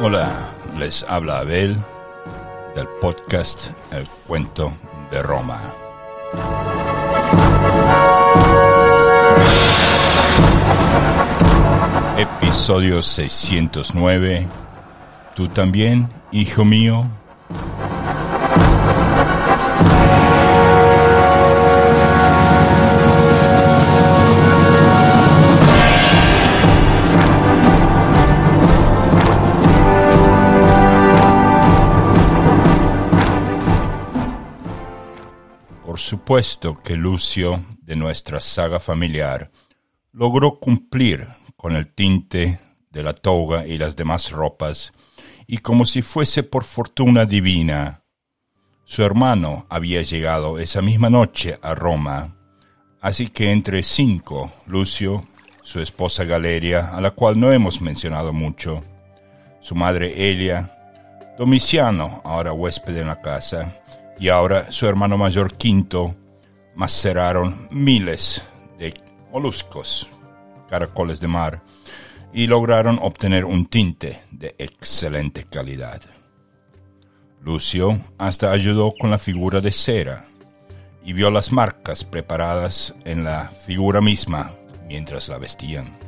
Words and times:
Hola, 0.00 0.54
les 0.78 1.04
habla 1.08 1.40
Abel 1.40 1.76
del 2.74 2.88
podcast 3.00 3.72
El 3.90 4.08
Cuento 4.26 4.72
de 5.10 5.22
Roma. 5.22 5.60
Episodio 12.16 13.02
609. 13.02 14.48
¿Tú 15.34 15.48
también, 15.48 16.08
hijo 16.32 16.64
mío? 16.64 17.06
Que 36.84 36.94
Lucio, 36.94 37.64
de 37.82 37.96
nuestra 37.96 38.40
saga 38.40 38.78
familiar, 38.78 39.50
logró 40.12 40.60
cumplir 40.60 41.26
con 41.56 41.74
el 41.74 41.92
tinte 41.92 42.60
de 42.90 43.02
la 43.02 43.12
toga 43.12 43.66
y 43.66 43.76
las 43.76 43.96
demás 43.96 44.30
ropas, 44.30 44.92
y 45.48 45.58
como 45.58 45.84
si 45.84 46.00
fuese 46.00 46.44
por 46.44 46.62
fortuna 46.62 47.24
divina, 47.24 48.04
su 48.84 49.02
hermano 49.02 49.66
había 49.68 50.02
llegado 50.02 50.60
esa 50.60 50.80
misma 50.80 51.10
noche 51.10 51.58
a 51.60 51.74
Roma, 51.74 52.36
así 53.00 53.30
que 53.30 53.50
entre 53.50 53.82
cinco, 53.82 54.52
Lucio, 54.66 55.24
su 55.62 55.80
esposa 55.80 56.22
Galeria, 56.22 56.96
a 56.96 57.00
la 57.00 57.10
cual 57.10 57.40
no 57.40 57.50
hemos 57.50 57.80
mencionado 57.80 58.32
mucho, 58.32 58.84
su 59.60 59.74
madre 59.74 60.30
Elia, 60.30 60.72
Domiciano, 61.36 62.22
ahora 62.24 62.52
huésped 62.52 62.96
en 62.96 63.08
la 63.08 63.20
casa, 63.20 63.74
y 64.20 64.28
ahora 64.28 64.70
su 64.70 64.86
hermano 64.86 65.18
mayor 65.18 65.56
Quinto, 65.56 66.14
maceraron 66.78 67.66
miles 67.72 68.46
de 68.78 68.94
moluscos, 69.32 70.08
caracoles 70.68 71.18
de 71.18 71.26
mar, 71.26 71.60
y 72.32 72.46
lograron 72.46 73.00
obtener 73.02 73.44
un 73.44 73.66
tinte 73.66 74.22
de 74.30 74.54
excelente 74.58 75.42
calidad. 75.42 76.00
Lucio 77.42 78.00
hasta 78.16 78.52
ayudó 78.52 78.92
con 78.96 79.10
la 79.10 79.18
figura 79.18 79.60
de 79.60 79.72
cera 79.72 80.26
y 81.02 81.14
vio 81.14 81.32
las 81.32 81.50
marcas 81.50 82.04
preparadas 82.04 82.94
en 83.04 83.24
la 83.24 83.48
figura 83.48 84.00
misma 84.00 84.52
mientras 84.86 85.28
la 85.28 85.38
vestían. 85.38 85.98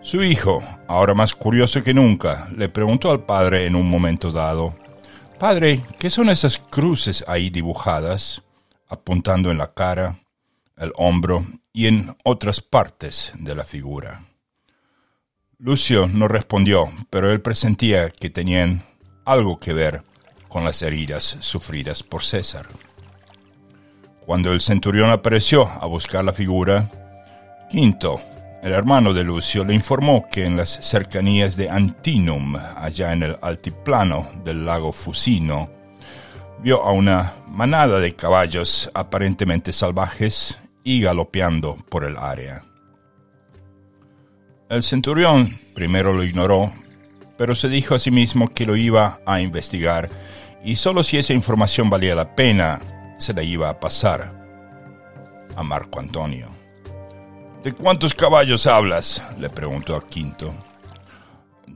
Su 0.00 0.24
hijo, 0.24 0.60
ahora 0.88 1.14
más 1.14 1.34
curioso 1.34 1.84
que 1.84 1.94
nunca, 1.94 2.48
le 2.56 2.68
preguntó 2.68 3.12
al 3.12 3.24
padre 3.24 3.66
en 3.66 3.76
un 3.76 3.88
momento 3.88 4.32
dado, 4.32 4.74
Padre, 5.38 5.84
¿qué 6.00 6.10
son 6.10 6.30
esas 6.30 6.58
cruces 6.58 7.24
ahí 7.28 7.48
dibujadas, 7.48 8.42
apuntando 8.92 9.50
en 9.50 9.58
la 9.58 9.72
cara, 9.72 10.18
el 10.76 10.92
hombro 10.96 11.44
y 11.72 11.86
en 11.86 12.14
otras 12.24 12.60
partes 12.60 13.32
de 13.34 13.54
la 13.54 13.64
figura? 13.64 14.26
Lucio 15.58 16.06
no 16.08 16.28
respondió, 16.28 16.84
pero 17.08 17.30
él 17.30 17.40
presentía 17.40 18.10
que 18.10 18.30
tenían 18.30 18.84
algo 19.24 19.58
que 19.58 19.72
ver 19.72 20.02
con 20.48 20.64
las 20.64 20.82
heridas 20.82 21.36
sufridas 21.40 22.02
por 22.02 22.22
César. 22.22 22.68
Cuando 24.26 24.52
el 24.52 24.60
centurión 24.60 25.10
apareció 25.10 25.66
a 25.66 25.86
buscar 25.86 26.24
la 26.24 26.32
figura, 26.32 26.90
Quinto, 27.70 28.20
el 28.62 28.72
hermano 28.72 29.14
de 29.14 29.24
Lucio, 29.24 29.64
le 29.64 29.74
informó 29.74 30.26
que 30.30 30.44
en 30.44 30.56
las 30.56 30.70
cercanías 30.82 31.56
de 31.56 31.70
Antinum, 31.70 32.54
allá 32.56 33.12
en 33.12 33.22
el 33.22 33.38
altiplano 33.40 34.28
del 34.44 34.64
lago 34.66 34.92
Fusino, 34.92 35.70
vio 36.62 36.82
a 36.82 36.92
una 36.92 37.34
manada 37.48 37.98
de 37.98 38.14
caballos 38.14 38.90
aparentemente 38.94 39.72
salvajes 39.72 40.58
y 40.84 41.00
galopeando 41.00 41.76
por 41.88 42.04
el 42.04 42.16
área. 42.16 42.64
El 44.68 44.82
centurión 44.82 45.58
primero 45.74 46.12
lo 46.12 46.22
ignoró, 46.22 46.72
pero 47.36 47.54
se 47.54 47.68
dijo 47.68 47.94
a 47.94 47.98
sí 47.98 48.10
mismo 48.10 48.48
que 48.48 48.64
lo 48.64 48.76
iba 48.76 49.20
a 49.26 49.40
investigar 49.40 50.08
y 50.64 50.76
solo 50.76 51.02
si 51.02 51.18
esa 51.18 51.32
información 51.32 51.90
valía 51.90 52.14
la 52.14 52.36
pena, 52.36 52.80
se 53.18 53.34
la 53.34 53.42
iba 53.42 53.68
a 53.68 53.80
pasar 53.80 54.32
a 55.56 55.62
Marco 55.62 55.98
Antonio. 55.98 56.48
¿De 57.64 57.72
cuántos 57.72 58.14
caballos 58.14 58.66
hablas? 58.66 59.22
le 59.38 59.50
preguntó 59.50 59.96
a 59.96 60.06
Quinto. 60.06 60.54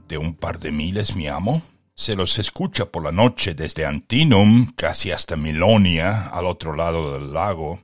De 0.07 0.17
un 0.17 0.33
par 0.33 0.59
de 0.59 0.71
miles, 0.71 1.15
mi 1.15 1.27
amo. 1.27 1.61
Se 1.97 2.15
los 2.15 2.37
escucha 2.37 2.85
por 2.85 3.03
la 3.03 3.11
noche 3.11 3.55
desde 3.55 3.83
Antinum 3.83 4.71
casi 4.75 5.09
hasta 5.09 5.35
Milonia, 5.35 6.27
al 6.27 6.45
otro 6.45 6.75
lado 6.75 7.15
del 7.15 7.33
lago. 7.33 7.81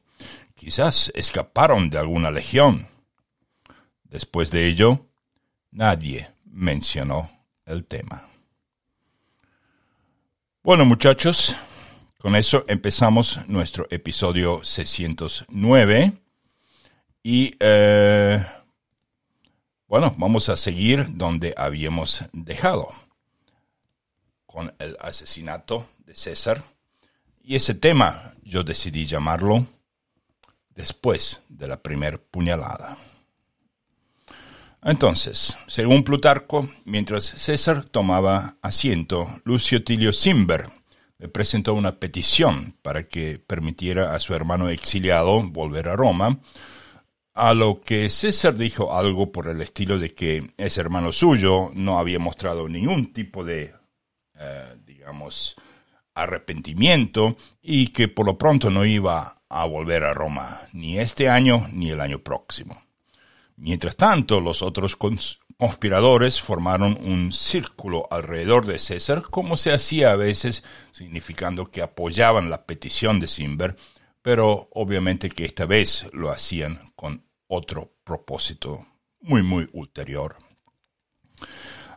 Quizás 0.53 1.11
escaparon 1.15 1.89
de 1.89 1.97
alguna 1.97 2.29
legión. 2.29 2.87
Después 4.03 4.51
de 4.51 4.67
ello, 4.67 5.07
nadie 5.71 6.29
mencionó 6.45 7.27
el 7.65 7.85
tema. 7.85 8.29
Bueno 10.61 10.85
muchachos, 10.85 11.55
con 12.19 12.35
eso 12.35 12.63
empezamos 12.67 13.39
nuestro 13.47 13.87
episodio 13.89 14.63
609 14.63 16.13
y 17.23 17.55
eh, 17.59 18.45
bueno, 19.87 20.13
vamos 20.19 20.49
a 20.49 20.55
seguir 20.55 21.07
donde 21.17 21.55
habíamos 21.57 22.25
dejado 22.31 22.89
con 24.53 24.71
el 24.77 24.95
asesinato 24.99 25.89
de 26.05 26.13
César 26.13 26.63
y 27.41 27.55
ese 27.55 27.73
tema 27.73 28.35
yo 28.43 28.63
decidí 28.63 29.07
llamarlo 29.07 29.65
después 30.75 31.41
de 31.49 31.67
la 31.67 31.81
primer 31.81 32.21
puñalada. 32.21 32.97
Entonces, 34.83 35.57
según 35.65 36.03
Plutarco, 36.03 36.69
mientras 36.85 37.25
César 37.25 37.83
tomaba 37.85 38.57
asiento, 38.61 39.27
Lucio 39.43 39.83
Tilio 39.83 40.13
Cimber 40.13 40.67
le 41.17 41.29
presentó 41.29 41.73
una 41.73 41.99
petición 41.99 42.75
para 42.83 43.07
que 43.07 43.39
permitiera 43.39 44.13
a 44.13 44.19
su 44.19 44.35
hermano 44.35 44.69
exiliado 44.69 45.41
volver 45.41 45.89
a 45.89 45.95
Roma, 45.95 46.37
a 47.33 47.55
lo 47.55 47.81
que 47.81 48.11
César 48.11 48.55
dijo 48.55 48.95
algo 48.95 49.31
por 49.31 49.47
el 49.47 49.61
estilo 49.61 49.97
de 49.97 50.13
que 50.13 50.53
ese 50.57 50.79
hermano 50.79 51.11
suyo 51.11 51.71
no 51.73 51.97
había 51.97 52.19
mostrado 52.19 52.69
ningún 52.69 53.13
tipo 53.13 53.43
de, 53.43 53.73
eh, 54.43 54.75
digamos, 54.85 55.55
arrepentimiento 56.13 57.37
y 57.61 57.87
que 57.87 58.07
por 58.07 58.25
lo 58.25 58.37
pronto 58.37 58.69
no 58.69 58.85
iba 58.85 59.35
a 59.49 59.65
volver 59.65 60.03
a 60.03 60.13
Roma 60.13 60.61
ni 60.73 60.99
este 60.99 61.29
año 61.29 61.67
ni 61.71 61.91
el 61.91 62.01
año 62.01 62.19
próximo. 62.19 62.81
Mientras 63.55 63.95
tanto, 63.95 64.41
los 64.41 64.61
otros 64.61 64.97
conspiradores 65.57 66.41
formaron 66.41 66.97
un 67.01 67.31
círculo 67.31 68.07
alrededor 68.11 68.65
de 68.65 68.79
César, 68.79 69.21
como 69.21 69.57
se 69.57 69.71
hacía 69.71 70.11
a 70.11 70.15
veces, 70.15 70.63
significando 70.91 71.65
que 71.65 71.81
apoyaban 71.81 72.49
la 72.49 72.65
petición 72.65 73.19
de 73.19 73.27
Cimber, 73.27 73.75
pero 74.21 74.69
obviamente 74.73 75.29
que 75.29 75.45
esta 75.45 75.65
vez 75.65 76.07
lo 76.13 76.31
hacían 76.31 76.81
con 76.95 77.25
otro 77.47 77.93
propósito 78.03 78.85
muy, 79.21 79.43
muy 79.43 79.69
ulterior. 79.73 80.37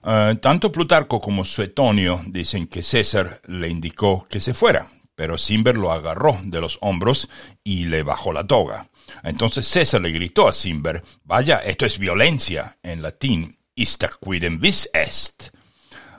Uh, 0.06 0.36
tanto 0.36 0.70
Plutarco 0.70 1.20
como 1.20 1.44
Suetonio 1.44 2.20
dicen 2.28 2.68
que 2.68 2.80
César 2.80 3.40
le 3.48 3.68
indicó 3.68 4.24
que 4.30 4.38
se 4.38 4.54
fuera, 4.54 4.86
pero 5.16 5.36
Cimber 5.36 5.76
lo 5.76 5.90
agarró 5.90 6.38
de 6.44 6.60
los 6.60 6.78
hombros 6.80 7.28
y 7.64 7.86
le 7.86 8.04
bajó 8.04 8.32
la 8.32 8.46
toga. 8.46 8.88
Entonces 9.24 9.66
César 9.66 10.00
le 10.00 10.12
gritó 10.12 10.46
a 10.46 10.52
Cimber, 10.52 11.02
vaya, 11.24 11.58
esto 11.58 11.84
es 11.86 11.98
violencia, 11.98 12.78
en 12.84 13.02
latín, 13.02 13.58
ista 13.74 14.08
quidem 14.08 14.60
vis 14.60 14.88
est. 14.94 15.48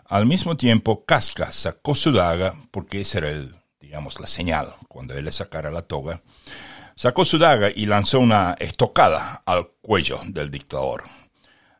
Al 0.04 0.26
mismo 0.26 0.58
tiempo, 0.58 1.06
Casca 1.06 1.54
sacó 1.54 1.96
su 1.96 2.12
daga, 2.12 2.56
porque 2.72 3.00
esa 3.00 3.20
era 3.20 3.30
el, 3.30 3.56
digamos, 3.80 4.20
la 4.20 4.28
señal, 4.28 4.74
cuando 4.90 5.14
él 5.14 5.24
le 5.24 5.32
sacara 5.32 5.72
la 5.72 5.84
toga, 5.84 6.22
sacó 6.98 7.24
su 7.24 7.38
daga 7.38 7.72
y 7.74 7.86
lanzó 7.86 8.20
una 8.20 8.54
estocada 8.60 9.44
al 9.46 9.70
cuello 9.82 10.20
del 10.28 10.52
dictador. 10.52 11.06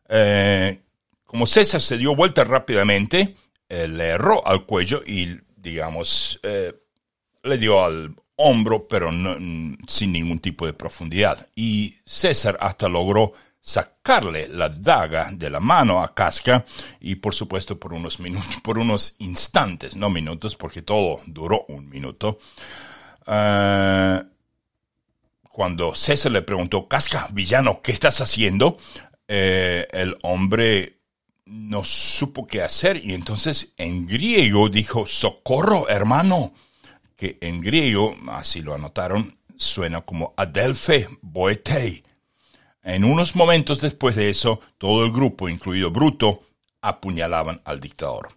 Eh, 0.08 0.80
como 1.28 1.46
César 1.46 1.82
se 1.82 1.98
dio 1.98 2.16
vuelta 2.16 2.42
rápidamente, 2.42 3.36
eh, 3.68 3.86
le 3.86 4.04
erró 4.06 4.46
al 4.48 4.64
cuello 4.64 5.02
y, 5.06 5.38
digamos, 5.58 6.40
eh, 6.42 6.72
le 7.42 7.58
dio 7.58 7.84
al 7.84 8.16
hombro, 8.36 8.88
pero 8.88 9.10
sin 9.10 10.12
ningún 10.12 10.38
tipo 10.38 10.64
de 10.64 10.72
profundidad. 10.72 11.46
Y 11.54 11.98
César 12.06 12.56
hasta 12.62 12.88
logró 12.88 13.34
sacarle 13.60 14.48
la 14.48 14.70
daga 14.70 15.28
de 15.30 15.50
la 15.50 15.60
mano 15.60 16.02
a 16.02 16.14
Casca 16.14 16.64
y 16.98 17.16
por 17.16 17.34
supuesto 17.34 17.78
por 17.78 17.92
unos 17.92 18.20
minutos, 18.20 18.58
por 18.62 18.78
unos 18.78 19.16
instantes, 19.18 19.96
no 19.96 20.08
minutos, 20.08 20.56
porque 20.56 20.80
todo 20.80 21.20
duró 21.26 21.66
un 21.68 21.90
minuto. 21.90 22.38
Ah, 23.26 24.24
cuando 25.42 25.94
César 25.94 26.32
le 26.32 26.40
preguntó, 26.40 26.88
Casca, 26.88 27.28
villano, 27.32 27.82
¿qué 27.82 27.92
estás 27.92 28.22
haciendo? 28.22 28.78
Eh, 29.26 29.86
el 29.92 30.16
hombre 30.22 30.97
no 31.48 31.82
supo 31.82 32.46
qué 32.46 32.62
hacer 32.62 33.04
y 33.04 33.14
entonces 33.14 33.72
en 33.78 34.06
griego 34.06 34.68
dijo, 34.68 35.06
socorro, 35.06 35.88
hermano, 35.88 36.52
que 37.16 37.38
en 37.40 37.60
griego, 37.60 38.14
así 38.28 38.60
lo 38.60 38.74
anotaron, 38.74 39.36
suena 39.56 40.02
como 40.02 40.34
Adelphe 40.36 41.08
Boetei. 41.22 42.04
En 42.82 43.04
unos 43.04 43.34
momentos 43.34 43.80
después 43.80 44.14
de 44.14 44.30
eso, 44.30 44.60
todo 44.78 45.04
el 45.04 45.12
grupo, 45.12 45.48
incluido 45.48 45.90
Bruto, 45.90 46.42
apuñalaban 46.80 47.60
al 47.64 47.80
dictador. 47.80 48.28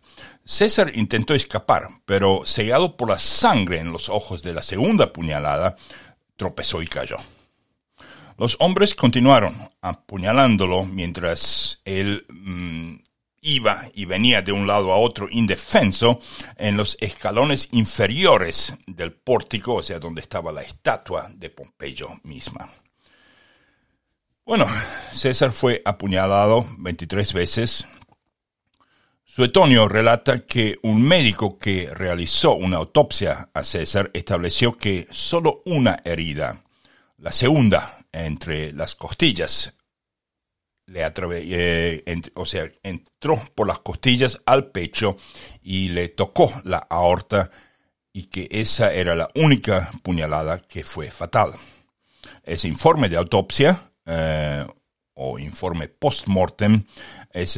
César 0.44 0.92
intentó 0.96 1.36
escapar, 1.36 1.88
pero 2.06 2.42
cegado 2.46 2.98
por 2.98 3.10
la 3.10 3.19
sangre 3.19 3.80
en 3.80 3.92
los 3.92 4.10
ojos 4.10 4.42
de 4.42 4.54
la 4.54 4.63
segunda 4.63 5.13
puñalada, 5.13 5.75
tropezó 6.36 6.81
y 6.81 6.88
cayó. 6.88 7.18
Los 8.38 8.57
hombres 8.60 8.95
continuaron 8.95 9.56
apuñalándolo 9.81 10.86
mientras 10.86 11.81
él 11.86 12.25
mm, 12.30 12.95
iba 13.42 13.89
y 13.94 14.06
venía 14.06 14.42
de 14.42 14.51
un 14.51 14.68
lado 14.68 14.94
a 14.94 14.98
otro 14.98 15.28
indefenso 15.30 16.19
en 16.57 16.78
los 16.78 16.98
escalones 17.01 17.69
inferiores 17.72 18.75
del 18.88 19.13
pórtico, 19.13 19.75
o 19.75 19.83
sea, 19.83 20.00
donde 20.00 20.22
estaba 20.22 20.51
la 20.51 20.62
estatua 20.62 21.30
de 21.33 21.50
Pompeyo 21.50 22.10
misma. 22.24 22.69
Bueno, 24.45 24.66
César 25.12 25.51
fue 25.51 25.81
apuñalado 25.86 26.66
23 26.77 27.34
veces. 27.34 27.86
Suetonio 29.24 29.88
relata 29.88 30.39
que 30.39 30.77
un 30.84 31.01
médico 31.01 31.57
que 31.57 31.89
realizó 31.94 32.56
una 32.56 32.77
autopsia 32.77 33.50
a 33.54 33.63
César 33.63 34.12
estableció 34.13 34.77
que 34.77 35.07
solo 35.10 35.62
una 35.66 36.00
herida, 36.04 36.63
la 37.18 37.31
segunda 37.31 38.00
entre 38.12 38.74
las 38.74 38.96
costillas, 38.96 39.74
le 40.92 41.02
eh, 41.06 42.22
o 42.36 42.46
sea, 42.46 42.69
entró 42.84 43.42
por 43.56 43.68
las 43.68 43.80
costillas 43.80 44.42
al 44.46 44.72
pecho 44.72 45.16
y 45.62 45.90
le 45.90 46.10
tocó 46.10 46.52
la 46.66 46.80
aorta 46.90 47.50
y 48.13 48.24
que 48.24 48.48
esa 48.52 48.94
era 48.94 49.16
la 49.16 49.30
única 49.36 49.90
puñalada 50.04 50.60
que 50.60 50.84
fue 50.84 51.10
fatal. 51.10 51.54
Ese 52.44 52.68
informe 52.68 53.08
de 53.08 53.18
autopsia 53.18 53.92
eh, 54.06 54.66
o 55.13 55.40
informe 55.40 55.88
post-mortem 55.88 56.84
es, 57.31 57.58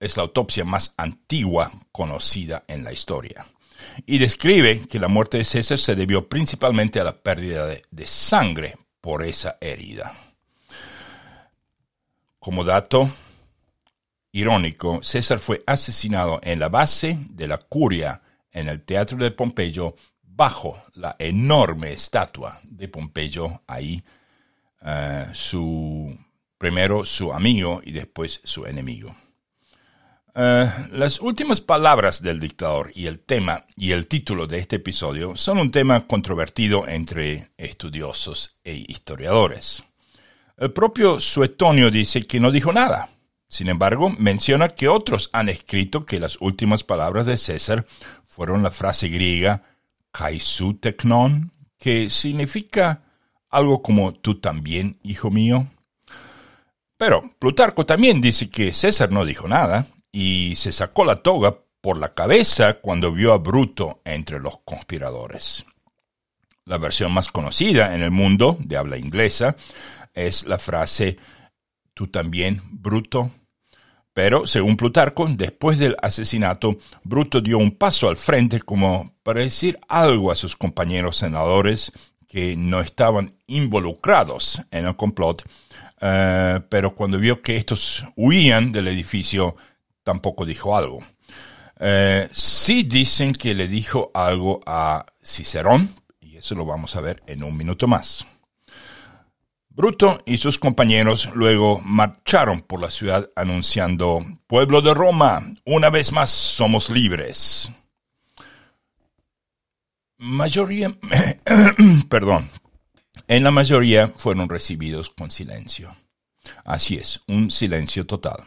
es 0.00 0.16
la 0.16 0.22
autopsia 0.22 0.64
más 0.64 0.94
antigua 0.96 1.70
conocida 1.92 2.64
en 2.68 2.84
la 2.84 2.92
historia. 2.92 3.44
Y 4.06 4.16
describe 4.16 4.80
que 4.88 4.98
la 4.98 5.08
muerte 5.08 5.38
de 5.38 5.44
César 5.44 5.78
se 5.78 5.94
debió 5.94 6.26
principalmente 6.26 7.00
a 7.00 7.04
la 7.04 7.22
pérdida 7.22 7.66
de 7.66 8.06
sangre 8.06 8.76
por 9.04 9.22
esa 9.22 9.58
herida. 9.60 10.14
Como 12.38 12.64
dato 12.64 13.10
irónico, 14.32 15.02
César 15.02 15.40
fue 15.40 15.62
asesinado 15.66 16.40
en 16.42 16.58
la 16.58 16.70
base 16.70 17.18
de 17.28 17.46
la 17.46 17.58
curia 17.58 18.22
en 18.50 18.66
el 18.66 18.80
Teatro 18.82 19.18
de 19.18 19.30
Pompeyo 19.30 19.94
bajo 20.22 20.82
la 20.94 21.16
enorme 21.18 21.92
estatua 21.92 22.58
de 22.62 22.88
Pompeyo 22.88 23.60
ahí, 23.66 24.02
eh, 24.80 25.26
su, 25.34 26.18
primero 26.56 27.04
su 27.04 27.30
amigo 27.30 27.82
y 27.84 27.92
después 27.92 28.40
su 28.42 28.64
enemigo. 28.64 29.14
Eh, 30.36 30.68
las 30.90 31.20
últimas 31.20 31.60
palabras 31.60 32.20
del 32.20 32.40
dictador 32.40 32.90
y 32.92 33.06
el 33.06 33.20
tema 33.20 33.66
y 33.76 33.92
el 33.92 34.08
título 34.08 34.48
de 34.48 34.58
este 34.58 34.76
episodio 34.76 35.36
son 35.36 35.58
un 35.58 35.70
tema 35.70 36.08
controvertido 36.08 36.88
entre 36.88 37.50
estudiosos 37.56 38.56
e 38.64 38.74
historiadores. 38.88 39.84
El 40.56 40.72
propio 40.72 41.20
Suetonio 41.20 41.88
dice 41.88 42.24
que 42.24 42.40
no 42.40 42.50
dijo 42.50 42.72
nada. 42.72 43.10
Sin 43.48 43.68
embargo, 43.68 44.10
menciona 44.10 44.68
que 44.68 44.88
otros 44.88 45.30
han 45.32 45.48
escrito 45.48 46.04
que 46.04 46.18
las 46.18 46.40
últimas 46.40 46.82
palabras 46.82 47.26
de 47.26 47.36
César 47.36 47.86
fueron 48.24 48.64
la 48.64 48.72
frase 48.72 49.08
griega 49.08 49.62
kaisou 50.10 50.74
teknon, 50.74 51.52
que 51.78 52.10
significa 52.10 53.02
algo 53.50 53.82
como 53.82 54.14
tú 54.14 54.40
también, 54.40 54.98
hijo 55.04 55.30
mío. 55.30 55.68
Pero 56.96 57.30
Plutarco 57.38 57.86
también 57.86 58.20
dice 58.20 58.50
que 58.50 58.72
César 58.72 59.12
no 59.12 59.24
dijo 59.24 59.46
nada 59.46 59.86
y 60.16 60.54
se 60.54 60.70
sacó 60.70 61.04
la 61.04 61.16
toga 61.16 61.58
por 61.80 61.98
la 61.98 62.14
cabeza 62.14 62.74
cuando 62.74 63.10
vio 63.10 63.32
a 63.32 63.38
Bruto 63.38 64.00
entre 64.04 64.38
los 64.38 64.60
conspiradores. 64.64 65.66
La 66.64 66.78
versión 66.78 67.10
más 67.10 67.32
conocida 67.32 67.96
en 67.96 68.00
el 68.00 68.12
mundo 68.12 68.56
de 68.60 68.76
habla 68.76 68.96
inglesa 68.96 69.56
es 70.14 70.46
la 70.46 70.58
frase 70.58 71.16
tú 71.94 72.06
también, 72.06 72.60
Bruto. 72.70 73.32
Pero, 74.12 74.46
según 74.46 74.76
Plutarco, 74.76 75.26
después 75.28 75.78
del 75.78 75.96
asesinato, 76.00 76.76
Bruto 77.02 77.40
dio 77.40 77.58
un 77.58 77.72
paso 77.72 78.08
al 78.08 78.16
frente 78.16 78.60
como 78.60 79.16
para 79.24 79.40
decir 79.40 79.80
algo 79.88 80.30
a 80.30 80.36
sus 80.36 80.54
compañeros 80.54 81.16
senadores 81.16 81.90
que 82.28 82.54
no 82.56 82.80
estaban 82.80 83.34
involucrados 83.48 84.62
en 84.70 84.86
el 84.86 84.94
complot, 84.94 85.44
eh, 86.00 86.60
pero 86.68 86.94
cuando 86.94 87.18
vio 87.18 87.42
que 87.42 87.56
estos 87.56 88.04
huían 88.14 88.70
del 88.70 88.86
edificio, 88.86 89.56
tampoco 90.04 90.44
dijo 90.44 90.76
algo. 90.76 91.00
Eh, 91.80 92.28
sí 92.32 92.84
dicen 92.84 93.32
que 93.32 93.54
le 93.54 93.66
dijo 93.66 94.10
algo 94.14 94.60
a 94.64 95.04
Cicerón, 95.22 95.92
y 96.20 96.36
eso 96.36 96.54
lo 96.54 96.64
vamos 96.64 96.94
a 96.94 97.00
ver 97.00 97.22
en 97.26 97.42
un 97.42 97.56
minuto 97.56 97.88
más. 97.88 98.24
Bruto 99.70 100.20
y 100.24 100.36
sus 100.36 100.56
compañeros 100.56 101.30
luego 101.34 101.80
marcharon 101.80 102.60
por 102.60 102.80
la 102.80 102.92
ciudad 102.92 103.28
anunciando, 103.34 104.24
Pueblo 104.46 104.82
de 104.82 104.94
Roma, 104.94 105.52
una 105.64 105.90
vez 105.90 106.12
más 106.12 106.30
somos 106.30 106.90
libres. 106.90 107.72
Mayoría, 110.16 110.96
perdón, 112.08 112.48
en 113.26 113.42
la 113.42 113.50
mayoría 113.50 114.08
fueron 114.08 114.48
recibidos 114.48 115.10
con 115.10 115.32
silencio. 115.32 115.90
Así 116.64 116.96
es, 116.96 117.22
un 117.26 117.50
silencio 117.50 118.06
total. 118.06 118.44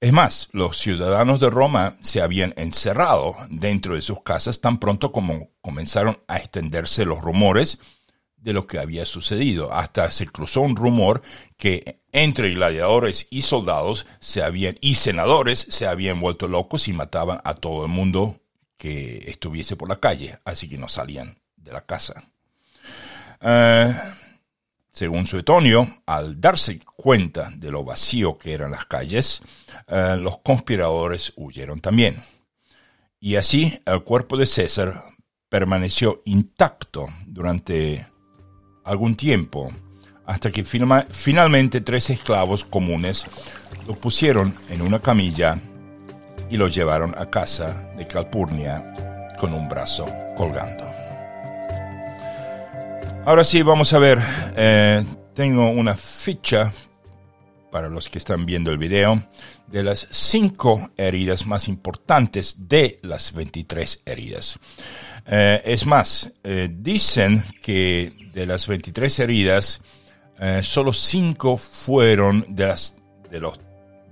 Es 0.00 0.14
más, 0.14 0.48
los 0.52 0.78
ciudadanos 0.78 1.40
de 1.40 1.50
Roma 1.50 1.98
se 2.00 2.22
habían 2.22 2.54
encerrado 2.56 3.36
dentro 3.50 3.96
de 3.96 4.02
sus 4.02 4.22
casas 4.22 4.62
tan 4.62 4.78
pronto 4.78 5.12
como 5.12 5.50
comenzaron 5.60 6.18
a 6.26 6.38
extenderse 6.38 7.04
los 7.04 7.20
rumores 7.20 7.80
de 8.38 8.54
lo 8.54 8.66
que 8.66 8.78
había 8.78 9.04
sucedido. 9.04 9.74
Hasta 9.74 10.10
se 10.10 10.26
cruzó 10.26 10.62
un 10.62 10.76
rumor 10.76 11.20
que 11.58 12.00
entre 12.12 12.54
gladiadores 12.54 13.28
y 13.30 13.42
soldados 13.42 14.06
se 14.20 14.42
habían, 14.42 14.78
y 14.80 14.94
senadores 14.94 15.58
se 15.58 15.86
habían 15.86 16.18
vuelto 16.18 16.48
locos 16.48 16.88
y 16.88 16.94
mataban 16.94 17.42
a 17.44 17.52
todo 17.52 17.84
el 17.84 17.90
mundo 17.90 18.40
que 18.78 19.24
estuviese 19.26 19.76
por 19.76 19.90
la 19.90 20.00
calle, 20.00 20.38
así 20.46 20.66
que 20.66 20.78
no 20.78 20.88
salían 20.88 21.36
de 21.56 21.72
la 21.72 21.82
casa. 21.82 22.24
Eh, 23.42 23.94
según 24.92 25.26
Suetonio, 25.26 26.02
al 26.06 26.40
darse 26.40 26.80
cuenta 26.96 27.50
de 27.54 27.70
lo 27.70 27.84
vacío 27.84 28.38
que 28.38 28.52
eran 28.52 28.72
las 28.72 28.86
calles, 28.86 29.42
eh, 29.86 30.16
los 30.18 30.38
conspiradores 30.38 31.32
huyeron 31.36 31.80
también. 31.80 32.22
Y 33.20 33.36
así 33.36 33.80
el 33.86 34.02
cuerpo 34.02 34.36
de 34.36 34.46
César 34.46 35.04
permaneció 35.48 36.22
intacto 36.24 37.06
durante 37.26 38.06
algún 38.84 39.14
tiempo, 39.14 39.70
hasta 40.26 40.50
que 40.50 40.64
finalmente 40.64 41.80
tres 41.80 42.10
esclavos 42.10 42.64
comunes 42.64 43.26
lo 43.86 43.94
pusieron 43.94 44.54
en 44.68 44.82
una 44.82 45.00
camilla 45.00 45.60
y 46.48 46.56
lo 46.56 46.68
llevaron 46.68 47.14
a 47.18 47.30
casa 47.30 47.92
de 47.96 48.06
Calpurnia 48.06 49.32
con 49.38 49.54
un 49.54 49.68
brazo 49.68 50.06
colgando. 50.36 50.89
Ahora 53.26 53.44
sí, 53.44 53.60
vamos 53.60 53.92
a 53.92 53.98
ver, 53.98 54.18
eh, 54.56 55.04
tengo 55.34 55.68
una 55.70 55.94
ficha 55.94 56.72
para 57.70 57.90
los 57.90 58.08
que 58.08 58.16
están 58.16 58.46
viendo 58.46 58.70
el 58.70 58.78
video 58.78 59.22
de 59.66 59.82
las 59.82 60.08
cinco 60.10 60.90
heridas 60.96 61.46
más 61.46 61.68
importantes 61.68 62.66
de 62.66 62.98
las 63.02 63.34
23 63.34 64.02
heridas. 64.06 64.58
Eh, 65.26 65.60
es 65.66 65.84
más, 65.84 66.32
eh, 66.42 66.70
dicen 66.72 67.44
que 67.62 68.30
de 68.32 68.46
las 68.46 68.66
23 68.66 69.18
heridas, 69.20 69.82
solo 70.62 70.94
5 70.94 71.58
fueron 71.58 72.46
de, 72.48 72.66
las, 72.66 72.96
de 73.30 73.40
los 73.40 73.60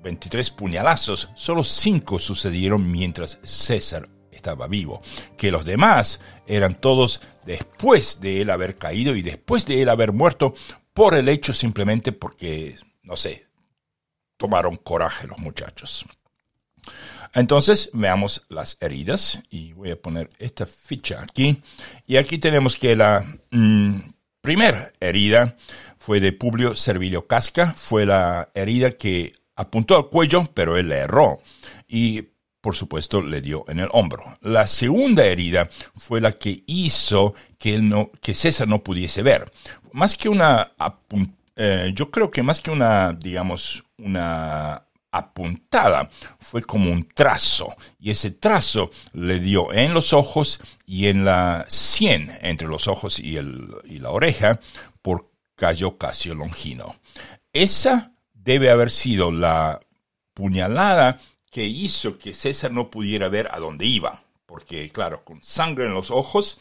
23 0.02 0.50
puñalazos, 0.50 1.30
solo 1.34 1.64
5 1.64 2.18
sucedieron 2.18 2.92
mientras 2.92 3.38
César 3.42 4.06
estaba 4.30 4.66
vivo, 4.66 5.00
que 5.38 5.50
los 5.50 5.64
demás 5.64 6.20
eran 6.46 6.74
todos 6.74 7.22
después 7.48 8.20
de 8.20 8.42
él 8.42 8.50
haber 8.50 8.76
caído 8.76 9.16
y 9.16 9.22
después 9.22 9.64
de 9.64 9.80
él 9.80 9.88
haber 9.88 10.12
muerto 10.12 10.54
por 10.92 11.14
el 11.14 11.30
hecho 11.30 11.54
simplemente 11.54 12.12
porque, 12.12 12.76
no 13.02 13.16
sé, 13.16 13.46
tomaron 14.36 14.76
coraje 14.76 15.26
los 15.26 15.38
muchachos. 15.38 16.04
Entonces, 17.32 17.90
veamos 17.94 18.44
las 18.50 18.76
heridas 18.80 19.42
y 19.48 19.72
voy 19.72 19.92
a 19.92 20.00
poner 20.00 20.28
esta 20.38 20.66
ficha 20.66 21.22
aquí. 21.22 21.62
Y 22.06 22.16
aquí 22.16 22.38
tenemos 22.38 22.76
que 22.76 22.94
la 22.94 23.24
mm, 23.50 23.96
primera 24.42 24.92
herida 25.00 25.56
fue 25.96 26.20
de 26.20 26.32
Publio 26.32 26.76
Servilio 26.76 27.26
Casca, 27.26 27.72
fue 27.72 28.04
la 28.04 28.50
herida 28.54 28.92
que 28.92 29.32
apuntó 29.56 29.96
al 29.96 30.08
cuello, 30.08 30.44
pero 30.52 30.76
él 30.76 30.88
le 30.88 30.96
erró. 30.96 31.40
Y 31.86 32.28
por 32.60 32.74
supuesto, 32.74 33.22
le 33.22 33.40
dio 33.40 33.64
en 33.68 33.80
el 33.80 33.88
hombro. 33.92 34.24
La 34.40 34.66
segunda 34.66 35.24
herida 35.24 35.68
fue 35.96 36.20
la 36.20 36.32
que 36.32 36.62
hizo 36.66 37.34
que, 37.58 37.78
no, 37.78 38.10
que 38.20 38.34
César 38.34 38.68
no 38.68 38.82
pudiese 38.82 39.22
ver. 39.22 39.50
Más 39.92 40.16
que 40.16 40.28
una, 40.28 40.72
eh, 41.56 41.92
yo 41.94 42.10
creo 42.10 42.30
que 42.30 42.42
más 42.42 42.60
que 42.60 42.70
una, 42.70 43.12
digamos, 43.12 43.84
una 43.98 44.84
apuntada, 45.10 46.10
fue 46.38 46.62
como 46.62 46.90
un 46.90 47.08
trazo. 47.08 47.74
Y 47.98 48.10
ese 48.10 48.30
trazo 48.30 48.90
le 49.12 49.40
dio 49.40 49.72
en 49.72 49.94
los 49.94 50.12
ojos 50.12 50.60
y 50.86 51.06
en 51.06 51.24
la 51.24 51.64
sien, 51.68 52.36
entre 52.42 52.68
los 52.68 52.88
ojos 52.88 53.18
y 53.18 53.40
la 53.40 54.10
oreja, 54.10 54.60
por 55.02 55.30
Cayo 55.56 55.96
Casio 55.98 56.34
Longino. 56.34 56.94
Esa 57.52 58.12
debe 58.32 58.70
haber 58.70 58.90
sido 58.90 59.32
la 59.32 59.80
puñalada 60.34 61.18
que 61.50 61.64
hizo 61.64 62.18
que 62.18 62.34
César 62.34 62.70
no 62.70 62.90
pudiera 62.90 63.28
ver 63.28 63.48
a 63.52 63.58
dónde 63.58 63.86
iba, 63.86 64.22
porque 64.46 64.90
claro, 64.90 65.24
con 65.24 65.42
sangre 65.42 65.86
en 65.86 65.94
los 65.94 66.10
ojos, 66.10 66.58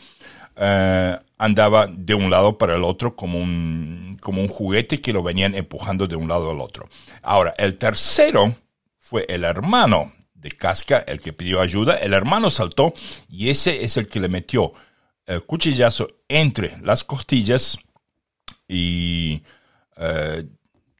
eh, 0.56 1.20
andaba 1.38 1.88
de 1.88 2.16
un 2.16 2.30
lado 2.30 2.58
para 2.58 2.76
el 2.76 2.84
otro 2.84 3.16
como 3.16 3.40
un, 3.40 4.18
como 4.22 4.42
un 4.42 4.48
juguete 4.48 5.02
que 5.02 5.14
lo 5.14 5.22
venían 5.22 5.54
empujando 5.54 6.08
de 6.08 6.16
un 6.16 6.28
lado 6.28 6.52
al 6.52 6.62
otro. 6.62 6.90
Ahora, 7.22 7.54
el 7.58 7.78
tercero 7.78 8.56
fue 8.98 9.26
el 9.30 9.44
hermano 9.44 10.12
de 10.34 10.52
Casca, 10.52 11.04
el 11.08 11.22
que 11.22 11.34
pidió 11.34 11.62
ayuda. 11.62 11.96
El 11.96 12.14
hermano 12.14 12.50
saltó 12.50 12.94
y 13.30 13.50
ese 13.50 13.84
es 13.84 13.98
el 13.98 14.08
que 14.08 14.20
le 14.20 14.30
metió 14.30 14.74
el 15.26 15.44
cuchillazo 15.44 16.08
entre 16.28 16.78
las 16.82 17.04
costillas 17.04 17.78
y 18.68 19.44
eh, 19.98 20.46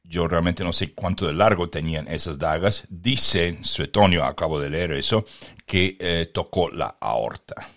yo 0.08 0.26
realmente 0.26 0.64
no 0.64 0.72
sé 0.72 0.94
cuánto 0.94 1.26
de 1.26 1.34
largo 1.34 1.68
tenían 1.68 2.08
esas 2.08 2.38
dagas. 2.38 2.86
Dice 2.88 3.58
Suetonio, 3.62 4.24
acabo 4.24 4.58
de 4.58 4.70
leer 4.70 4.92
eso, 4.92 5.24
que 5.66 5.96
eh, 6.00 6.30
tocó 6.32 6.70
la 6.70 6.96
aorta. 6.98 7.68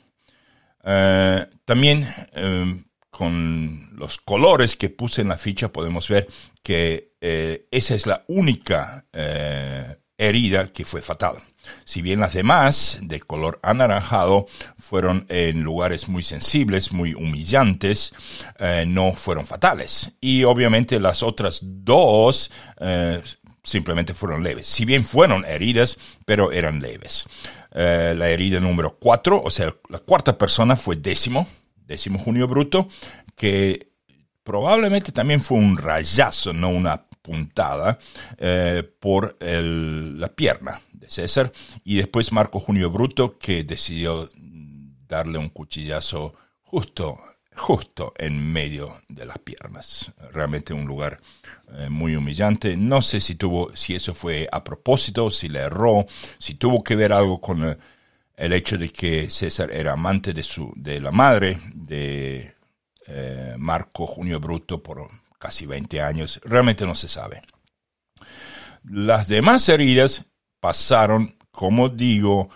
Eh, 0.83 1.45
también 1.65 2.07
eh, 2.33 2.83
con 3.09 3.89
los 3.97 4.17
colores 4.17 4.75
que 4.75 4.89
puse 4.89 5.21
en 5.21 5.27
la 5.27 5.37
ficha 5.37 5.71
podemos 5.71 6.07
ver 6.07 6.27
que 6.63 7.11
esa 7.69 7.93
es 7.93 8.07
la 8.07 8.23
única 8.27 9.05
herida 10.21 10.67
que 10.67 10.85
fue 10.85 11.01
fatal. 11.01 11.37
Si 11.83 12.01
bien 12.01 12.19
las 12.19 12.33
demás, 12.33 12.99
de 13.01 13.19
color 13.19 13.59
anaranjado, 13.63 14.47
fueron 14.79 15.25
en 15.29 15.61
lugares 15.61 16.07
muy 16.07 16.23
sensibles, 16.23 16.91
muy 16.91 17.13
humillantes, 17.13 18.13
eh, 18.59 18.85
no 18.87 19.13
fueron 19.13 19.47
fatales. 19.47 20.11
Y 20.21 20.43
obviamente 20.43 20.99
las 20.99 21.23
otras 21.23 21.59
dos 21.63 22.51
eh, 22.79 23.21
simplemente 23.63 24.13
fueron 24.13 24.43
leves. 24.43 24.67
Si 24.67 24.85
bien 24.85 25.03
fueron 25.03 25.43
heridas, 25.45 25.97
pero 26.25 26.51
eran 26.51 26.81
leves. 26.81 27.25
Eh, 27.73 28.13
la 28.15 28.29
herida 28.29 28.59
número 28.59 28.97
cuatro, 28.99 29.41
o 29.41 29.49
sea, 29.49 29.73
la 29.89 29.99
cuarta 29.99 30.37
persona 30.37 30.75
fue 30.75 30.97
décimo, 30.97 31.47
décimo 31.87 32.19
Junio 32.19 32.47
Bruto, 32.47 32.87
que 33.35 33.91
probablemente 34.43 35.11
también 35.11 35.41
fue 35.41 35.57
un 35.57 35.77
rayazo, 35.77 36.53
no 36.53 36.69
una 36.69 37.05
puntada 37.21 37.99
eh, 38.37 38.83
por 38.99 39.37
la 39.41 40.27
pierna 40.29 40.81
de 40.93 41.09
César 41.09 41.51
y 41.83 41.97
después 41.97 42.31
Marco 42.31 42.59
Junio 42.59 42.89
Bruto 42.89 43.37
que 43.37 43.63
decidió 43.63 44.29
darle 45.07 45.37
un 45.37 45.49
cuchillazo 45.49 46.33
justo 46.61 47.19
justo 47.53 48.13
en 48.17 48.51
medio 48.51 49.01
de 49.09 49.25
las 49.25 49.37
piernas. 49.39 50.11
Realmente 50.31 50.73
un 50.73 50.85
lugar 50.85 51.17
eh, 51.77 51.89
muy 51.89 52.15
humillante. 52.15 52.77
No 52.77 53.01
sé 53.01 53.19
si 53.19 53.35
tuvo, 53.35 53.75
si 53.75 53.93
eso 53.93 54.13
fue 54.13 54.47
a 54.51 54.63
propósito, 54.63 55.29
si 55.29 55.49
le 55.49 55.59
erró, 55.59 56.05
si 56.39 56.55
tuvo 56.55 56.83
que 56.83 56.95
ver 56.95 57.11
algo 57.13 57.41
con 57.41 57.63
el, 57.63 57.77
el 58.35 58.53
hecho 58.53 58.77
de 58.77 58.89
que 58.89 59.29
César 59.29 59.71
era 59.71 59.93
amante 59.93 60.33
de 60.33 60.43
su, 60.43 60.73
de 60.75 60.99
la 60.99 61.11
madre 61.11 61.59
de 61.75 62.55
eh, 63.07 63.55
Marco 63.57 64.07
Junio 64.07 64.39
Bruto 64.39 64.81
por 64.81 65.07
casi 65.41 65.65
20 65.65 66.01
años, 66.01 66.39
realmente 66.43 66.85
no 66.85 66.93
se 66.93 67.07
sabe. 67.07 67.41
Las 68.83 69.27
demás 69.27 69.67
heridas 69.69 70.25
pasaron, 70.59 71.35
como 71.49 71.89
digo, 71.89 72.49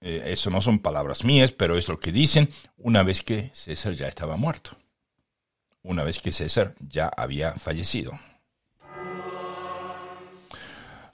eh, 0.00 0.22
eso 0.32 0.48
no 0.48 0.62
son 0.62 0.78
palabras 0.78 1.22
mías, 1.22 1.52
pero 1.52 1.76
es 1.76 1.86
lo 1.86 2.00
que 2.00 2.12
dicen, 2.12 2.48
una 2.78 3.02
vez 3.02 3.20
que 3.20 3.50
César 3.52 3.92
ya 3.92 4.08
estaba 4.08 4.38
muerto, 4.38 4.70
una 5.82 6.02
vez 6.02 6.18
que 6.18 6.32
César 6.32 6.74
ya 6.80 7.10
había 7.14 7.52
fallecido. 7.52 8.18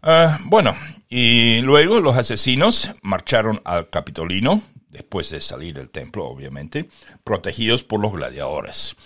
Ah, 0.02 0.38
bueno, 0.45 0.75
y 1.09 1.61
luego 1.61 2.00
los 2.00 2.17
asesinos 2.17 2.93
marcharon 3.02 3.61
al 3.64 3.90
Capitolino, 3.90 4.62
después 4.90 5.31
de 5.31 5.40
salir 5.40 5.75
del 5.75 5.90
templo, 5.90 6.26
obviamente, 6.26 6.88
protegidos 7.25 7.83
por 7.83 8.00
los 8.00 8.12
gladiadores. 8.12 8.97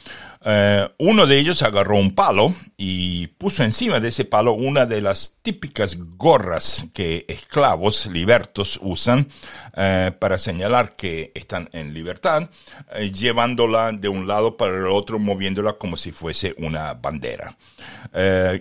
Eh, 0.47 0.89
uno 0.99 1.27
de 1.27 1.39
ellos 1.39 1.63
agarró 1.63 1.97
un 1.97 2.15
palo 2.15 2.55
y 2.77 3.29
puso 3.29 3.65
encima 3.65 3.99
de 3.99 4.09
ese 4.09 4.27
palo 4.27 4.53
una 4.53 4.85
de 4.85 5.01
las 5.01 5.39
típicas 5.41 5.97
gorras 5.99 6.87
que 6.93 7.25
esclavos 7.29 8.07
libertos 8.07 8.79
usan 8.83 9.27
eh, 9.75 10.13
para 10.19 10.37
señalar 10.37 10.97
que 10.97 11.33
están 11.35 11.71
en 11.73 11.95
libertad, 11.95 12.51
eh, 12.95 13.11
llevándola 13.11 13.93
de 13.93 14.09
un 14.09 14.27
lado 14.27 14.59
para 14.59 14.77
el 14.77 14.87
otro, 14.87 15.19
moviéndola 15.19 15.75
como 15.75 15.97
si 15.97 16.13
fuese 16.13 16.55
una 16.59 16.93
bandera. 16.93 17.57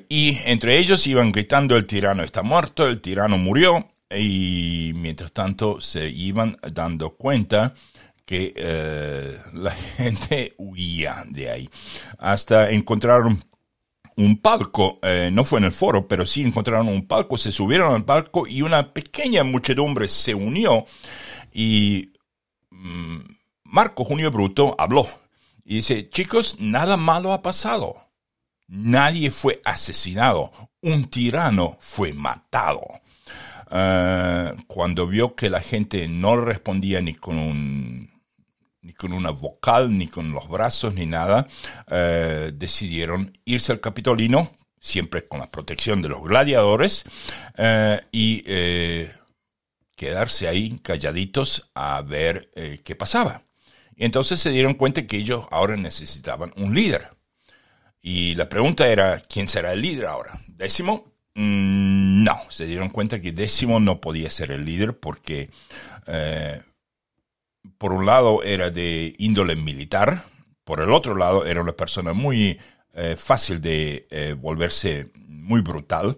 y 0.09 0.39
entre 0.45 0.77
ellos 0.79 1.05
iban 1.05 1.31
gritando 1.31 1.75
el 1.75 1.83
tirano 1.83 2.23
está 2.23 2.41
muerto, 2.43 2.87
el 2.87 3.01
tirano 3.01 3.37
murió, 3.37 3.93
y 4.09 4.91
mientras 4.95 5.31
tanto 5.31 5.81
se 5.81 6.07
iban 6.09 6.57
dando 6.71 7.11
cuenta 7.11 7.73
que 8.25 8.53
eh, 8.55 9.39
la 9.53 9.71
gente 9.97 10.53
huía 10.57 11.23
de 11.29 11.49
ahí. 11.49 11.69
Hasta 12.17 12.71
encontraron 12.71 13.43
un 14.15 14.37
palco, 14.37 14.99
eh, 15.01 15.29
no 15.31 15.43
fue 15.43 15.59
en 15.59 15.65
el 15.65 15.71
foro, 15.71 16.07
pero 16.07 16.25
sí 16.25 16.41
encontraron 16.41 16.87
un 16.87 17.07
palco, 17.07 17.37
se 17.37 17.51
subieron 17.51 17.93
al 17.95 18.05
palco 18.05 18.47
y 18.47 18.61
una 18.61 18.93
pequeña 18.93 19.43
muchedumbre 19.43 20.07
se 20.07 20.35
unió 20.35 20.85
y 21.51 22.13
mm, 22.69 23.19
Marco 23.63 24.03
Junio 24.03 24.29
Bruto 24.31 24.75
habló 24.77 25.07
y 25.65 25.77
dice, 25.77 26.09
chicos, 26.09 26.57
nada 26.59 26.97
malo 26.97 27.33
ha 27.33 27.41
pasado. 27.41 27.95
Nadie 28.67 29.31
fue 29.31 29.61
asesinado, 29.65 30.51
un 30.81 31.05
tirano 31.05 31.77
fue 31.79 32.13
matado. 32.13 32.81
Eh, 33.71 34.53
cuando 34.67 35.07
vio 35.07 35.35
que 35.35 35.49
la 35.49 35.61
gente 35.61 36.07
no 36.07 36.35
respondía 36.37 37.01
ni 37.01 37.15
con 37.15 37.39
un 37.39 38.12
ni 38.83 38.93
con 38.93 39.13
una 39.13 39.31
vocal, 39.31 39.97
ni 39.97 40.07
con 40.07 40.31
los 40.31 40.47
brazos, 40.47 40.93
ni 40.93 41.05
nada, 41.05 41.47
eh, 41.89 42.51
decidieron 42.53 43.37
irse 43.45 43.71
al 43.71 43.79
Capitolino, 43.79 44.47
siempre 44.79 45.25
con 45.25 45.39
la 45.39 45.49
protección 45.49 46.01
de 46.01 46.09
los 46.09 46.21
gladiadores, 46.21 47.05
eh, 47.57 48.01
y 48.11 48.43
eh, 48.45 49.11
quedarse 49.95 50.47
ahí 50.49 50.77
calladitos 50.79 51.71
a 51.73 52.01
ver 52.01 52.49
qué 52.83 52.95
pasaba. 52.95 53.41
Y 53.95 54.05
entonces 54.05 54.39
se 54.39 54.49
dieron 54.49 54.73
cuenta 54.73 55.07
que 55.07 55.17
ellos 55.17 55.45
ahora 55.51 55.77
necesitaban 55.77 56.51
un 56.57 56.75
líder. 56.75 57.09
Y 58.01 58.35
la 58.35 58.49
pregunta 58.49 58.87
era, 58.87 59.21
¿quién 59.21 59.47
será 59.47 59.71
el 59.71 59.81
líder 59.81 60.07
ahora? 60.07 60.41
¿Décimo? 60.47 61.13
Mm, 61.35 62.23
no, 62.23 62.37
se 62.49 62.65
dieron 62.65 62.89
cuenta 62.89 63.21
que 63.21 63.31
Décimo 63.31 63.79
no 63.79 64.01
podía 64.01 64.29
ser 64.29 64.51
el 64.51 64.65
líder 64.65 64.99
porque 64.99 65.51
por 67.77 67.93
un 67.93 68.05
lado 68.05 68.43
era 68.43 68.69
de 68.69 69.15
índole 69.17 69.55
militar, 69.55 70.23
por 70.63 70.81
el 70.81 70.91
otro 70.91 71.15
lado 71.15 71.45
era 71.45 71.61
una 71.61 71.73
persona 71.73 72.13
muy 72.13 72.59
eh, 72.93 73.15
fácil 73.17 73.61
de 73.61 74.07
eh, 74.09 74.35
volverse 74.37 75.11
muy 75.15 75.61
brutal 75.61 76.17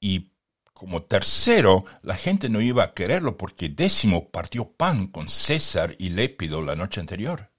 y 0.00 0.30
como 0.74 1.04
tercero, 1.04 1.84
la 2.02 2.16
gente 2.16 2.48
no 2.48 2.60
iba 2.60 2.82
a 2.82 2.92
quererlo 2.92 3.38
porque 3.38 3.68
Décimo 3.68 4.28
partió 4.28 4.70
pan 4.70 5.06
con 5.06 5.28
César 5.28 5.94
y 5.98 6.10
Lépido 6.10 6.60
la 6.60 6.74
noche 6.74 7.00
anterior. 7.00 7.50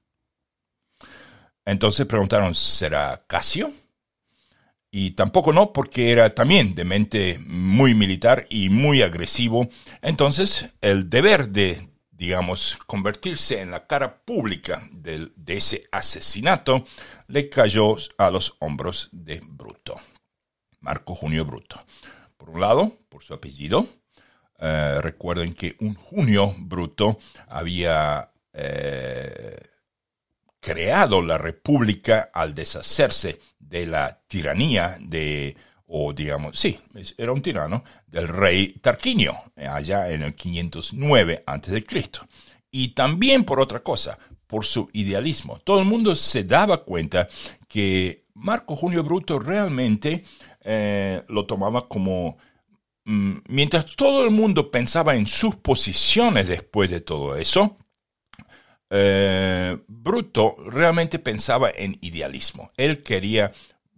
Entonces 1.65 2.05
preguntaron, 2.05 2.53
¿será 2.53 3.24
Casio? 3.25 3.72
Y 4.91 5.12
tampoco 5.12 5.51
no, 5.51 5.74
porque 5.74 6.12
era 6.12 6.36
también 6.36 6.75
de 6.75 6.84
mente 6.84 7.39
muy 7.39 7.95
militar 7.95 8.45
y 8.50 8.69
muy 8.69 9.01
agresivo. 9.01 9.67
Entonces, 10.01 10.67
el 10.81 11.10
deber 11.10 11.50
de 11.50 11.89
digamos, 12.17 12.77
convertirse 12.88 13.62
en 13.62 13.72
la 13.72 13.86
cara 13.88 14.19
pública 14.24 14.88
de 14.91 15.31
ese 15.48 15.88
asesinato, 15.91 16.86
le 17.27 17.50
cayó 17.50 17.95
a 18.17 18.31
los 18.31 18.55
hombros 18.60 19.10
de 19.12 19.41
Bruto, 19.45 19.95
Marco 20.79 21.13
Junio 21.15 21.45
Bruto. 21.45 21.84
Por 22.38 22.50
un 22.50 22.62
lado, 22.62 22.93
por 23.10 23.24
su 23.24 23.34
apellido. 23.34 23.86
Eh, 24.60 25.00
recuerden 25.01 25.53
que 25.53 25.75
un 25.81 25.95
Junio 25.95 26.53
Bruto 26.57 27.19
había 27.48 28.31
eh, 28.53 29.57
creado 30.60 31.22
la 31.22 31.38
república 31.38 32.29
al 32.34 32.55
deshacerse 32.55 33.39
de 33.60 33.86
la 33.86 34.22
tiranía 34.27 34.98
de 35.01 35.57
o 35.88 36.13
digamos, 36.13 36.58
sí, 36.58 36.80
era 37.18 37.32
un 37.32 37.42
tirano, 37.42 37.84
del 38.08 38.27
rey 38.27 38.74
Tarquinio, 38.82 39.36
allá 39.56 40.10
en 40.10 40.24
el 40.24 40.36
509 40.36 41.44
a.C. 41.46 41.84
Y 42.72 42.89
también 42.89 43.44
por 43.44 43.60
otra 43.60 43.82
cosa, 43.82 44.18
por 44.48 44.65
su 44.65 44.89
idealismo. 44.94 45.60
Todo 45.60 45.80
el 45.80 45.86
mundo 45.86 46.15
se 46.15 46.44
daba 46.44 46.84
cuenta 46.84 47.27
que 47.68 48.25
Marco 48.34 48.75
Junio 48.75 49.04
Bruto 49.04 49.39
realmente 49.39 50.24
eh, 50.62 51.24
lo 51.30 51.46
tomaba 51.46 51.88
como... 51.88 52.38
Mm, 53.06 53.38
mientras 53.50 53.86
todo 53.96 54.25
el 54.25 54.32
mundo 54.32 54.72
pensaba 54.72 55.15
en 55.15 55.27
sus 55.27 55.56
posiciones 55.56 56.48
después 56.48 56.89
de 56.89 57.01
todo 57.01 57.36
eso, 57.36 57.77
eh, 58.89 59.77
Bruto 59.88 60.56
realmente 60.65 61.20
pensaba 61.20 61.70
en 61.74 61.98
idealismo. 62.01 62.70
Él 62.77 63.04
quería 63.04 63.51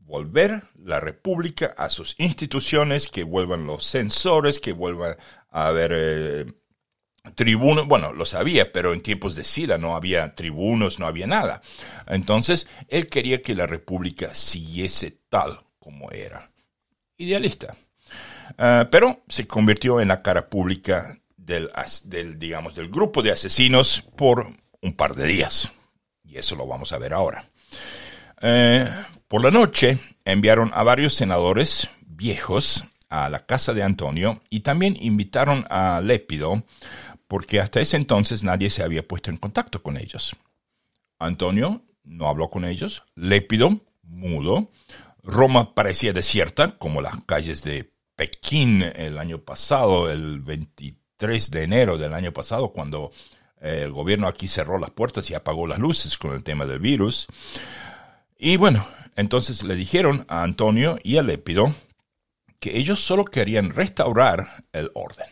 volver 0.07 0.63
la 0.81 0.99
República 0.99 1.75
a 1.77 1.89
sus 1.89 2.15
instituciones, 2.17 3.09
que 3.09 3.23
vuelvan 3.23 3.67
los 3.67 3.85
censores, 3.85 4.59
que 4.59 4.71
vuelvan 4.71 5.17
a 5.51 5.67
haber 5.67 5.91
eh, 5.93 6.45
tribunos. 7.35 7.87
Bueno, 7.87 8.13
lo 8.13 8.25
sabía, 8.25 8.71
pero 8.71 8.93
en 8.93 9.01
tiempos 9.01 9.35
de 9.35 9.43
Sila 9.43 9.77
no 9.77 9.95
había 9.95 10.33
tribunos, 10.33 10.97
no 10.97 11.05
había 11.05 11.27
nada. 11.27 11.61
Entonces, 12.07 12.67
él 12.87 13.07
quería 13.07 13.41
que 13.41 13.53
la 13.53 13.67
República 13.67 14.33
siguiese 14.33 15.11
tal 15.29 15.59
como 15.77 16.09
era. 16.11 16.51
Idealista. 17.17 17.75
Ah, 18.57 18.87
pero 18.89 19.23
se 19.27 19.45
convirtió 19.45 19.99
en 19.99 20.07
la 20.07 20.21
cara 20.21 20.49
pública 20.49 21.19
del, 21.35 21.69
del, 22.05 22.39
digamos, 22.39 22.75
del 22.75 22.89
grupo 22.89 23.21
de 23.21 23.31
asesinos 23.31 24.03
por 24.15 24.47
un 24.81 24.93
par 24.93 25.15
de 25.15 25.27
días. 25.27 25.71
Y 26.23 26.37
eso 26.37 26.55
lo 26.55 26.65
vamos 26.65 26.93
a 26.93 26.97
ver 26.97 27.13
ahora. 27.13 27.43
Eh, 28.41 28.89
por 29.27 29.43
la 29.43 29.51
noche 29.51 30.00
enviaron 30.25 30.72
a 30.74 30.84
varios 30.84 31.13
senadores 31.13 31.89
viejos 32.05 32.86
a 33.10 33.29
la 33.29 33.46
casa 33.46 33.74
de 33.74 33.84
Antonio 33.84 34.41
y 34.50 34.62
también 34.62 34.98
invitaron 35.00 35.65
a 35.69 36.01
Lépido 36.03 36.63
porque 37.27 37.60
hasta 37.60 37.81
ese 37.81 37.98
entonces 37.98 38.43
nadie 38.43 38.69
se 38.69 38.84
había 38.84 39.07
puesto 39.07 39.29
en 39.29 39.38
contacto 39.38 39.84
con 39.84 39.98
ellos. 39.98 40.36
Antonio 41.19 41.84
no 42.03 42.27
habló 42.27 42.50
con 42.50 42.63
ellos, 42.65 43.03
Lépido 43.15 43.81
mudo, 44.03 44.72
Roma 45.24 45.75
parecía 45.75 46.13
desierta 46.13 46.77
como 46.77 47.01
las 47.01 47.24
calles 47.25 47.63
de 47.63 47.91
Pekín 48.15 48.81
el 48.81 49.17
año 49.17 49.39
pasado, 49.39 50.10
el 50.10 50.39
23 50.39 51.51
de 51.51 51.63
enero 51.63 51.98
del 51.98 52.13
año 52.13 52.31
pasado, 52.31 52.69
cuando 52.69 53.12
eh, 53.60 53.81
el 53.84 53.91
gobierno 53.91 54.27
aquí 54.27 54.48
cerró 54.48 54.79
las 54.79 54.91
puertas 54.91 55.29
y 55.29 55.36
apagó 55.36 55.67
las 55.67 55.79
luces 55.79 56.17
con 56.17 56.34
el 56.34 56.43
tema 56.43 56.65
del 56.65 56.79
virus. 56.79 57.27
Y 58.38 58.57
bueno, 58.57 58.88
entonces 59.17 59.63
le 59.63 59.75
dijeron 59.75 60.25
a 60.29 60.43
Antonio 60.43 60.97
y 61.03 61.17
a 61.17 61.24
Lépido 61.24 61.74
que 62.59 62.77
ellos 62.77 63.03
solo 63.03 63.25
querían 63.25 63.71
restaurar 63.71 64.63
el 64.71 64.91
orden. 64.93 65.27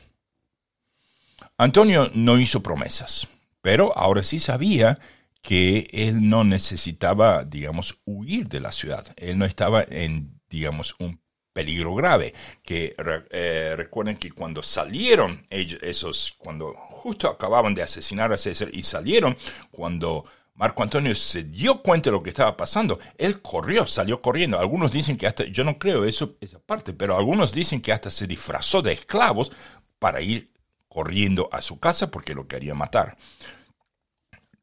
Antonio 1.57 2.11
no 2.13 2.37
hizo 2.37 2.61
promesas, 2.61 3.27
pero 3.61 3.97
ahora 3.97 4.23
sí 4.23 4.39
sabía 4.39 4.99
que 5.41 5.87
él 5.91 6.27
no 6.27 6.43
necesitaba, 6.43 7.43
digamos, 7.43 7.99
huir 8.05 8.49
de 8.49 8.59
la 8.59 8.71
ciudad. 8.71 9.05
Él 9.15 9.37
no 9.37 9.45
estaba 9.45 9.85
en, 9.87 10.41
digamos, 10.49 10.95
un 10.99 11.21
peligro 11.53 11.93
grave. 11.93 12.33
Que 12.63 12.95
eh, 13.29 13.75
recuerden 13.77 14.17
que 14.17 14.31
cuando 14.31 14.63
salieron 14.63 15.45
ellos, 15.49 15.79
esos, 15.83 16.33
cuando 16.37 16.73
justo 16.73 17.29
acababan 17.29 17.75
de 17.75 17.83
asesinar 17.83 18.33
a 18.33 18.37
César 18.37 18.69
y 18.73 18.81
salieron, 18.81 19.37
cuando 19.71 20.25
Marco 20.55 20.83
Antonio 20.83 21.13
se 21.15 21.43
dio 21.43 21.81
cuenta 21.81 22.09
de 22.09 22.13
lo 22.13 22.21
que 22.21 22.29
estaba 22.29 22.55
pasando. 22.55 22.97
Él 23.17 23.41
corrió, 23.41 23.85
salió 23.85 24.21
corriendo. 24.21 24.57
Algunos 24.57 24.91
dicen 24.91 25.17
que 25.17 25.27
hasta, 25.27 25.43
yo 25.45 25.65
no 25.65 25.77
creo 25.77 26.05
eso, 26.05 26.37
esa 26.39 26.59
parte, 26.59 26.93
pero 26.93 27.17
algunos 27.17 27.51
dicen 27.51 27.81
que 27.81 27.91
hasta 27.91 28.09
se 28.09 28.25
disfrazó 28.25 28.81
de 28.81 28.93
esclavos 28.93 29.51
para 29.99 30.21
ir 30.21 30.53
corriendo 30.87 31.49
a 31.51 31.61
su 31.61 31.77
casa 31.77 32.09
porque 32.09 32.33
lo 32.33 32.47
quería 32.47 32.73
matar. 32.73 33.17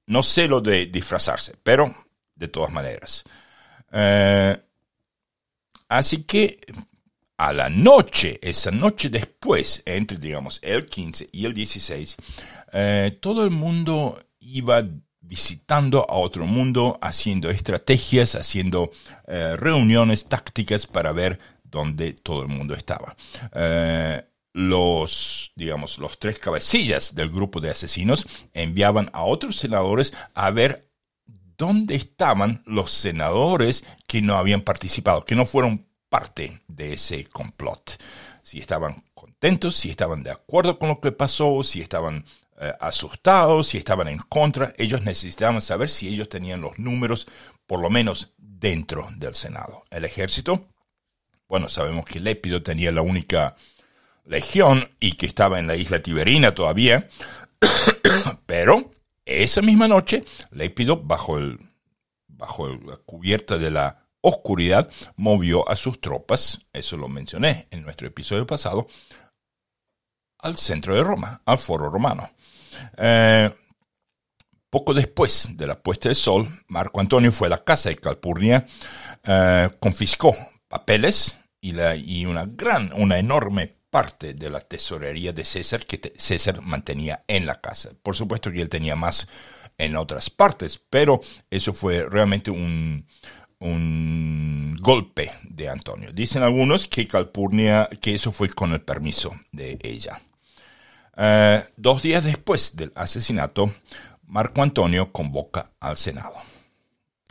No 0.07 0.23
sé 0.23 0.49
lo 0.49 0.63
de 0.63 0.87
disfrazarse, 0.87 1.57
pero 1.63 1.95
de 2.35 2.49
todas 2.49 2.73
maneras. 2.73 3.25
Eh, 3.93 4.57
así 5.89 6.25
que 6.25 6.59
a 7.37 7.53
la 7.53 7.69
noche, 7.69 8.39
esa 8.41 8.71
noche 8.71 9.11
después, 9.11 9.83
entre 9.85 10.17
digamos 10.17 10.59
el 10.63 10.87
15 10.87 11.29
y 11.33 11.45
el 11.45 11.53
16, 11.53 12.17
eh, 12.73 13.19
todo 13.21 13.45
el 13.45 13.51
mundo 13.51 14.19
iba 14.41 14.83
visitando 15.33 16.05
a 16.11 16.17
otro 16.17 16.45
mundo, 16.45 16.99
haciendo 17.01 17.49
estrategias, 17.49 18.35
haciendo 18.35 18.91
eh, 19.27 19.57
reuniones 19.57 20.29
tácticas 20.29 20.87
para 20.87 21.11
ver 21.13 21.39
dónde 21.65 22.13
todo 22.13 22.43
el 22.43 22.49
mundo 22.49 22.75
estaba. 22.75 23.17
Eh, 23.55 24.23
los, 24.53 25.53
digamos, 25.57 25.97
los 25.97 26.19
tres 26.19 26.39
cabecillas 26.39 27.15
del 27.15 27.31
grupo 27.31 27.63
de 27.63 27.71
asesinos 27.71 28.27
enviaban 28.53 29.09
a 29.15 29.23
otros 29.23 29.57
senadores 29.57 30.13
a 30.35 30.51
ver 30.51 30.91
dónde 31.57 31.95
estaban 31.95 32.63
los 32.67 32.91
senadores 32.91 33.87
que 34.07 34.21
no 34.21 34.37
habían 34.37 34.61
participado, 34.61 35.25
que 35.25 35.35
no 35.35 35.47
fueron 35.47 35.87
parte 36.11 36.61
de 36.69 36.93
ese 36.93 37.25
complot. 37.25 37.99
Si 38.43 38.59
estaban 38.59 39.03
contentos, 39.15 39.77
si 39.77 39.89
estaban 39.89 40.23
de 40.23 40.31
acuerdo 40.31 40.79
con 40.79 40.91
lo 40.91 41.01
que 41.01 41.11
pasó, 41.11 41.63
si 41.63 41.81
estaban 41.81 42.27
eh, 42.61 42.73
asustados, 42.81 43.69
si 43.69 43.79
estaban 43.79 44.09
en 44.09 44.19
contra, 44.19 44.75
ellos 44.77 45.03
necesitaban 45.03 45.63
saber 45.63 45.89
si 45.89 46.09
ellos 46.09 46.29
tenían 46.29 46.61
los 46.61 46.79
números, 46.79 47.27
por 47.67 47.81
lo 47.81 47.91
menos 47.91 48.35
dentro 48.37 49.09
del 49.17 49.35
Senado. 49.35 49.85
El 49.91 50.05
ejército, 50.05 50.69
bueno, 51.49 51.69
sabemos 51.69 52.05
que 52.05 52.21
Lépido 52.21 52.63
tenía 52.63 52.93
la 52.93 53.03
única 53.03 53.55
legión 54.25 54.89
y 55.01 55.13
que 55.13 55.27
estaba 55.27 55.59
en 55.59 55.67
la 55.67 55.77
isla 55.77 56.03
Tiberina 56.03 56.55
todavía, 56.55 57.09
pero 58.47 58.91
esa 59.25 59.63
misma 59.63 59.89
noche, 59.89 60.25
Lépido, 60.51 60.97
bajo, 60.97 61.39
el, 61.39 61.59
bajo 62.29 62.69
la 62.69 62.97
cubierta 62.99 63.59
de 63.59 63.71
la 63.71 64.09
oscuridad, 64.21 64.91
movió 65.17 65.69
a 65.69 65.77
sus 65.77 66.01
tropas, 66.01 66.67
eso 66.73 66.97
lo 66.97 67.09
mencioné 67.09 67.67
en 67.71 67.83
nuestro 67.83 68.07
episodio 68.07 68.47
pasado, 68.47 68.87
al 70.39 70.57
centro 70.57 70.95
de 70.95 71.03
Roma, 71.03 71.41
al 71.45 71.59
foro 71.59 71.89
romano. 71.89 72.29
Eh, 72.97 73.51
poco 74.71 74.95
después 74.95 75.51
de 75.55 75.67
la 75.67 75.81
puesta 75.81 76.09
de 76.09 76.15
sol, 76.15 76.49
Marco 76.69 77.01
Antonio 77.01 77.31
fue 77.31 77.49
a 77.49 77.51
la 77.51 77.65
casa 77.65 77.91
de 77.91 77.97
Calpurnia, 77.97 78.67
eh, 79.23 79.69
confiscó 79.79 80.35
papeles 80.67 81.39
y, 81.61 82.25
una 82.25 82.47
gran, 82.47 82.93
una 82.95 83.19
enorme 83.19 83.77
parte 83.91 84.33
de 84.33 84.49
la 84.49 84.61
tesorería 84.61 85.33
de 85.33 85.45
César 85.45 85.85
que 85.85 86.15
César 86.17 86.63
mantenía 86.63 87.23
en 87.29 87.45
la 87.45 87.61
casa. 87.61 87.91
Por 88.03 88.17
supuesto 88.17 88.51
que 88.51 88.63
él 88.63 88.71
tenía 88.71 88.97
más 88.97 89.29
en 89.77 89.97
otras 89.97 90.31
partes, 90.31 90.81
pero 90.89 91.21
eso 91.51 91.75
fue 91.75 92.09
realmente 92.09 92.51
un, 92.51 93.07
un 93.59 94.77
golpe 94.81 95.31
de 95.45 95.69
Antonio. 95.69 96.13
Dicen 96.13 96.43
algunos 96.43 96.87
que 96.87 97.07
Calpurnia, 97.07 97.89
que 98.01 98.15
eso 98.15 98.33
fue 98.33 98.49
con 98.49 98.73
el 98.73 98.81
permiso 98.81 99.33
de 99.53 99.79
ella. 99.83 100.21
Eh, 101.17 101.63
dos 101.77 102.03
días 102.03 102.25
después 102.25 102.77
del 102.77 102.93
asesinato, 102.95 103.73
Marco 104.27 104.63
Antonio 104.63 105.13
convoca 105.13 105.73
al 105.81 105.97
Senado. 105.97 106.35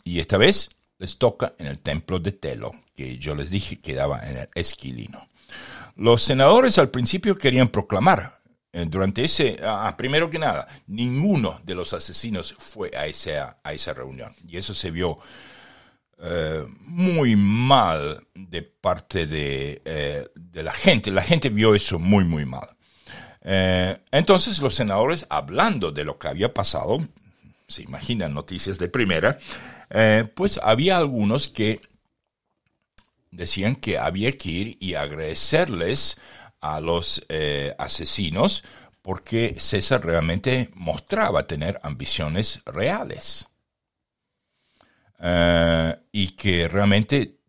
Y 0.04 0.20
esta 0.20 0.38
vez 0.38 0.78
les 0.98 1.18
toca 1.18 1.54
en 1.58 1.68
el 1.68 1.80
templo 1.80 2.20
de 2.20 2.32
Telo, 2.32 2.72
que 2.96 3.18
yo 3.18 3.36
les 3.36 3.50
dije 3.50 3.80
quedaba 3.80 4.20
en 4.28 4.38
el 4.38 4.50
Esquilino. 4.54 5.28
Los 5.96 6.24
senadores 6.24 6.78
al 6.78 6.90
principio 6.90 7.38
querían 7.38 7.70
proclamar, 7.70 8.40
eh, 8.72 8.86
durante 8.88 9.24
ese, 9.24 9.60
ah, 9.64 9.88
ah, 9.88 9.98
primero 9.98 10.30
que 10.30 10.40
nada, 10.40 10.68
ninguno 10.88 11.60
de 11.64 11.76
los 11.76 11.94
asesinos 11.94 12.56
fue 12.58 12.92
a 12.96 13.08
esa, 13.08 13.58
a 13.64 13.74
esa 13.74 13.94
reunión. 13.94 14.32
Y 14.48 14.58
eso 14.58 14.74
se 14.74 14.92
vio 14.92 15.18
eh, 16.20 16.64
muy 16.82 17.36
mal 17.36 18.26
de 18.36 18.62
parte 18.62 19.26
de, 19.26 20.30
de 20.36 20.64
la 20.64 20.72
gente. 20.72 21.12
La 21.12 21.24
gente 21.24 21.50
vio 21.50 21.76
eso 21.76 22.00
muy, 22.00 22.24
muy 22.24 22.46
mal. 22.46 22.70
Eh, 23.44 23.98
entonces 24.12 24.60
los 24.60 24.76
senadores, 24.76 25.26
hablando 25.30 25.92
de 25.92 26.04
lo 26.04 26.20
que 26.20 26.28
había 26.28 26.54
pasado, 26.54 27.00
se 27.68 27.84
imaginan 27.84 28.34
noticias 28.34 28.78
de 28.78 28.88
primera, 28.88 29.40
eh, 29.90 30.26
pues 30.36 30.60
había 30.62 30.98
algunos 30.98 31.48
que 31.48 31.82
decían 33.32 33.76
que 33.76 33.98
había 33.98 34.32
que 34.34 34.50
ir 34.50 34.78
y 34.80 34.94
agradecerles 34.96 36.20
a 36.60 36.80
los 36.80 37.26
eh, 37.30 37.74
asesinos 37.78 38.64
porque 39.02 39.56
César 39.58 40.06
realmente 40.06 40.70
mostraba 40.76 41.48
tener 41.48 41.80
ambiciones 41.84 42.62
reales. 42.66 43.48
Y 46.12 46.30
que 46.30 46.68
realmente 46.68 47.42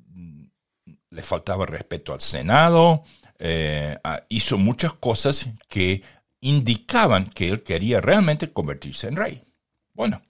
le 1.09 1.23
faltaba 1.23 1.65
respeto 1.65 2.13
al 2.13 2.21
Senado, 2.21 3.05
eh, 3.45 3.99
hizo 4.29 4.57
muchas 4.57 4.93
cosas 4.93 5.49
que 5.69 6.01
indicaban 6.41 7.27
que 7.27 7.49
él 7.49 7.65
quería 7.65 8.01
realmente 8.01 8.53
convertirse 8.53 9.09
en 9.09 9.17
rey. 9.17 9.43
Bueno, 9.93 10.23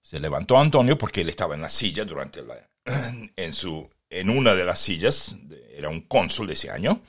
se 0.00 0.20
levantó 0.20 0.56
Antonio 0.56 0.96
porque 0.96 1.22
él 1.22 1.30
estaba 1.30 1.56
en 1.56 1.62
la 1.62 1.68
silla 1.68 2.04
durante 2.04 2.42
la, 2.42 2.70
en 3.36 3.52
su 3.52 3.90
en 4.10 4.30
una 4.30 4.54
de 4.54 4.64
las 4.64 4.78
sillas, 4.78 5.34
era 5.74 5.88
un 5.88 6.02
cónsul 6.02 6.48
ese 6.50 6.70
año, 6.70 7.00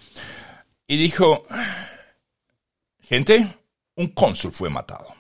y 0.88 0.98
dijo, 0.98 1.46
gente, 3.00 3.48
un 3.96 4.08
cónsul 4.08 4.52
fue 4.52 4.72
matado. 4.72 5.14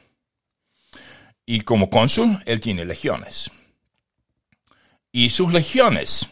Y 1.45 1.61
como 1.61 1.91
cónsul, 1.91 2.41
él 2.47 2.59
tiene 2.59 2.85
legiones. 2.85 3.51
Y 5.11 5.29
sus 5.29 5.53
legiones, 5.53 6.27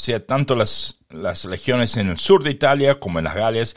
sea 0.00 0.24
tanto 0.24 0.54
las, 0.54 1.00
las 1.10 1.44
legiones 1.44 1.98
en 1.98 2.08
el 2.08 2.18
sur 2.18 2.42
de 2.42 2.50
Italia 2.50 2.98
como 2.98 3.18
en 3.18 3.26
las 3.26 3.34
Galias, 3.34 3.76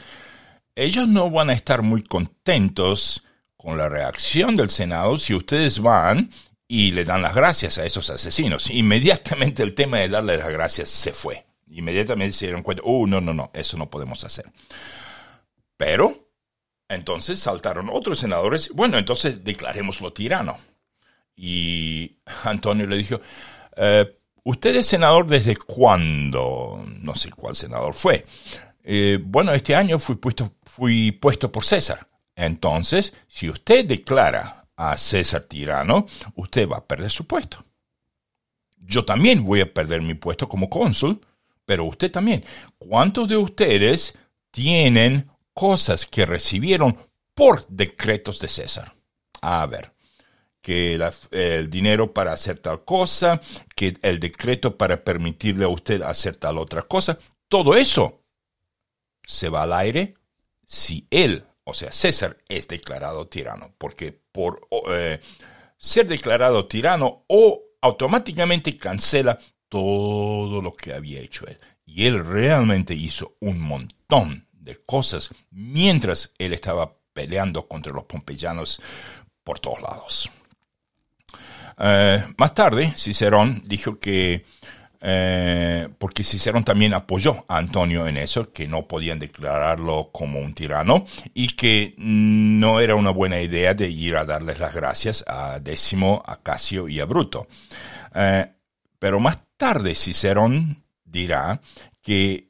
ellos 0.74 1.06
no 1.06 1.30
van 1.30 1.50
a 1.50 1.52
estar 1.52 1.82
muy 1.82 2.02
contentos 2.02 3.26
con 3.58 3.76
la 3.76 3.90
reacción 3.90 4.56
del 4.56 4.70
Senado 4.70 5.18
si 5.18 5.34
ustedes 5.34 5.80
van 5.80 6.30
y 6.66 6.92
le 6.92 7.04
dan 7.04 7.20
las 7.20 7.34
gracias 7.34 7.76
a 7.76 7.84
esos 7.84 8.08
asesinos. 8.08 8.70
Inmediatamente 8.70 9.62
el 9.62 9.74
tema 9.74 9.98
de 9.98 10.08
darle 10.08 10.38
las 10.38 10.48
gracias 10.48 10.88
se 10.88 11.12
fue. 11.12 11.44
Inmediatamente 11.68 12.32
se 12.32 12.46
dieron 12.46 12.62
cuenta, 12.62 12.82
uh, 12.86 13.06
no, 13.06 13.20
no, 13.20 13.34
no, 13.34 13.50
eso 13.52 13.76
no 13.76 13.90
podemos 13.90 14.24
hacer. 14.24 14.50
Pero, 15.76 16.30
entonces 16.88 17.38
saltaron 17.38 17.90
otros 17.92 18.18
senadores, 18.18 18.70
bueno, 18.72 18.96
entonces 18.96 19.44
declarémoslo 19.44 20.14
tirano. 20.14 20.58
Y 21.36 22.16
Antonio 22.44 22.86
le 22.86 22.96
dijo, 22.96 23.20
eh, 23.76 24.18
¿usted 24.44 24.76
es 24.76 24.86
senador 24.86 25.26
desde 25.26 25.56
cuándo? 25.56 26.84
No 27.00 27.14
sé 27.14 27.30
cuál 27.30 27.56
senador 27.56 27.94
fue. 27.94 28.24
Eh, 28.84 29.18
bueno, 29.22 29.52
este 29.52 29.74
año 29.74 29.98
fui 29.98 30.16
puesto, 30.16 30.54
fui 30.62 31.12
puesto 31.12 31.50
por 31.50 31.64
César. 31.64 32.06
Entonces, 32.36 33.14
si 33.28 33.48
usted 33.48 33.84
declara 33.86 34.68
a 34.76 34.96
César 34.96 35.42
Tirano, 35.42 36.06
usted 36.34 36.68
va 36.68 36.78
a 36.78 36.86
perder 36.86 37.10
su 37.10 37.26
puesto. 37.26 37.64
Yo 38.76 39.04
también 39.04 39.44
voy 39.44 39.60
a 39.60 39.72
perder 39.72 40.02
mi 40.02 40.14
puesto 40.14 40.48
como 40.48 40.68
cónsul, 40.68 41.20
pero 41.64 41.84
usted 41.84 42.10
también. 42.10 42.44
¿Cuántos 42.76 43.28
de 43.28 43.36
ustedes 43.36 44.18
tienen 44.50 45.30
cosas 45.54 46.06
que 46.06 46.26
recibieron 46.26 46.98
por 47.34 47.66
decretos 47.68 48.40
de 48.40 48.48
César? 48.48 48.94
A 49.40 49.64
ver, 49.66 49.93
que 50.64 50.98
el 51.30 51.68
dinero 51.68 52.12
para 52.12 52.32
hacer 52.32 52.58
tal 52.58 52.84
cosa, 52.84 53.40
que 53.76 53.98
el 54.00 54.18
decreto 54.18 54.76
para 54.76 55.04
permitirle 55.04 55.66
a 55.66 55.68
usted 55.68 56.00
hacer 56.02 56.36
tal 56.36 56.58
otra 56.58 56.82
cosa, 56.82 57.18
todo 57.48 57.76
eso 57.76 58.22
se 59.22 59.48
va 59.48 59.62
al 59.62 59.74
aire 59.74 60.14
si 60.66 61.06
él 61.10 61.44
o 61.64 61.72
sea, 61.72 61.90
César 61.90 62.36
es 62.48 62.68
declarado 62.68 63.26
tirano, 63.26 63.74
porque 63.78 64.12
por 64.12 64.68
eh, 64.90 65.20
ser 65.78 66.06
declarado 66.06 66.66
tirano 66.66 67.24
o 67.26 67.62
automáticamente 67.80 68.76
cancela 68.76 69.38
todo 69.68 70.60
lo 70.60 70.72
que 70.74 70.92
había 70.92 71.20
hecho 71.20 71.46
él. 71.46 71.58
Y 71.86 72.06
él 72.06 72.24
realmente 72.24 72.94
hizo 72.94 73.36
un 73.40 73.60
montón 73.60 74.46
de 74.52 74.76
cosas 74.84 75.30
mientras 75.50 76.34
él 76.38 76.52
estaba 76.52 76.98
peleando 77.12 77.66
contra 77.66 77.94
los 77.94 78.04
pompeyanos 78.04 78.80
por 79.42 79.58
todos 79.58 79.80
lados. 79.80 80.30
Eh, 81.78 82.24
más 82.36 82.54
tarde, 82.54 82.92
Cicerón 82.96 83.62
dijo 83.66 83.98
que 83.98 84.44
eh, 85.06 85.86
porque 85.98 86.24
Cicerón 86.24 86.64
también 86.64 86.94
apoyó 86.94 87.44
a 87.46 87.58
Antonio 87.58 88.06
en 88.06 88.16
eso, 88.16 88.50
que 88.50 88.66
no 88.66 88.88
podían 88.88 89.18
declararlo 89.18 90.08
como 90.10 90.40
un 90.40 90.54
tirano 90.54 91.04
y 91.34 91.48
que 91.48 91.94
no 91.98 92.80
era 92.80 92.94
una 92.94 93.10
buena 93.10 93.38
idea 93.42 93.74
de 93.74 93.86
ir 93.90 94.16
a 94.16 94.24
darles 94.24 94.58
las 94.58 94.72
gracias 94.72 95.22
a 95.28 95.60
Décimo, 95.60 96.22
a 96.24 96.40
Casio 96.42 96.88
y 96.88 97.00
a 97.00 97.04
Bruto. 97.04 97.46
Eh, 98.14 98.46
pero 98.98 99.20
más 99.20 99.40
tarde 99.58 99.94
Cicerón 99.94 100.82
dirá 101.04 101.60
que 102.00 102.48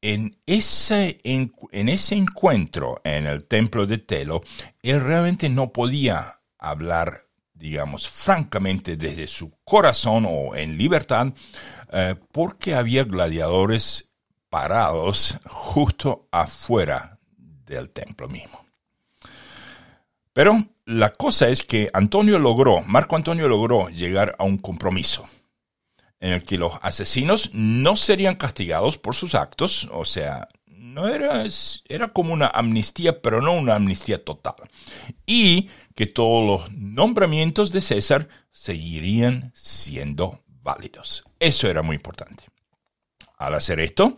en 0.00 0.38
ese, 0.46 1.18
en 1.24 1.88
ese 1.88 2.14
encuentro 2.14 3.00
en 3.02 3.26
el 3.26 3.46
templo 3.46 3.84
de 3.84 3.98
Telo, 3.98 4.42
él 4.80 5.00
realmente 5.00 5.48
no 5.48 5.72
podía 5.72 6.40
hablar 6.56 7.25
digamos, 7.56 8.08
francamente 8.08 8.96
desde 8.96 9.26
su 9.26 9.50
corazón 9.64 10.26
o 10.28 10.54
en 10.54 10.76
libertad, 10.76 11.28
eh, 11.92 12.14
porque 12.32 12.74
había 12.74 13.04
gladiadores 13.04 14.12
parados 14.48 15.38
justo 15.46 16.28
afuera 16.30 17.18
del 17.66 17.90
templo 17.90 18.28
mismo. 18.28 18.64
Pero 20.32 20.66
la 20.84 21.10
cosa 21.10 21.48
es 21.48 21.62
que 21.62 21.90
Antonio 21.92 22.38
logró, 22.38 22.82
Marco 22.82 23.16
Antonio 23.16 23.48
logró 23.48 23.88
llegar 23.88 24.36
a 24.38 24.44
un 24.44 24.58
compromiso 24.58 25.28
en 26.20 26.32
el 26.32 26.44
que 26.44 26.58
los 26.58 26.74
asesinos 26.82 27.50
no 27.52 27.96
serían 27.96 28.36
castigados 28.36 28.98
por 28.98 29.14
sus 29.14 29.34
actos, 29.34 29.88
o 29.92 30.04
sea, 30.04 30.48
no 30.66 31.08
era, 31.08 31.44
era 31.88 32.08
como 32.08 32.32
una 32.32 32.46
amnistía, 32.46 33.20
pero 33.20 33.42
no 33.42 33.52
una 33.52 33.74
amnistía 33.74 34.24
total. 34.24 34.56
Y 35.26 35.68
que 35.96 36.06
todos 36.06 36.46
los 36.46 36.72
nombramientos 36.72 37.72
de 37.72 37.80
César 37.80 38.28
seguirían 38.50 39.50
siendo 39.54 40.44
válidos. 40.46 41.24
Eso 41.40 41.68
era 41.68 41.82
muy 41.82 41.96
importante. 41.96 42.44
Al 43.38 43.54
hacer 43.54 43.80
esto, 43.80 44.16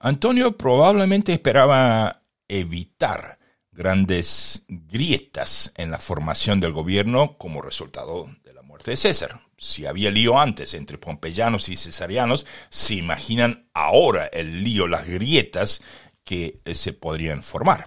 Antonio 0.00 0.56
probablemente 0.56 1.32
esperaba 1.32 2.24
evitar 2.48 3.38
grandes 3.70 4.64
grietas 4.68 5.72
en 5.76 5.92
la 5.92 5.98
formación 5.98 6.58
del 6.58 6.72
gobierno 6.72 7.38
como 7.38 7.62
resultado 7.62 8.28
de 8.42 8.52
la 8.52 8.62
muerte 8.62 8.90
de 8.90 8.96
César. 8.96 9.40
Si 9.56 9.86
había 9.86 10.10
lío 10.10 10.40
antes 10.40 10.74
entre 10.74 10.98
pompeyanos 10.98 11.68
y 11.68 11.76
cesarianos, 11.76 12.46
se 12.68 12.96
imaginan 12.96 13.68
ahora 13.74 14.26
el 14.26 14.64
lío, 14.64 14.88
las 14.88 15.06
grietas 15.06 15.82
que 16.24 16.60
eh, 16.64 16.74
se 16.74 16.92
podrían 16.92 17.44
formar. 17.44 17.84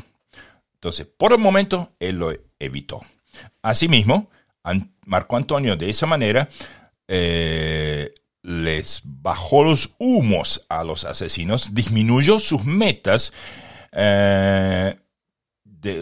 Entonces, 0.76 1.06
por 1.06 1.34
el 1.34 1.40
momento, 1.40 1.96
él 2.00 2.16
lo 2.16 2.34
evitó. 2.60 3.02
Asimismo, 3.62 4.30
Marco 5.06 5.38
Antonio 5.38 5.76
de 5.76 5.90
esa 5.90 6.06
manera 6.06 6.50
eh, 7.08 8.14
les 8.42 9.02
bajó 9.04 9.64
los 9.64 9.92
humos 9.98 10.66
a 10.70 10.84
los 10.84 11.06
asesinos, 11.06 11.74
disminuyó 11.74 12.40
sus 12.40 12.64
metas, 12.64 13.34
eh, 13.92 14.96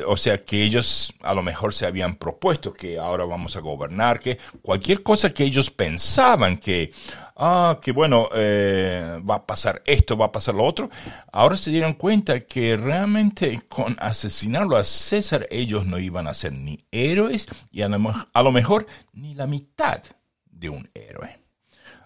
o 0.07 0.15
sea 0.15 0.43
que 0.43 0.63
ellos 0.63 1.13
a 1.21 1.33
lo 1.33 1.43
mejor 1.43 1.73
se 1.73 1.85
habían 1.85 2.15
propuesto 2.15 2.73
que 2.73 2.97
ahora 2.97 3.25
vamos 3.25 3.55
a 3.55 3.59
gobernar, 3.59 4.19
que 4.19 4.37
cualquier 4.61 5.03
cosa 5.03 5.33
que 5.33 5.43
ellos 5.43 5.69
pensaban 5.69 6.57
que, 6.57 6.91
ah, 7.35 7.79
que 7.81 7.91
bueno, 7.91 8.29
eh, 8.33 9.21
va 9.27 9.35
a 9.35 9.45
pasar 9.45 9.81
esto, 9.85 10.17
va 10.17 10.27
a 10.27 10.31
pasar 10.31 10.55
lo 10.55 10.63
otro, 10.63 10.89
ahora 11.31 11.57
se 11.57 11.71
dieron 11.71 11.93
cuenta 11.93 12.41
que 12.41 12.77
realmente 12.77 13.61
con 13.67 13.95
asesinarlo 13.99 14.77
a 14.77 14.83
César 14.83 15.47
ellos 15.49 15.85
no 15.85 15.99
iban 15.99 16.27
a 16.27 16.33
ser 16.33 16.53
ni 16.53 16.79
héroes 16.91 17.47
y 17.71 17.81
a 17.81 17.89
lo 17.89 18.51
mejor 18.51 18.87
ni 19.13 19.33
la 19.33 19.47
mitad 19.47 20.01
de 20.45 20.69
un 20.69 20.89
héroe. 20.93 21.39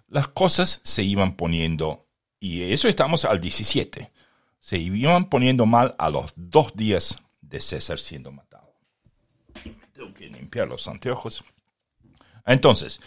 Las 0.10 0.30
cosas 0.30 0.80
se 0.84 1.04
iban 1.04 1.36
poniendo, 1.36 2.08
y 2.40 2.72
eso 2.72 2.88
estamos 2.88 3.26
al 3.26 3.42
17, 3.42 4.12
se 4.60 4.78
iban 4.78 5.30
poniendo 5.30 5.66
mal 5.66 5.96
a 6.00 6.10
los 6.10 6.34
dos 6.36 6.76
días 6.76 7.22
de 7.42 7.60
César 7.60 8.00
siendo 8.00 8.32
matado. 8.32 8.74
Tengo 9.94 10.13
que 10.13 10.28
limpiar 10.28 10.68
los 10.68 10.88
anteojos. 10.88 11.44
Entonces, 12.46 13.02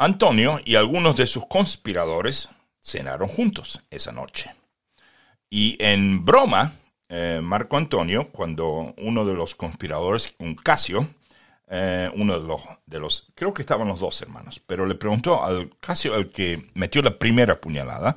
Antonio 0.00 0.58
y 0.64 0.76
algunos 0.76 1.14
de 1.16 1.26
sus 1.26 1.46
conspiradores 1.46 2.48
cenaron 2.82 3.28
juntos 3.28 3.82
esa 3.90 4.12
noche. 4.12 4.50
Y 5.50 5.76
en 5.78 6.24
broma, 6.24 6.72
eh, 7.06 7.40
Marco 7.42 7.76
Antonio, 7.76 8.30
cuando 8.32 8.94
uno 8.96 9.26
de 9.26 9.34
los 9.34 9.54
conspiradores, 9.54 10.34
un 10.38 10.54
Casio, 10.54 11.06
eh, 11.68 12.10
uno 12.14 12.40
de 12.40 12.48
los, 12.48 12.62
de 12.86 12.98
los, 12.98 13.30
creo 13.34 13.52
que 13.52 13.60
estaban 13.60 13.88
los 13.88 14.00
dos 14.00 14.22
hermanos, 14.22 14.62
pero 14.66 14.86
le 14.86 14.94
preguntó 14.94 15.44
al 15.44 15.70
Casio, 15.78 16.16
el 16.16 16.30
que 16.30 16.70
metió 16.72 17.02
la 17.02 17.18
primera 17.18 17.60
puñalada, 17.60 18.16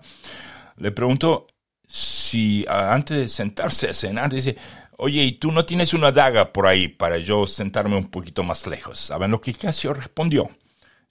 le 0.78 0.92
preguntó 0.92 1.48
si 1.86 2.66
antes 2.70 3.18
de 3.18 3.28
sentarse 3.28 3.90
a 3.90 3.94
cenar, 3.94 4.32
dice, 4.32 4.56
oye, 4.98 5.22
¿y 5.22 5.34
tú 5.34 5.52
no 5.52 5.66
tienes 5.66 5.94
una 5.94 6.14
daga 6.14 6.54
por 6.54 6.66
ahí 6.66 6.88
para 6.88 7.18
yo 7.18 7.46
sentarme 7.46 7.98
un 7.98 8.08
poquito 8.08 8.42
más 8.42 8.68
lejos? 8.68 9.00
¿Saben 9.00 9.32
lo 9.32 9.42
que 9.42 9.54
Casio 9.54 9.94
respondió? 9.94 10.50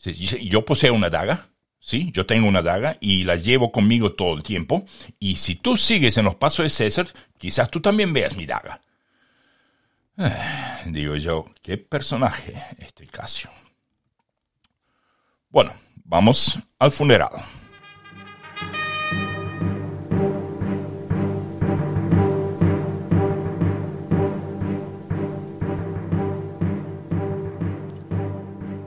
Yo 0.04 0.64
poseo 0.64 0.94
una 0.94 1.10
daga, 1.10 1.46
sí, 1.78 2.10
yo 2.12 2.26
tengo 2.26 2.48
una 2.48 2.62
daga 2.62 2.96
y 3.00 3.24
la 3.24 3.36
llevo 3.36 3.70
conmigo 3.70 4.12
todo 4.12 4.34
el 4.34 4.42
tiempo, 4.42 4.84
y 5.18 5.36
si 5.36 5.54
tú 5.54 5.76
sigues 5.76 6.16
en 6.16 6.24
los 6.24 6.34
pasos 6.34 6.64
de 6.64 6.70
César, 6.70 7.08
quizás 7.38 7.70
tú 7.70 7.80
también 7.80 8.12
veas 8.12 8.36
mi 8.36 8.46
daga. 8.46 8.80
Eh, 10.18 10.32
digo 10.86 11.16
yo, 11.16 11.46
qué 11.62 11.78
personaje 11.78 12.54
este 12.78 13.06
Casio. 13.06 13.50
Bueno, 15.48 15.72
vamos 16.04 16.58
al 16.78 16.90
funeral. 16.92 17.61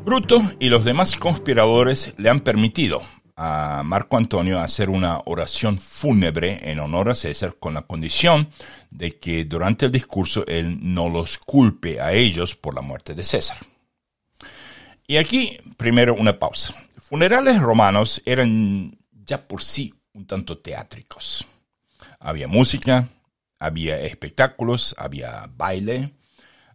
Bruto 0.06 0.39
y 0.60 0.70
los 0.70 0.86
demás 0.86 1.15
conspiradores 1.15 2.13
le 2.18 2.30
han 2.30 2.41
permitido 2.41 3.02
a 3.36 3.82
Marco 3.84 4.18
Antonio 4.18 4.60
hacer 4.60 4.91
una 4.91 5.20
oración 5.26 5.80
fúnebre 5.80 6.60
en 6.70 6.80
honor 6.80 7.10
a 7.10 7.15
César 7.15 7.56
con 7.60 7.74
la 7.74 7.82
condición 7.82 8.48
de 8.91 9.18
que 9.18 9.46
durante 9.46 9.88
el 9.88 9.91
discurso 9.91 10.46
él 10.46 10.78
no 10.80 11.10
los 11.10 11.39
culpe 11.39 12.00
a 12.00 12.13
ellos 12.13 12.56
por 12.56 12.76
la 12.76 12.82
muerte 12.82 13.15
de 13.15 13.24
César. 13.24 13.58
Y 15.08 15.18
aquí 15.18 15.58
primero 15.76 16.13
una 16.13 16.38
pausa. 16.38 16.76
Funerales 17.10 17.60
romanos 17.60 18.22
eran 18.26 18.96
ya 19.26 19.48
por 19.48 19.63
sí 19.63 19.91
un 20.13 20.28
tanto 20.28 20.60
teátricos. 20.60 21.48
Había 22.20 22.48
música, 22.48 23.10
había 23.60 24.00
espectáculos, 24.02 24.94
había 25.00 25.50
baile, 25.58 26.13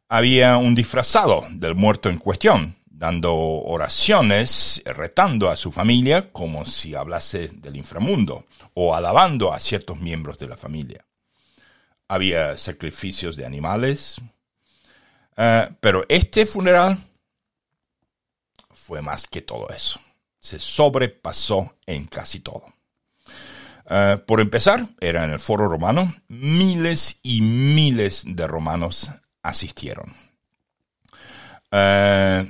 había 0.09 0.57
un 0.57 0.75
disfrazado 0.75 1.43
del 1.53 1.77
muerto 1.77 2.11
en 2.11 2.19
cuestión, 2.19 2.80
dando 3.01 3.35
oraciones, 3.35 4.83
retando 4.85 5.49
a 5.49 5.57
su 5.57 5.73
familia 5.73 6.31
como 6.31 6.67
si 6.67 6.95
hablase 6.95 7.49
del 7.49 7.77
inframundo 7.77 8.45
o 8.75 8.95
alabando 8.95 9.55
a 9.55 9.59
ciertos 9.59 9.99
miembros 9.99 10.39
de 10.39 10.47
la 10.47 10.59
familia. 10.59 11.07
Había 12.09 12.59
sacrificios 12.59 13.37
de 13.37 13.47
animales, 13.47 14.21
eh, 15.35 15.71
pero 15.81 16.05
este 16.11 16.45
funeral 16.45 16.99
fue 18.69 19.01
más 19.01 19.27
que 19.27 19.41
todo 19.41 19.71
eso. 19.71 19.99
Se 20.39 20.59
sobrepasó 20.59 21.79
en 21.87 22.05
casi 22.05 22.41
todo. 22.41 22.67
Eh, 23.89 24.19
por 24.27 24.43
empezar, 24.43 24.87
era 25.01 25.25
en 25.25 25.31
el 25.31 25.41
foro 25.41 25.71
romano, 25.71 26.15
miles 26.29 27.19
y 27.23 27.41
miles 27.41 28.25
de 28.27 28.47
romanos 28.47 29.11
asistieron. 29.43 30.15
Eh, 31.71 32.47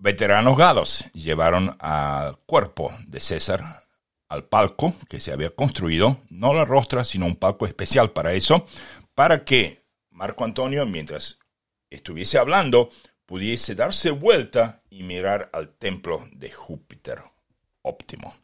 Veteranos 0.00 0.56
galos 0.56 1.04
llevaron 1.12 1.76
al 1.78 2.38
cuerpo 2.46 2.90
de 3.06 3.20
César 3.20 3.84
al 4.30 4.44
palco 4.44 4.94
que 5.10 5.20
se 5.20 5.30
había 5.30 5.50
construido, 5.50 6.20
no 6.30 6.54
la 6.54 6.64
rostra, 6.64 7.04
sino 7.04 7.26
un 7.26 7.36
palco 7.36 7.66
especial 7.66 8.10
para 8.10 8.32
eso, 8.32 8.64
para 9.14 9.44
que 9.44 9.82
Marco 10.10 10.44
Antonio, 10.44 10.86
mientras 10.86 11.38
estuviese 11.90 12.38
hablando, 12.38 12.88
pudiese 13.26 13.74
darse 13.74 14.10
vuelta 14.10 14.78
y 14.88 15.02
mirar 15.02 15.50
al 15.52 15.74
templo 15.74 16.26
de 16.32 16.50
Júpiter 16.50 17.20
óptimo. 17.82 18.34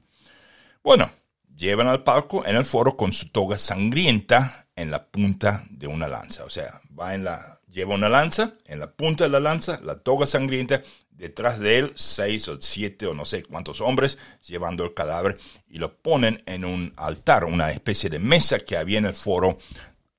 Bueno, 0.82 1.10
llevan 1.56 1.88
al 1.88 2.02
palco 2.02 2.44
en 2.44 2.56
el 2.56 2.66
foro 2.66 2.98
con 2.98 3.14
su 3.14 3.30
toga 3.30 3.56
sangrienta 3.56 4.66
en 4.76 4.90
la 4.90 5.06
punta 5.06 5.64
de 5.70 5.86
una 5.86 6.06
lanza, 6.06 6.44
o 6.44 6.50
sea, 6.50 6.82
va 6.98 7.14
en 7.14 7.24
la 7.24 7.56
lleva 7.76 7.94
una 7.94 8.08
lanza, 8.08 8.54
en 8.64 8.80
la 8.80 8.90
punta 8.90 9.24
de 9.24 9.30
la 9.30 9.38
lanza, 9.38 9.78
la 9.82 9.98
toga 9.98 10.26
sangrienta, 10.26 10.82
detrás 11.16 11.58
de 11.58 11.78
él 11.78 11.92
seis 11.96 12.48
o 12.48 12.60
siete 12.60 13.06
o 13.06 13.14
no 13.14 13.24
sé 13.24 13.42
cuántos 13.42 13.80
hombres 13.80 14.18
llevando 14.46 14.84
el 14.84 14.94
cadáver 14.94 15.38
y 15.68 15.78
lo 15.78 15.96
ponen 15.96 16.42
en 16.46 16.64
un 16.64 16.92
altar, 16.96 17.44
una 17.44 17.72
especie 17.72 18.10
de 18.10 18.18
mesa 18.18 18.60
que 18.60 18.76
había 18.76 18.98
en 18.98 19.06
el 19.06 19.14
foro 19.14 19.58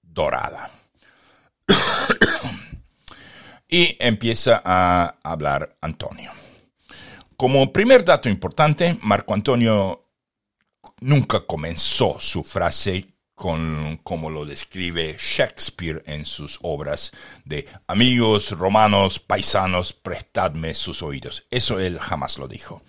dorada. 0.02 0.72
y 3.70 3.96
empieza 4.00 4.62
a 4.64 5.18
hablar 5.24 5.70
Antonio. 5.82 6.32
Como 7.36 7.72
primer 7.72 8.04
dato 8.04 8.30
importante, 8.30 8.98
Marco 9.04 9.34
Antonio 9.34 10.06
nunca 11.02 11.46
comenzó 11.46 12.20
su 12.20 12.44
frase 12.44 13.06
con 13.38 13.98
como 13.98 14.32
lo 14.32 14.46
describe 14.46 15.16
Shakespeare 15.20 16.02
en 16.08 16.26
sus 16.26 16.58
obras 16.64 17.12
de 17.46 17.68
amigos 17.86 18.50
romanos, 18.50 19.20
paisanos, 19.20 19.94
prestadme 19.94 20.74
sus 20.74 21.04
oídos. 21.04 21.46
Eso 21.52 21.80
él 21.80 22.00
jamás 22.00 22.40
lo 22.40 22.48
dijo. 22.48 22.82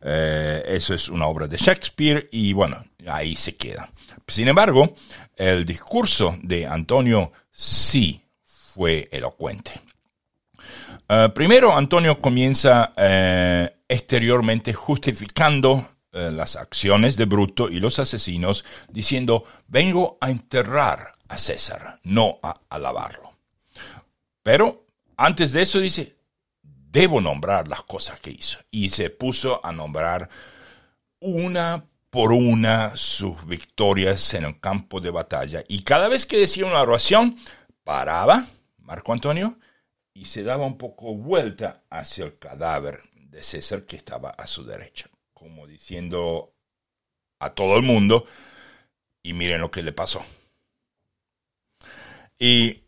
Eh, 0.00 0.62
eso 0.68 0.94
es 0.94 1.08
una 1.08 1.26
obra 1.26 1.48
de 1.48 1.56
Shakespeare 1.56 2.28
y 2.30 2.52
bueno, 2.52 2.84
ahí 3.08 3.34
se 3.34 3.56
queda. 3.56 3.90
Sin 4.24 4.46
embargo, 4.46 4.94
el 5.34 5.66
discurso 5.66 6.36
de 6.44 6.64
Antonio 6.64 7.32
sí 7.50 8.22
fue 8.74 9.08
elocuente. 9.10 9.72
Eh, 11.08 11.28
primero, 11.34 11.76
Antonio 11.76 12.20
comienza 12.20 12.92
eh, 12.96 13.68
exteriormente 13.88 14.72
justificando 14.72 15.88
eh, 16.18 16.30
las 16.32 16.56
acciones 16.56 17.16
de 17.16 17.26
Bruto 17.26 17.68
y 17.68 17.80
los 17.80 17.98
asesinos, 17.98 18.64
diciendo, 18.90 19.44
vengo 19.68 20.18
a 20.20 20.30
enterrar 20.30 21.14
a 21.28 21.38
César, 21.38 22.00
no 22.02 22.38
a 22.42 22.54
alabarlo. 22.68 23.32
Pero 24.42 24.86
antes 25.16 25.52
de 25.52 25.62
eso 25.62 25.78
dice, 25.78 26.16
debo 26.62 27.20
nombrar 27.20 27.68
las 27.68 27.82
cosas 27.82 28.20
que 28.20 28.30
hizo. 28.30 28.58
Y 28.70 28.90
se 28.90 29.10
puso 29.10 29.64
a 29.64 29.72
nombrar 29.72 30.28
una 31.20 31.84
por 32.10 32.32
una 32.32 32.96
sus 32.96 33.46
victorias 33.46 34.32
en 34.34 34.44
el 34.44 34.60
campo 34.60 35.00
de 35.00 35.10
batalla. 35.10 35.62
Y 35.68 35.82
cada 35.82 36.08
vez 36.08 36.24
que 36.24 36.38
decía 36.38 36.66
una 36.66 36.80
oración, 36.80 37.36
paraba 37.84 38.46
Marco 38.78 39.12
Antonio 39.12 39.58
y 40.14 40.24
se 40.24 40.42
daba 40.42 40.64
un 40.64 40.78
poco 40.78 41.14
vuelta 41.14 41.82
hacia 41.90 42.24
el 42.24 42.38
cadáver 42.38 43.00
de 43.12 43.42
César 43.42 43.84
que 43.84 43.96
estaba 43.96 44.30
a 44.30 44.46
su 44.46 44.64
derecha 44.64 45.08
como 45.38 45.66
diciendo 45.66 46.54
a 47.38 47.50
todo 47.54 47.76
el 47.76 47.82
mundo, 47.82 48.26
y 49.22 49.32
miren 49.32 49.60
lo 49.60 49.70
que 49.70 49.82
le 49.82 49.92
pasó. 49.92 50.24
Y 52.38 52.84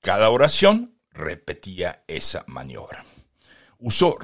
cada 0.00 0.30
oración 0.30 0.98
repetía 1.10 2.04
esa 2.06 2.44
maniobra. 2.46 3.04
Usó 3.78 4.16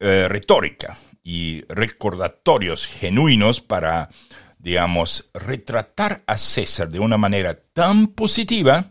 eh, 0.00 0.28
retórica 0.28 0.98
y 1.22 1.64
recordatorios 1.68 2.86
genuinos 2.86 3.60
para, 3.60 4.10
digamos, 4.58 5.30
retratar 5.32 6.22
a 6.26 6.36
César 6.36 6.88
de 6.88 6.98
una 6.98 7.16
manera 7.16 7.58
tan 7.72 8.08
positiva 8.08 8.90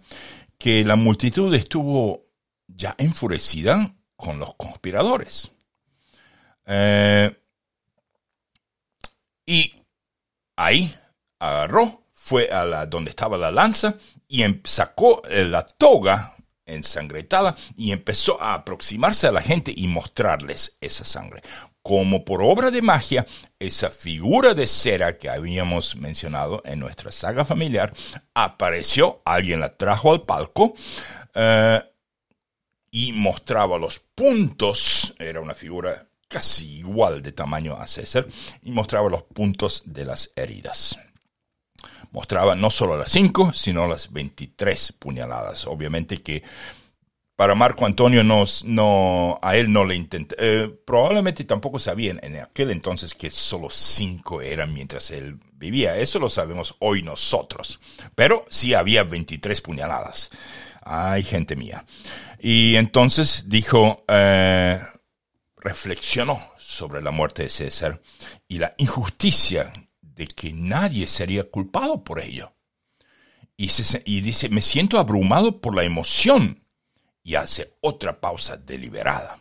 que 0.57 0.83
la 0.85 0.95
multitud 0.95 1.53
estuvo 1.53 2.23
ya 2.67 2.95
enfurecida 2.97 3.95
con 4.15 4.39
los 4.39 4.55
conspiradores. 4.55 5.51
Eh, 6.65 7.35
y 9.51 9.83
ahí 10.55 10.95
agarró, 11.37 12.05
fue 12.13 12.49
a 12.49 12.63
la, 12.63 12.85
donde 12.85 13.09
estaba 13.09 13.37
la 13.37 13.51
lanza 13.51 13.95
y 14.25 14.43
em, 14.43 14.61
sacó 14.63 15.21
eh, 15.27 15.43
la 15.43 15.65
toga 15.65 16.35
ensangrentada 16.65 17.53
y 17.75 17.91
empezó 17.91 18.41
a 18.41 18.53
aproximarse 18.53 19.27
a 19.27 19.33
la 19.33 19.41
gente 19.41 19.73
y 19.75 19.89
mostrarles 19.89 20.77
esa 20.79 21.03
sangre. 21.03 21.41
Como 21.81 22.23
por 22.23 22.41
obra 22.41 22.71
de 22.71 22.81
magia, 22.81 23.25
esa 23.59 23.89
figura 23.89 24.53
de 24.53 24.67
cera 24.67 25.17
que 25.17 25.29
habíamos 25.29 25.97
mencionado 25.97 26.61
en 26.63 26.79
nuestra 26.79 27.11
saga 27.11 27.43
familiar 27.43 27.93
apareció, 28.33 29.21
alguien 29.25 29.59
la 29.59 29.75
trajo 29.75 30.13
al 30.13 30.21
palco 30.21 30.75
eh, 31.33 31.83
y 32.89 33.11
mostraba 33.11 33.77
los 33.77 33.99
puntos, 33.99 35.13
era 35.19 35.41
una 35.41 35.55
figura 35.55 36.07
casi 36.31 36.77
igual 36.77 37.21
de 37.21 37.33
tamaño 37.33 37.75
a 37.75 37.87
César 37.87 38.25
y 38.63 38.71
mostraba 38.71 39.09
los 39.09 39.23
puntos 39.23 39.83
de 39.85 40.05
las 40.05 40.31
heridas. 40.35 40.97
Mostraba 42.11 42.55
no 42.55 42.71
solo 42.71 42.97
las 42.97 43.11
5, 43.11 43.53
sino 43.53 43.87
las 43.87 44.11
23 44.11 44.93
puñaladas. 44.93 45.65
Obviamente 45.67 46.21
que 46.21 46.43
para 47.35 47.55
Marco 47.55 47.85
Antonio 47.85 48.23
no, 48.23 48.45
no 48.65 49.39
a 49.41 49.57
él 49.57 49.71
no 49.71 49.83
le 49.83 49.95
intenté, 49.95 50.35
eh, 50.37 50.69
probablemente 50.85 51.43
tampoco 51.43 51.79
sabían 51.79 52.19
en 52.21 52.37
aquel 52.37 52.69
entonces 52.71 53.13
que 53.13 53.31
solo 53.31 53.69
5 53.69 54.41
eran 54.41 54.73
mientras 54.73 55.11
él 55.11 55.39
vivía. 55.53 55.97
Eso 55.97 56.19
lo 56.19 56.29
sabemos 56.29 56.75
hoy 56.79 57.01
nosotros. 57.01 57.79
Pero 58.15 58.45
sí 58.49 58.73
había 58.73 59.03
23 59.03 59.59
puñaladas. 59.61 60.29
Ay, 60.83 61.23
gente 61.23 61.55
mía. 61.55 61.85
Y 62.39 62.75
entonces 62.75 63.45
dijo, 63.47 64.03
eh, 64.07 64.79
reflexionó 65.61 66.41
sobre 66.57 67.01
la 67.01 67.11
muerte 67.11 67.43
de 67.43 67.49
César 67.49 68.01
y 68.47 68.57
la 68.57 68.73
injusticia 68.77 69.71
de 70.01 70.27
que 70.27 70.51
nadie 70.51 71.07
sería 71.07 71.49
culpado 71.49 72.03
por 72.03 72.19
ello. 72.19 72.53
Y, 73.55 73.67
dice, 74.21 74.49
me 74.49 74.61
siento 74.61 74.97
abrumado 74.97 75.61
por 75.61 75.75
la 75.75 75.83
emoción 75.83 76.65
y 77.23 77.35
hace 77.35 77.77
otra 77.79 78.19
pausa 78.19 78.57
deliberada. 78.57 79.39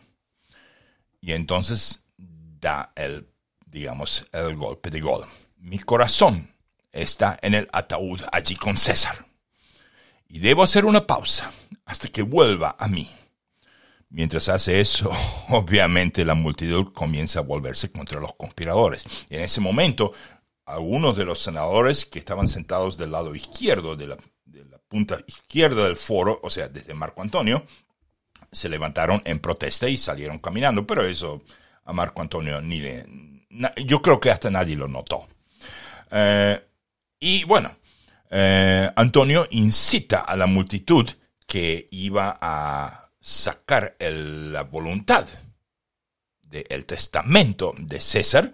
Y 1.19 1.33
entonces 1.33 2.05
da 2.17 2.93
el, 2.95 3.27
digamos, 3.65 4.27
el 4.31 4.55
golpe 4.55 4.91
de 4.91 5.01
gol. 5.01 5.25
Mi 5.57 5.79
corazón 5.79 6.53
está 6.91 7.39
en 7.41 7.55
el 7.55 7.67
ataúd 7.73 8.21
allí 8.31 8.55
con 8.55 8.77
César. 8.77 9.25
Y 10.27 10.37
debo 10.37 10.61
hacer 10.61 10.85
una 10.85 11.07
pausa 11.07 11.51
hasta 11.85 12.07
que 12.07 12.21
vuelva 12.21 12.75
a 12.77 12.87
mí. 12.87 13.09
Mientras 14.11 14.49
hace 14.49 14.81
eso, 14.81 15.09
obviamente 15.49 16.25
la 16.25 16.35
multitud 16.35 16.91
comienza 16.93 17.39
a 17.39 17.43
volverse 17.43 17.91
contra 17.91 18.19
los 18.19 18.35
conspiradores. 18.35 19.05
Y 19.29 19.35
en 19.35 19.41
ese 19.41 19.61
momento, 19.61 20.11
algunos 20.65 21.15
de 21.15 21.25
los 21.25 21.39
senadores 21.39 22.05
que 22.05 22.19
estaban 22.19 22.47
sentados 22.47 22.97
del 22.97 23.11
lado 23.11 23.33
izquierdo, 23.33 23.95
de 23.95 24.07
la, 24.07 24.17
punta 24.87 25.17
izquierda 25.25 25.85
del 25.85 25.95
foro, 25.95 26.41
o 26.43 26.49
sea, 26.49 26.67
desde 26.67 26.93
Marco 26.93 27.21
Antonio, 27.21 27.65
se 28.51 28.67
levantaron 28.67 29.21
en 29.23 29.39
protesta 29.39 29.87
y 29.87 29.95
salieron 29.95 30.39
caminando, 30.39 30.85
pero 30.85 31.05
eso 31.05 31.43
a 31.85 31.93
Marco 31.93 32.21
Antonio 32.21 32.59
ni 32.59 32.79
le... 32.79 33.05
yo 33.85 34.01
creo 34.01 34.19
que 34.19 34.29
hasta 34.29 34.49
nadie 34.49 34.75
lo 34.75 34.89
notó. 34.89 35.25
Eh, 36.11 36.61
y 37.21 37.45
bueno, 37.45 37.71
eh, 38.29 38.89
Antonio 38.93 39.47
incita 39.51 40.19
a 40.19 40.35
la 40.35 40.45
multitud 40.45 41.09
que 41.47 41.87
iba 41.91 42.37
a 42.41 43.00
sacar 43.21 43.95
la 43.99 44.63
voluntad 44.63 45.27
del 46.41 46.85
testamento 46.85 47.73
de 47.77 48.01
César 48.01 48.51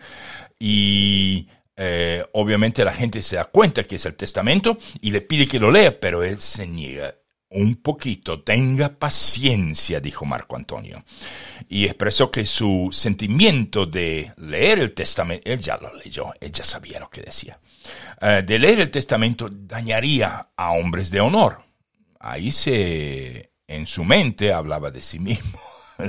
y 0.59 1.47
eh, 1.75 2.25
obviamente 2.33 2.83
la 2.83 2.91
gente 2.91 3.21
se 3.21 3.37
da 3.37 3.45
cuenta 3.45 3.83
que 3.83 3.95
es 3.95 4.05
el 4.05 4.15
testamento 4.15 4.77
y 4.99 5.11
le 5.11 5.21
pide 5.21 5.47
que 5.47 5.59
lo 5.59 5.71
lea, 5.71 5.99
pero 5.99 6.23
él 6.23 6.41
se 6.41 6.67
niega. 6.67 7.15
Un 7.49 7.77
poquito, 7.77 8.43
tenga 8.43 8.89
paciencia, 8.99 10.01
dijo 10.01 10.25
Marco 10.25 10.57
Antonio. 10.57 11.01
Y 11.69 11.85
expresó 11.85 12.29
que 12.29 12.45
su 12.45 12.89
sentimiento 12.91 13.85
de 13.85 14.33
leer 14.35 14.79
el 14.79 14.93
testamento, 14.93 15.49
él 15.49 15.59
ya 15.59 15.77
lo 15.77 15.93
leyó, 15.95 16.33
él 16.41 16.51
ya 16.51 16.65
sabía 16.65 16.99
lo 16.99 17.09
que 17.09 17.21
decía, 17.21 17.57
eh, 18.19 18.43
de 18.45 18.59
leer 18.59 18.81
el 18.81 18.91
testamento 18.91 19.49
dañaría 19.49 20.49
a 20.57 20.71
hombres 20.71 21.09
de 21.09 21.21
honor. 21.21 21.63
Ahí 22.19 22.51
se 22.51 23.51
en 23.67 23.85
su 23.85 24.03
mente 24.03 24.53
hablaba 24.53 24.91
de 24.91 25.01
sí 25.01 25.19
mismo, 25.19 25.61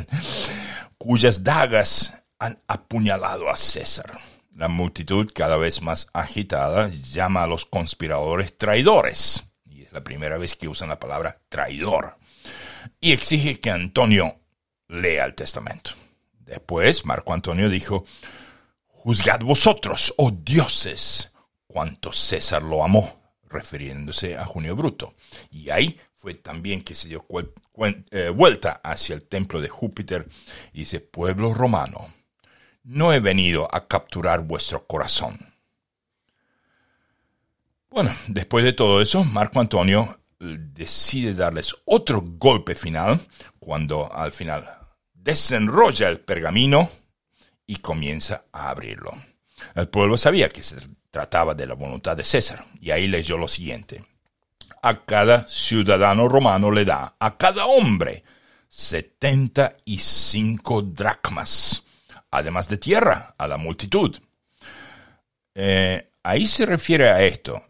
cuyas 0.99 1.43
dagas 1.43 2.15
han 2.39 2.63
apuñalado 2.69 3.51
a 3.51 3.57
César. 3.57 4.19
La 4.55 4.69
multitud, 4.69 5.31
cada 5.35 5.57
vez 5.57 5.83
más 5.83 6.09
agitada, 6.13 6.89
llama 6.89 7.45
a 7.45 7.47
los 7.47 7.65
conspiradores 7.65 8.57
traidores. 8.57 9.45
Y 9.65 9.83
es 9.83 9.93
la 9.93 10.03
primera 10.03 10.39
vez 10.39 10.57
que 10.57 10.69
usan 10.69 10.89
la 10.89 10.99
palabra 10.99 11.41
traidor. 11.49 12.17
Y 13.01 13.13
exige 13.13 13.61
que 13.61 13.71
Antonio 13.71 14.41
lea 14.89 15.25
el 15.25 15.35
testamento. 15.35 15.93
Después, 16.41 17.05
Marco 17.05 17.35
Antonio 17.35 17.69
dijo, 17.69 18.05
Juzgad 18.87 19.41
vosotros, 19.41 20.15
oh 20.17 20.31
dioses, 20.31 21.33
cuánto 21.67 22.11
César 22.13 22.63
lo 22.63 22.83
amó, 22.83 23.33
refiriéndose 23.45 24.37
a 24.37 24.45
Junio 24.45 24.75
Bruto. 24.75 25.15
Y 25.51 25.71
ahí 25.71 26.01
fue 26.19 26.35
también 26.35 26.83
que 26.83 26.97
se 26.97 27.09
dio 27.09 27.25
vuelta 28.35 28.81
hacia 28.83 29.15
el 29.15 29.23
templo 29.23 29.61
de 29.61 29.69
Júpiter 29.69 30.29
y 30.73 30.81
dice, 30.81 30.99
pueblo 30.99 31.55
romano, 31.55 32.13
no 32.83 33.13
he 33.13 33.21
venido 33.21 33.73
a 33.73 33.87
capturar 33.87 34.41
vuestro 34.41 34.85
corazón. 34.85 35.39
Bueno, 37.89 38.13
después 38.27 38.65
de 38.65 38.73
todo 38.73 39.01
eso, 39.01 39.23
Marco 39.23 39.61
Antonio 39.61 40.19
eh, 40.41 40.57
decide 40.59 41.35
darles 41.35 41.73
otro 41.85 42.21
golpe 42.21 42.75
final 42.75 43.21
cuando 43.61 44.13
al 44.13 44.33
final 44.33 44.69
desenrolla 45.15 46.09
el 46.09 46.19
pergamino 46.19 46.91
y 47.65 47.77
comienza 47.77 48.45
a 48.51 48.71
abrirlo. 48.71 49.13
El 49.77 49.89
pueblo 49.89 50.19
sabía 50.19 50.49
que 50.49 50.65
se 50.65 50.77
trataba 51.13 51.55
de 51.55 51.69
la 51.69 51.75
voluntad 51.75 52.17
de 52.17 52.25
César 52.25 52.65
y 52.81 52.91
ahí 52.91 53.07
leyó 53.07 53.39
lo 53.39 53.47
siguiente 53.47 54.03
a 54.83 55.05
cada 55.05 55.49
ciudadano 55.49 56.29
romano 56.29 56.71
le 56.71 56.85
da, 56.85 57.17
a 57.19 57.37
cada 57.37 57.67
hombre, 57.67 58.23
75 58.69 60.83
dracmas, 60.83 61.83
además 62.31 62.69
de 62.69 62.79
tierra, 62.79 63.35
a 63.39 63.49
la 63.49 63.57
multitud. 63.57 64.17
Eh, 65.55 66.11
ahí 66.23 66.47
se 66.47 66.67
refiere 66.67 67.09
a 67.09 67.23
esto. 67.23 67.63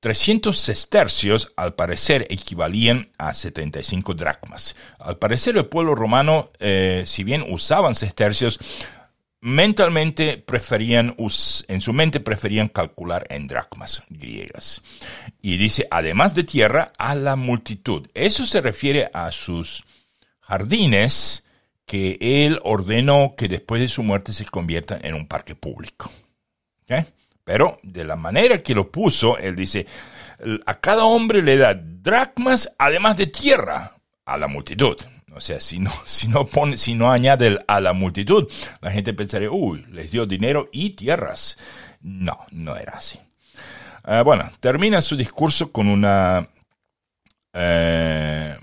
300 0.00 0.56
sestercios 0.56 1.52
al 1.56 1.74
parecer 1.74 2.26
equivalían 2.30 3.10
a 3.18 3.34
75 3.34 4.14
dracmas. 4.14 4.76
Al 4.98 5.18
parecer 5.18 5.56
el 5.56 5.66
pueblo 5.66 5.94
romano, 5.94 6.50
eh, 6.60 7.02
si 7.06 7.24
bien 7.24 7.44
usaban 7.48 7.94
sestercios, 7.94 8.58
mentalmente 9.40 10.38
preferían, 10.38 11.16
en 11.68 11.80
su 11.80 11.92
mente 11.92 12.20
preferían 12.20 12.68
calcular 12.68 13.26
en 13.30 13.46
dracmas 13.46 14.02
griegas. 14.08 14.82
Y 15.40 15.56
dice, 15.56 15.86
además 15.90 16.34
de 16.34 16.44
tierra, 16.44 16.92
a 16.98 17.14
la 17.14 17.36
multitud. 17.36 18.08
Eso 18.14 18.46
se 18.46 18.60
refiere 18.60 19.10
a 19.12 19.30
sus 19.32 19.84
jardines 20.40 21.44
que 21.84 22.18
él 22.20 22.58
ordenó 22.64 23.34
que 23.36 23.48
después 23.48 23.80
de 23.80 23.88
su 23.88 24.02
muerte 24.02 24.32
se 24.32 24.44
conviertan 24.44 25.04
en 25.04 25.14
un 25.14 25.26
parque 25.26 25.54
público. 25.54 26.10
Pero 27.44 27.78
de 27.84 28.04
la 28.04 28.16
manera 28.16 28.58
que 28.58 28.74
lo 28.74 28.90
puso, 28.90 29.38
él 29.38 29.54
dice, 29.54 29.86
a 30.66 30.80
cada 30.80 31.04
hombre 31.04 31.42
le 31.42 31.56
da 31.56 31.74
dracmas 31.74 32.74
además 32.76 33.16
de 33.16 33.28
tierra 33.28 33.92
a 34.24 34.36
la 34.36 34.48
multitud. 34.48 34.96
O 35.36 35.40
sea, 35.40 35.60
si 35.60 35.78
no, 35.78 35.92
si 36.06 36.28
no, 36.28 36.46
pone, 36.46 36.78
si 36.78 36.94
no 36.94 37.12
añade 37.12 37.58
a 37.68 37.80
la 37.80 37.92
multitud, 37.92 38.50
la 38.80 38.90
gente 38.90 39.12
pensaría, 39.12 39.50
uy, 39.50 39.84
les 39.90 40.10
dio 40.10 40.26
dinero 40.26 40.68
y 40.72 40.90
tierras. 40.90 41.58
No, 42.00 42.38
no 42.50 42.76
era 42.76 42.94
así. 42.94 43.20
Ah, 44.02 44.22
bueno, 44.22 44.50
termina 44.60 45.02
su 45.02 45.16
discurso 45.16 45.72
con 45.72 45.88
una... 45.88 46.48
Eh, 47.52 48.56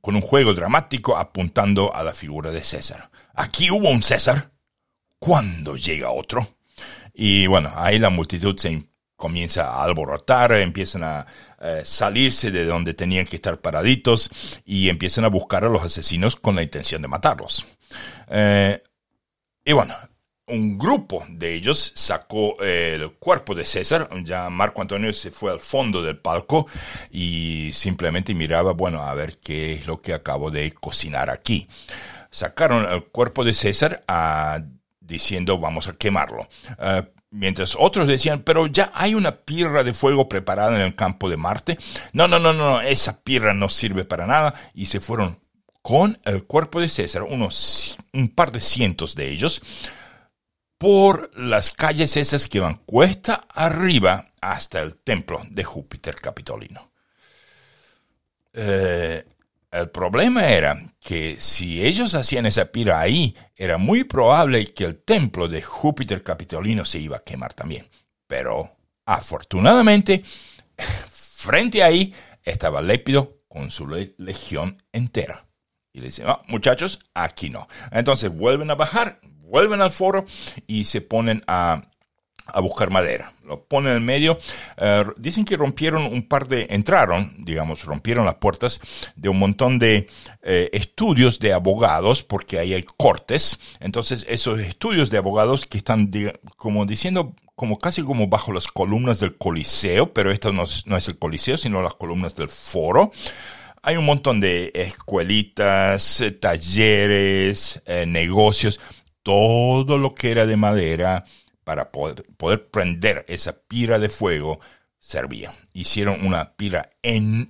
con 0.00 0.14
un 0.14 0.20
juego 0.20 0.54
dramático 0.54 1.16
apuntando 1.16 1.94
a 1.94 2.02
la 2.02 2.14
figura 2.14 2.50
de 2.50 2.62
César. 2.62 3.10
Aquí 3.34 3.70
hubo 3.70 3.88
un 3.90 4.02
César. 4.02 4.50
¿Cuándo 5.18 5.76
llega 5.76 6.10
otro? 6.10 6.46
Y 7.12 7.46
bueno, 7.46 7.72
ahí 7.74 7.98
la 7.98 8.10
multitud 8.10 8.56
se 8.56 8.84
comienza 9.18 9.64
a 9.64 9.82
alborotar, 9.82 10.52
empiezan 10.52 11.02
a 11.02 11.26
eh, 11.60 11.82
salirse 11.84 12.52
de 12.52 12.64
donde 12.64 12.94
tenían 12.94 13.26
que 13.26 13.36
estar 13.36 13.60
paraditos 13.60 14.30
y 14.64 14.88
empiezan 14.88 15.24
a 15.24 15.28
buscar 15.28 15.64
a 15.64 15.68
los 15.68 15.82
asesinos 15.82 16.36
con 16.36 16.54
la 16.54 16.62
intención 16.62 17.02
de 17.02 17.08
matarlos. 17.08 17.66
Eh, 18.28 18.80
y 19.64 19.72
bueno, 19.72 19.92
un 20.46 20.78
grupo 20.78 21.26
de 21.28 21.52
ellos 21.52 21.92
sacó 21.96 22.62
el 22.62 23.10
cuerpo 23.14 23.56
de 23.56 23.66
César, 23.66 24.08
ya 24.22 24.48
Marco 24.50 24.82
Antonio 24.82 25.12
se 25.12 25.32
fue 25.32 25.50
al 25.50 25.58
fondo 25.58 26.00
del 26.00 26.18
palco 26.18 26.68
y 27.10 27.70
simplemente 27.72 28.34
miraba, 28.34 28.72
bueno, 28.72 29.02
a 29.02 29.12
ver 29.14 29.38
qué 29.38 29.72
es 29.72 29.88
lo 29.88 30.00
que 30.00 30.14
acabo 30.14 30.52
de 30.52 30.70
cocinar 30.70 31.28
aquí. 31.28 31.66
Sacaron 32.30 32.88
el 32.88 33.06
cuerpo 33.06 33.44
de 33.44 33.52
César 33.52 34.04
a, 34.06 34.60
diciendo 35.00 35.58
vamos 35.58 35.88
a 35.88 35.96
quemarlo. 35.96 36.46
Eh, 36.78 37.02
Mientras 37.30 37.76
otros 37.78 38.08
decían, 38.08 38.42
pero 38.42 38.66
ya 38.66 38.90
hay 38.94 39.14
una 39.14 39.36
pirra 39.36 39.84
de 39.84 39.92
fuego 39.92 40.28
preparada 40.28 40.76
en 40.76 40.82
el 40.82 40.94
campo 40.94 41.28
de 41.28 41.36
Marte. 41.36 41.78
No, 42.12 42.26
no, 42.26 42.38
no, 42.38 42.54
no, 42.54 42.80
esa 42.80 43.22
pirra 43.22 43.52
no 43.52 43.68
sirve 43.68 44.04
para 44.04 44.26
nada. 44.26 44.54
Y 44.74 44.86
se 44.86 45.00
fueron 45.00 45.38
con 45.82 46.18
el 46.24 46.44
cuerpo 46.44 46.80
de 46.80 46.88
César, 46.88 47.22
unos, 47.22 47.98
un 48.12 48.28
par 48.28 48.50
de 48.52 48.60
cientos 48.60 49.14
de 49.14 49.30
ellos, 49.30 49.62
por 50.78 51.30
las 51.38 51.70
calles 51.70 52.16
esas 52.16 52.46
que 52.46 52.60
van 52.60 52.76
cuesta 52.86 53.46
arriba 53.54 54.28
hasta 54.40 54.80
el 54.80 54.96
templo 54.96 55.42
de 55.50 55.64
Júpiter 55.64 56.14
Capitolino. 56.14 56.92
Eh, 58.54 59.24
el 59.70 59.90
problema 59.90 60.48
era 60.48 60.78
que 61.00 61.36
si 61.38 61.84
ellos 61.84 62.14
hacían 62.14 62.46
esa 62.46 62.66
pira 62.66 63.00
ahí, 63.00 63.36
era 63.54 63.78
muy 63.78 64.04
probable 64.04 64.66
que 64.66 64.84
el 64.84 65.02
templo 65.02 65.48
de 65.48 65.62
Júpiter 65.62 66.22
Capitolino 66.22 66.84
se 66.84 66.98
iba 66.98 67.18
a 67.18 67.24
quemar 67.24 67.54
también. 67.54 67.86
Pero 68.26 68.76
afortunadamente, 69.04 70.22
frente 71.08 71.82
ahí 71.82 72.14
estaba 72.42 72.80
Lépido 72.80 73.42
con 73.48 73.70
su 73.70 73.86
legión 73.88 74.82
entera. 74.92 75.46
Y 75.92 76.00
le 76.00 76.06
dicen, 76.06 76.26
muchachos, 76.46 77.00
aquí 77.14 77.50
no. 77.50 77.66
Entonces 77.90 78.34
vuelven 78.34 78.70
a 78.70 78.74
bajar, 78.74 79.20
vuelven 79.22 79.80
al 79.80 79.90
foro 79.90 80.24
y 80.66 80.84
se 80.84 81.00
ponen 81.00 81.42
a 81.46 81.87
a 82.52 82.60
buscar 82.60 82.90
madera. 82.90 83.32
Lo 83.44 83.62
ponen 83.64 83.96
en 83.96 84.04
medio. 84.04 84.38
Eh, 84.76 85.04
dicen 85.16 85.44
que 85.44 85.56
rompieron 85.56 86.04
un 86.04 86.22
par 86.22 86.48
de, 86.48 86.66
entraron, 86.70 87.34
digamos, 87.38 87.84
rompieron 87.84 88.24
las 88.24 88.36
puertas 88.36 88.80
de 89.16 89.28
un 89.28 89.38
montón 89.38 89.78
de 89.78 90.08
eh, 90.42 90.70
estudios 90.72 91.38
de 91.38 91.52
abogados, 91.52 92.22
porque 92.22 92.58
ahí 92.58 92.74
hay 92.74 92.84
cortes. 92.96 93.58
Entonces, 93.80 94.26
esos 94.28 94.60
estudios 94.60 95.10
de 95.10 95.18
abogados 95.18 95.66
que 95.66 95.78
están, 95.78 96.10
como 96.56 96.86
diciendo, 96.86 97.34
como 97.54 97.78
casi 97.78 98.02
como 98.02 98.28
bajo 98.28 98.52
las 98.52 98.68
columnas 98.68 99.20
del 99.20 99.36
Coliseo, 99.36 100.12
pero 100.12 100.30
esto 100.30 100.52
no 100.52 100.64
es, 100.64 100.86
no 100.86 100.96
es 100.96 101.08
el 101.08 101.18
Coliseo, 101.18 101.56
sino 101.56 101.82
las 101.82 101.94
columnas 101.94 102.34
del 102.34 102.48
foro. 102.48 103.12
Hay 103.82 103.96
un 103.96 104.06
montón 104.06 104.40
de 104.40 104.72
escuelitas, 104.74 106.20
eh, 106.20 106.32
talleres, 106.32 107.82
negocios, 108.06 108.80
todo 109.22 109.98
lo 109.98 110.14
que 110.14 110.30
era 110.30 110.46
de 110.46 110.56
madera 110.56 111.24
para 111.68 111.90
poder, 111.90 112.70
prender 112.70 113.26
esa 113.28 113.52
pira 113.52 113.98
de 113.98 114.08
fuego 114.08 114.58
servía. 114.98 115.52
Hicieron 115.74 116.24
una 116.24 116.54
pila 116.54 116.88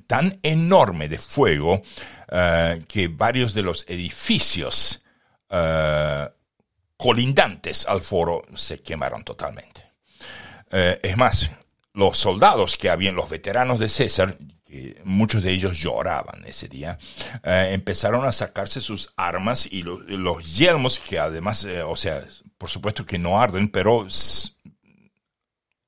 tan 0.08 0.40
enorme 0.42 1.08
de 1.08 1.18
fuego 1.18 1.82
eh, 2.28 2.82
que 2.88 3.06
varios 3.06 3.54
de 3.54 3.62
los 3.62 3.84
edificios 3.88 5.04
eh, 5.48 6.28
colindantes 6.96 7.86
al 7.86 8.00
foro 8.00 8.42
se 8.56 8.82
quemaron 8.82 9.22
totalmente. 9.22 9.84
Eh, 10.72 10.98
es 11.00 11.16
más, 11.16 11.52
los 11.92 12.18
soldados 12.18 12.76
que 12.76 12.90
habían, 12.90 13.14
los 13.14 13.30
veteranos 13.30 13.78
de 13.78 13.88
César, 13.88 14.36
que 14.64 15.00
muchos 15.04 15.44
de 15.44 15.52
ellos 15.52 15.78
lloraban 15.78 16.44
ese 16.44 16.66
día, 16.66 16.98
empezaron 17.44 18.26
a 18.26 18.32
sacarse 18.32 18.80
sus 18.80 19.12
armas 19.16 19.68
y 19.70 19.84
los 19.84 20.56
yelmos, 20.56 20.98
que 20.98 21.20
además, 21.20 21.64
o 21.86 21.94
sea, 21.94 22.24
por 22.58 22.68
supuesto 22.68 23.06
que 23.06 23.18
no 23.18 23.40
arden, 23.40 23.68
pero 23.68 24.06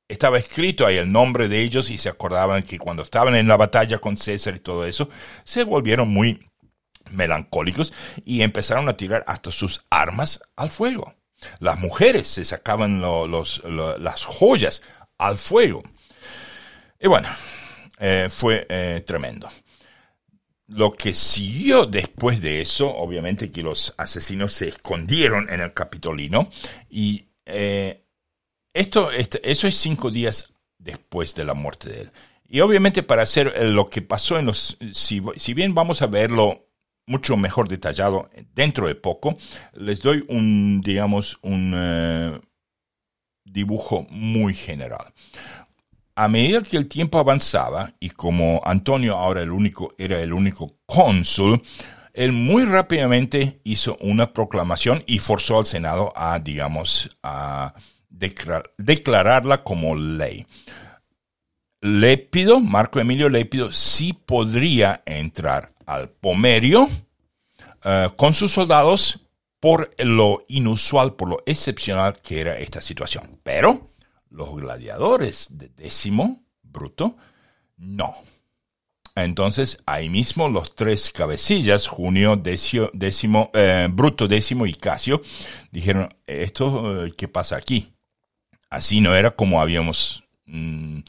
estaba 0.09 0.39
escrito 0.39 0.87
ahí 0.87 0.97
el 0.97 1.11
nombre 1.11 1.49
de 1.49 1.61
ellos 1.61 1.91
y 1.91 1.99
se 1.99 2.09
acordaban 2.09 2.62
que 2.62 2.79
cuando 2.79 3.03
estaban 3.03 3.35
en 3.35 3.49
la 3.49 3.57
batalla 3.57 3.99
con 3.99 4.16
César 4.16 4.57
y 4.57 4.61
todo 4.61 4.87
eso, 4.87 5.09
se 5.45 5.64
volvieron 5.64 6.09
muy 6.09 6.41
melancólicos 7.11 7.93
y 8.25 8.43
empezaron 8.43 8.89
a 8.89 8.97
tirar 8.97 9.25
hasta 9.27 9.51
sus 9.51 9.85
armas 9.91 10.41
al 10.57 10.71
fuego. 10.71 11.14
Las 11.59 11.79
mujeres 11.79 12.29
se 12.29 12.45
sacaban 12.45 13.01
las 13.01 14.25
joyas 14.25 14.83
al 15.18 15.39
fuego. 15.39 15.83
Y 16.99 17.09
bueno, 17.09 17.29
eh, 17.99 18.29
fue 18.31 18.66
eh, 18.68 19.03
tremendo. 19.07 19.49
Lo 20.71 20.93
que 20.93 21.14
siguió 21.14 21.85
después 21.85 22.41
de 22.41 22.61
eso, 22.61 22.89
obviamente 22.89 23.51
que 23.51 23.62
los 23.62 23.93
asesinos 23.99 24.53
se 24.53 24.68
escondieron 24.68 25.51
en 25.51 25.61
el 25.61 25.75
Capitolino 25.75 26.49
y 26.89 27.27
eh, 27.45 28.05
esto, 28.73 29.11
este, 29.11 29.51
eso 29.51 29.66
es 29.66 29.77
cinco 29.77 30.12
días 30.12 30.55
después 30.79 31.35
de 31.35 31.45
la 31.45 31.55
muerte 31.55 31.91
de 31.91 32.01
él. 32.03 32.12
Y 32.49 32.61
obviamente 32.61 33.03
para 33.03 33.23
hacer 33.23 33.53
eh, 33.57 33.68
lo 33.68 33.91
que 33.91 34.01
pasó 34.01 34.39
en 34.39 34.47
los... 34.47 34.79
Si, 34.93 35.55
bien 35.55 35.75
vamos 35.75 36.03
a 36.03 36.07
verlo 36.07 36.68
mucho 37.05 37.37
mejor 37.37 37.68
detallado 37.68 38.31
dentro 38.55 38.87
de 38.87 38.95
poco, 38.95 39.37
les 39.75 40.01
doy 40.01 40.25
un, 40.29 40.81
digamos, 40.83 41.39
un 41.43 41.73
eh, 41.77 42.41
dibujo 43.45 44.07
muy 44.11 44.55
general. 44.55 45.12
A 46.21 46.29
medida 46.29 46.61
que 46.61 46.77
el 46.77 46.87
tiempo 46.87 47.18
avanzaba, 47.18 47.95
y 47.99 48.11
como 48.11 48.61
Antonio 48.66 49.16
ahora 49.16 49.41
el 49.41 49.51
único, 49.51 49.95
era 49.97 50.21
el 50.21 50.35
único 50.35 50.77
cónsul, 50.85 51.62
él 52.12 52.33
muy 52.33 52.66
rápidamente 52.66 53.62
hizo 53.64 53.97
una 54.03 54.35
proclamación 54.35 55.03
y 55.07 55.18
forzó 55.18 55.59
al 55.59 55.64
Senado 55.64 56.12
a, 56.14 56.39
digamos, 56.39 57.16
a 57.23 57.73
declararla 58.11 59.64
como 59.64 59.97
ley. 59.97 60.47
Lépido, 61.81 62.61
Marco 62.61 63.01
Emilio 63.01 63.31
Lépido, 63.31 63.73
sí 63.73 64.12
podría 64.12 65.03
entrar 65.07 65.73
al 65.87 66.11
Pomerio 66.11 66.87
eh, 67.83 68.09
con 68.18 68.35
sus 68.35 68.53
soldados 68.53 69.21
por 69.59 69.91
lo 69.97 70.45
inusual, 70.49 71.14
por 71.14 71.31
lo 71.31 71.43
excepcional 71.47 72.21
que 72.21 72.43
era 72.43 72.59
esta 72.59 72.83
situación. 72.83 73.41
Pero 73.43 73.89
los 74.31 74.55
gladiadores 74.55 75.59
de 75.59 75.68
décimo, 75.68 76.45
Bruto, 76.62 77.16
no. 77.76 78.14
Entonces, 79.16 79.83
ahí 79.87 80.09
mismo 80.09 80.49
los 80.49 80.74
tres 80.74 81.11
cabecillas, 81.11 81.89
Junio, 81.89 82.37
décimo, 82.37 83.51
eh, 83.55 83.89
Bruto, 83.91 84.28
décimo 84.28 84.66
y 84.66 84.74
Casio, 84.74 85.20
dijeron, 85.72 86.09
¿esto 86.26 87.05
eh, 87.05 87.12
qué 87.16 87.28
pasa 87.28 87.57
aquí? 87.57 87.93
Así 88.70 89.01
no 89.01 89.14
era 89.14 89.33
como 89.33 89.61
habíamos... 89.61 90.22
Mm, 90.47 91.01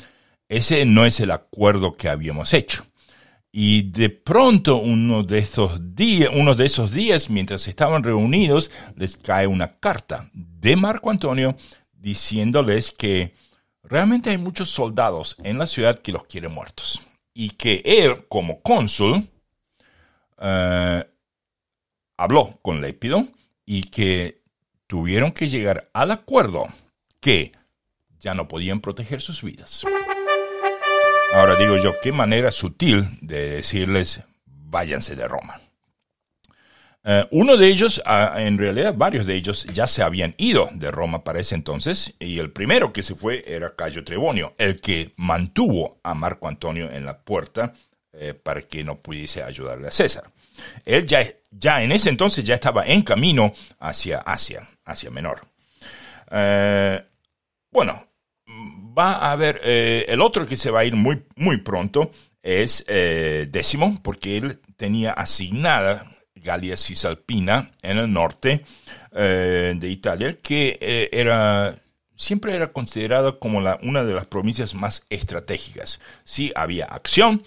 ese 0.50 0.86
no 0.86 1.06
es 1.06 1.20
el 1.22 1.32
acuerdo 1.32 1.96
que 1.96 2.10
habíamos 2.10 2.54
hecho. 2.54 2.86
Y 3.54 3.92
de 3.92 4.10
pronto 4.10 4.78
uno 4.78 5.24
de 5.24 5.40
esos 5.40 5.82
uno 6.34 6.56
de 6.56 6.66
esos 6.66 6.92
días, 6.92 7.30
mientras 7.30 7.68
estaban 7.68 8.04
reunidos, 8.04 8.72
les 8.96 9.18
cae 9.18 9.48
una 9.48 9.78
carta 9.80 10.30
de 10.34 10.76
Marco 10.76 11.10
Antonio 11.10 11.56
diciéndoles 12.02 12.92
que 12.92 13.34
realmente 13.84 14.32
hay 14.32 14.38
muchos 14.38 14.70
soldados 14.70 15.38
en 15.44 15.58
la 15.58 15.68
ciudad 15.68 16.00
que 16.00 16.12
los 16.12 16.26
quieren 16.26 16.52
muertos. 16.52 17.02
Y 17.34 17.52
que 17.52 17.82
él, 17.86 18.26
como 18.28 18.62
cónsul, 18.62 19.28
eh, 20.40 21.06
habló 22.18 22.60
con 22.62 22.82
Lépido 22.82 23.26
y 23.66 23.84
que 23.84 24.42
tuvieron 24.88 25.32
que 25.32 25.48
llegar 25.48 25.90
al 25.94 26.12
acuerdo 26.12 26.68
que 27.20 27.54
ya 28.20 28.34
no 28.34 28.48
podían 28.48 28.82
proteger 28.82 29.22
sus 29.22 29.42
vidas. 29.44 29.86
Ahora 31.34 31.56
digo 31.56 31.78
yo, 31.78 31.94
qué 32.02 32.12
manera 32.12 32.52
sutil 32.52 33.08
de 33.22 33.52
decirles, 33.52 34.22
váyanse 34.46 35.16
de 35.16 35.28
Roma. 35.28 35.62
Eh, 37.04 37.26
uno 37.32 37.58
de 37.58 37.68
ellos, 37.68 38.02
ah, 38.06 38.36
en 38.38 38.58
realidad 38.58 38.94
varios 38.96 39.26
de 39.26 39.36
ellos 39.36 39.66
ya 39.74 39.88
se 39.88 40.04
habían 40.04 40.36
ido 40.38 40.70
de 40.74 40.92
Roma 40.92 41.24
para 41.24 41.40
ese 41.40 41.56
entonces, 41.56 42.14
y 42.20 42.38
el 42.40 42.52
primero 42.52 42.94
que 42.94 43.02
se 43.02 43.16
fue 43.16 43.44
era 43.48 43.76
Cayo 43.76 44.04
Trebonio, 44.04 44.54
el 44.58 44.80
que 44.80 45.14
mantuvo 45.18 46.00
a 46.04 46.14
Marco 46.14 46.48
Antonio 46.48 46.92
en 46.92 47.06
la 47.06 47.18
puerta 47.18 47.74
eh, 48.14 48.34
para 48.34 48.62
que 48.62 48.84
no 48.84 49.00
pudiese 49.00 49.42
ayudarle 49.42 49.88
a 49.88 49.92
César. 49.92 50.26
Él 50.86 51.08
ya, 51.08 51.28
ya 51.50 51.82
en 51.82 51.92
ese 51.92 52.10
entonces 52.10 52.44
ya 52.44 52.56
estaba 52.56 52.86
en 52.86 53.02
camino 53.02 53.52
hacia 53.80 54.20
Asia, 54.20 54.68
Asia 54.86 55.10
Menor. 55.10 55.42
Eh, 56.30 57.04
bueno, 57.72 58.06
va 58.48 59.14
a 59.14 59.32
haber, 59.32 59.62
el 59.64 60.22
otro 60.22 60.46
que 60.46 60.58
se 60.58 60.70
va 60.70 60.82
a 60.82 60.86
ir 60.86 60.96
muy, 60.96 61.24
muy 61.36 61.58
pronto 61.58 62.12
es 62.44 62.84
eh, 62.88 63.48
décimo, 63.50 64.00
porque 64.04 64.38
él 64.38 64.60
tenía 64.76 65.14
asignada 65.14 66.11
Galia 66.44 66.78
Cisalpina 66.78 67.72
en 67.82 67.98
el 67.98 68.12
norte 68.12 68.66
eh, 69.12 69.74
de 69.76 69.90
Italia, 69.90 70.38
que 70.42 71.10
era 71.12 71.76
siempre 72.16 72.56
era 72.56 72.72
considerada 72.72 73.40
como 73.40 73.62
la, 73.62 73.80
una 73.82 74.04
de 74.04 74.14
las 74.14 74.28
provincias 74.28 74.76
más 74.76 75.06
estratégicas. 75.10 76.00
Sí, 76.24 76.52
había 76.56 76.86
acción, 76.86 77.44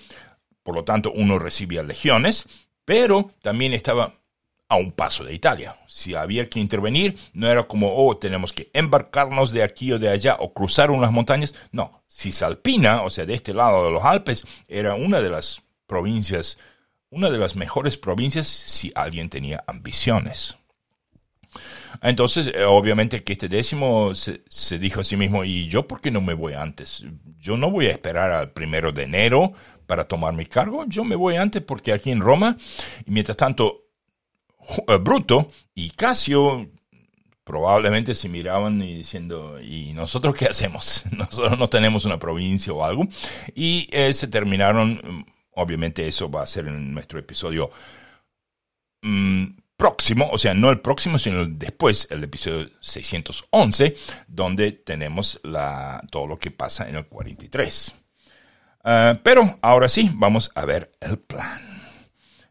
por 0.64 0.74
lo 0.74 0.84
tanto 0.84 1.12
uno 1.14 1.38
recibía 1.38 1.82
legiones, 1.82 2.46
pero 2.84 3.30
también 3.40 3.72
estaba 3.72 4.14
a 4.68 4.76
un 4.76 4.92
paso 4.92 5.24
de 5.24 5.34
Italia. 5.34 5.76
Si 5.86 6.14
había 6.14 6.48
que 6.48 6.58
intervenir, 6.58 7.16
no 7.32 7.48
era 7.48 7.64
como, 7.64 7.94
oh, 7.94 8.16
tenemos 8.16 8.52
que 8.52 8.70
embarcarnos 8.72 9.52
de 9.52 9.62
aquí 9.62 9.92
o 9.92 9.98
de 9.98 10.08
allá 10.08 10.36
o 10.40 10.52
cruzar 10.52 10.90
unas 10.90 11.12
montañas. 11.12 11.54
No, 11.70 12.02
Cisalpina, 12.08 13.02
o 13.02 13.10
sea, 13.10 13.26
de 13.26 13.34
este 13.34 13.54
lado 13.54 13.84
de 13.84 13.92
los 13.92 14.02
Alpes, 14.02 14.44
era 14.66 14.94
una 14.94 15.20
de 15.20 15.30
las 15.30 15.62
provincias, 15.86 16.58
una 17.14 17.30
de 17.30 17.38
las 17.38 17.54
mejores 17.54 17.96
provincias 17.96 18.46
si 18.48 18.92
alguien 18.94 19.28
tenía 19.28 19.62
ambiciones. 19.66 20.56
Entonces, 22.02 22.48
eh, 22.48 22.64
obviamente 22.64 23.22
que 23.22 23.34
este 23.34 23.48
décimo 23.48 24.12
se, 24.14 24.78
dijo 24.78 25.00
a 25.00 25.04
sí 25.04 25.16
mismo, 25.16 25.44
¿y 25.44 25.68
yo 25.68 25.86
por 25.86 26.00
qué 26.00 26.10
no 26.10 26.20
me 26.20 26.34
voy 26.34 26.54
antes? 26.54 27.04
Yo 27.38 27.56
no 27.56 27.70
voy 27.70 27.86
a 27.86 27.92
esperar 27.92 28.32
al 28.32 28.50
primero 28.50 28.90
de 28.92 29.04
enero 29.04 29.52
para 29.86 30.04
tomar 30.04 30.34
mi 30.34 30.46
cargo, 30.46 30.84
yo 30.88 31.04
me 31.04 31.14
voy 31.14 31.36
antes 31.36 31.62
porque 31.62 31.92
aquí 31.92 32.10
en 32.10 32.20
Roma, 32.20 32.56
y 33.06 33.10
mientras 33.10 33.36
tanto, 33.36 33.84
eh, 34.88 34.96
Bruto 35.00 35.48
y 35.74 35.90
Casio 35.90 36.68
probablemente 37.44 38.14
se 38.14 38.28
miraban 38.28 38.82
y 38.82 38.96
diciendo, 38.96 39.60
¿y 39.60 39.92
nosotros 39.92 40.34
qué 40.34 40.46
hacemos? 40.46 41.04
Nosotros 41.12 41.58
no 41.58 41.68
tenemos 41.68 42.06
una 42.06 42.18
provincia 42.18 42.72
o 42.72 42.84
algo. 42.84 43.06
Y 43.54 43.86
eh, 43.92 44.12
se 44.14 44.28
terminaron, 44.28 44.94
mm, 44.94 45.24
obviamente 45.56 46.06
eso 46.06 46.30
va 46.30 46.42
a 46.42 46.46
ser 46.46 46.66
en 46.66 46.92
nuestro 46.92 47.18
episodio 47.18 47.70
mm, 49.02 49.44
próximo, 49.76 50.28
o 50.30 50.38
sea, 50.38 50.54
no 50.54 50.70
el 50.70 50.80
próximo, 50.80 51.18
sino 51.18 51.44
después, 51.46 52.08
el 52.10 52.24
episodio 52.24 52.70
611, 52.80 53.94
donde 54.28 54.72
tenemos 54.72 55.40
la, 55.42 56.02
todo 56.10 56.26
lo 56.26 56.36
que 56.36 56.50
pasa 56.50 56.88
en 56.88 56.96
el 56.96 57.06
43. 57.06 57.94
Ah, 58.84 59.18
pero 59.22 59.58
ahora 59.62 59.88
sí, 59.88 60.10
vamos 60.14 60.50
a 60.54 60.64
ver 60.64 60.92
el 61.00 61.18
plan. 61.18 61.74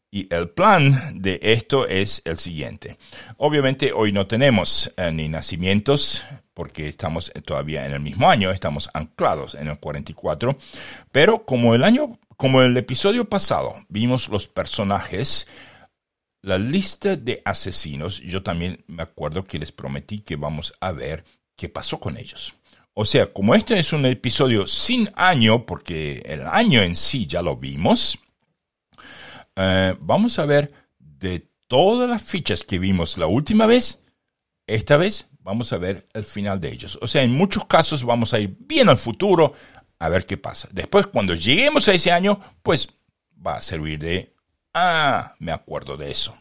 Y 0.10 0.32
el 0.32 0.50
plan 0.50 1.22
de 1.22 1.40
esto 1.42 1.88
es 1.88 2.22
el 2.26 2.38
siguiente. 2.38 3.00
Obviamente 3.38 3.94
hoy 3.94 4.12
no 4.12 4.28
tenemos 4.28 4.94
eh, 4.96 5.12
ni 5.12 5.28
nacimientos 5.28 6.24
porque 6.54 6.88
estamos 6.88 7.32
todavía 7.46 7.86
en 7.88 7.94
el 7.94 8.00
mismo 8.00 8.30
año, 8.30 8.52
estamos 8.52 8.90
anclados 8.94 9.56
en 9.56 9.70
el 9.70 9.80
44, 9.80 10.56
pero 11.12 11.46
como 11.46 11.74
el 11.74 11.84
año, 11.84 12.20
como 12.38 12.62
el 12.62 12.76
episodio 12.78 13.28
pasado 13.30 13.74
vimos 13.90 14.30
los 14.30 14.48
personajes, 14.48 15.48
la 16.42 16.58
lista 16.58 17.16
de 17.16 17.42
asesinos, 17.46 18.20
yo 18.22 18.44
también 18.44 18.84
me 18.88 19.04
acuerdo 19.04 19.44
que 19.44 19.60
les 19.60 19.72
prometí 19.72 20.20
que 20.20 20.36
vamos 20.36 20.74
a 20.80 20.92
ver 20.92 21.24
qué 21.56 21.70
pasó 21.70 22.00
con 22.00 22.18
ellos. 22.18 22.54
O 22.94 23.06
sea, 23.06 23.32
como 23.34 23.56
este 23.56 23.80
es 23.80 23.94
un 23.94 24.06
episodio 24.06 24.68
sin 24.68 25.10
año, 25.16 25.66
porque 25.66 26.22
el 26.26 26.46
año 26.46 26.82
en 26.82 26.96
sí 26.96 27.26
ya 27.26 27.42
lo 27.42 27.58
vimos, 27.58 28.20
eh, 29.56 29.96
vamos 30.00 30.38
a 30.38 30.46
ver 30.46 30.72
de 31.00 31.48
todas 31.68 32.10
las 32.10 32.24
fichas 32.24 32.64
que 32.64 32.78
vimos 32.78 33.18
la 33.18 33.26
última 33.26 33.66
vez, 33.66 34.04
esta 34.68 34.98
vez 34.98 35.28
vamos 35.40 35.74
a 35.74 35.78
ver 35.78 36.08
el 36.14 36.24
final 36.24 36.60
de 36.60 36.72
ellos. 36.72 37.00
O 37.02 37.08
sea, 37.08 37.24
en 37.24 37.32
muchos 37.32 37.66
casos 37.66 38.04
vamos 38.04 38.34
a 38.34 38.40
ir 38.40 38.56
bien 38.60 38.90
al 38.90 38.98
futuro, 38.98 39.54
a 40.04 40.10
ver 40.10 40.26
qué 40.26 40.36
pasa. 40.36 40.68
Después, 40.72 41.08
cuando 41.08 41.34
lleguemos 41.34 41.88
a 41.88 41.94
ese 41.94 42.12
año, 42.12 42.38
pues 42.62 42.90
va 43.46 43.56
a 43.56 43.62
servir 43.62 44.00
de, 44.00 44.34
ah, 44.74 45.34
me 45.40 45.54
acuerdo 45.54 45.96
de 45.96 46.12
eso. 46.12 46.36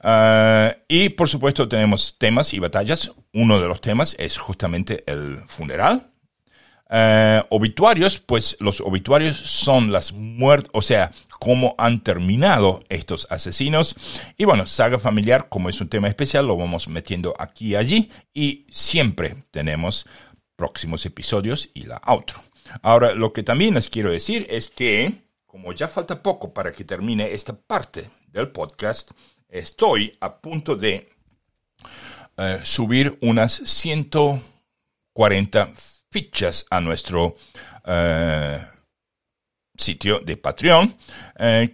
Ah, 0.00 0.76
y 0.86 1.08
por 1.08 1.28
supuesto 1.28 1.68
tenemos 1.68 2.16
temas 2.16 2.54
y 2.54 2.60
batallas. 2.60 3.10
Uno 3.32 3.60
de 3.60 3.66
los 3.66 3.80
temas 3.80 4.14
es 4.20 4.38
justamente 4.38 5.02
el 5.08 5.38
funeral. 5.48 6.12
Uh, 6.88 7.42
obituarios, 7.48 8.20
pues 8.20 8.56
los 8.60 8.80
obituarios 8.80 9.36
son 9.36 9.90
las 9.90 10.12
muertes, 10.12 10.70
o 10.72 10.82
sea, 10.82 11.10
cómo 11.40 11.74
han 11.78 12.00
terminado 12.04 12.78
estos 12.88 13.26
asesinos. 13.28 13.96
Y 14.36 14.44
bueno, 14.44 14.68
saga 14.68 15.00
familiar, 15.00 15.48
como 15.48 15.68
es 15.68 15.80
un 15.80 15.88
tema 15.88 16.06
especial, 16.06 16.46
lo 16.46 16.56
vamos 16.56 16.86
metiendo 16.86 17.34
aquí 17.40 17.70
y 17.70 17.74
allí. 17.74 18.10
Y 18.32 18.68
siempre 18.70 19.42
tenemos 19.50 20.06
próximos 20.54 21.04
episodios 21.04 21.70
y 21.74 21.86
la 21.86 21.96
outro. 22.04 22.45
Ahora, 22.82 23.14
lo 23.14 23.32
que 23.32 23.42
también 23.42 23.74
les 23.74 23.88
quiero 23.88 24.10
decir 24.10 24.46
es 24.50 24.68
que, 24.68 25.22
como 25.46 25.72
ya 25.72 25.88
falta 25.88 26.22
poco 26.22 26.52
para 26.52 26.72
que 26.72 26.84
termine 26.84 27.32
esta 27.32 27.54
parte 27.54 28.10
del 28.28 28.48
podcast, 28.48 29.12
estoy 29.48 30.16
a 30.20 30.40
punto 30.40 30.76
de 30.76 31.08
uh, 32.36 32.64
subir 32.64 33.18
unas 33.22 33.52
140 33.52 35.68
fichas 36.10 36.66
a 36.70 36.80
nuestro 36.80 37.26
uh, 37.26 38.58
sitio 39.76 40.20
de 40.20 40.36
Patreon, 40.36 40.86
uh, 40.86 40.94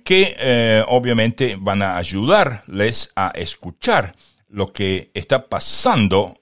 que 0.04 0.84
obviamente 0.88 1.56
van 1.58 1.82
a 1.82 1.96
ayudarles 1.96 3.12
a 3.16 3.32
escuchar 3.34 4.14
lo 4.48 4.72
que 4.72 5.10
está 5.14 5.48
pasando 5.48 6.41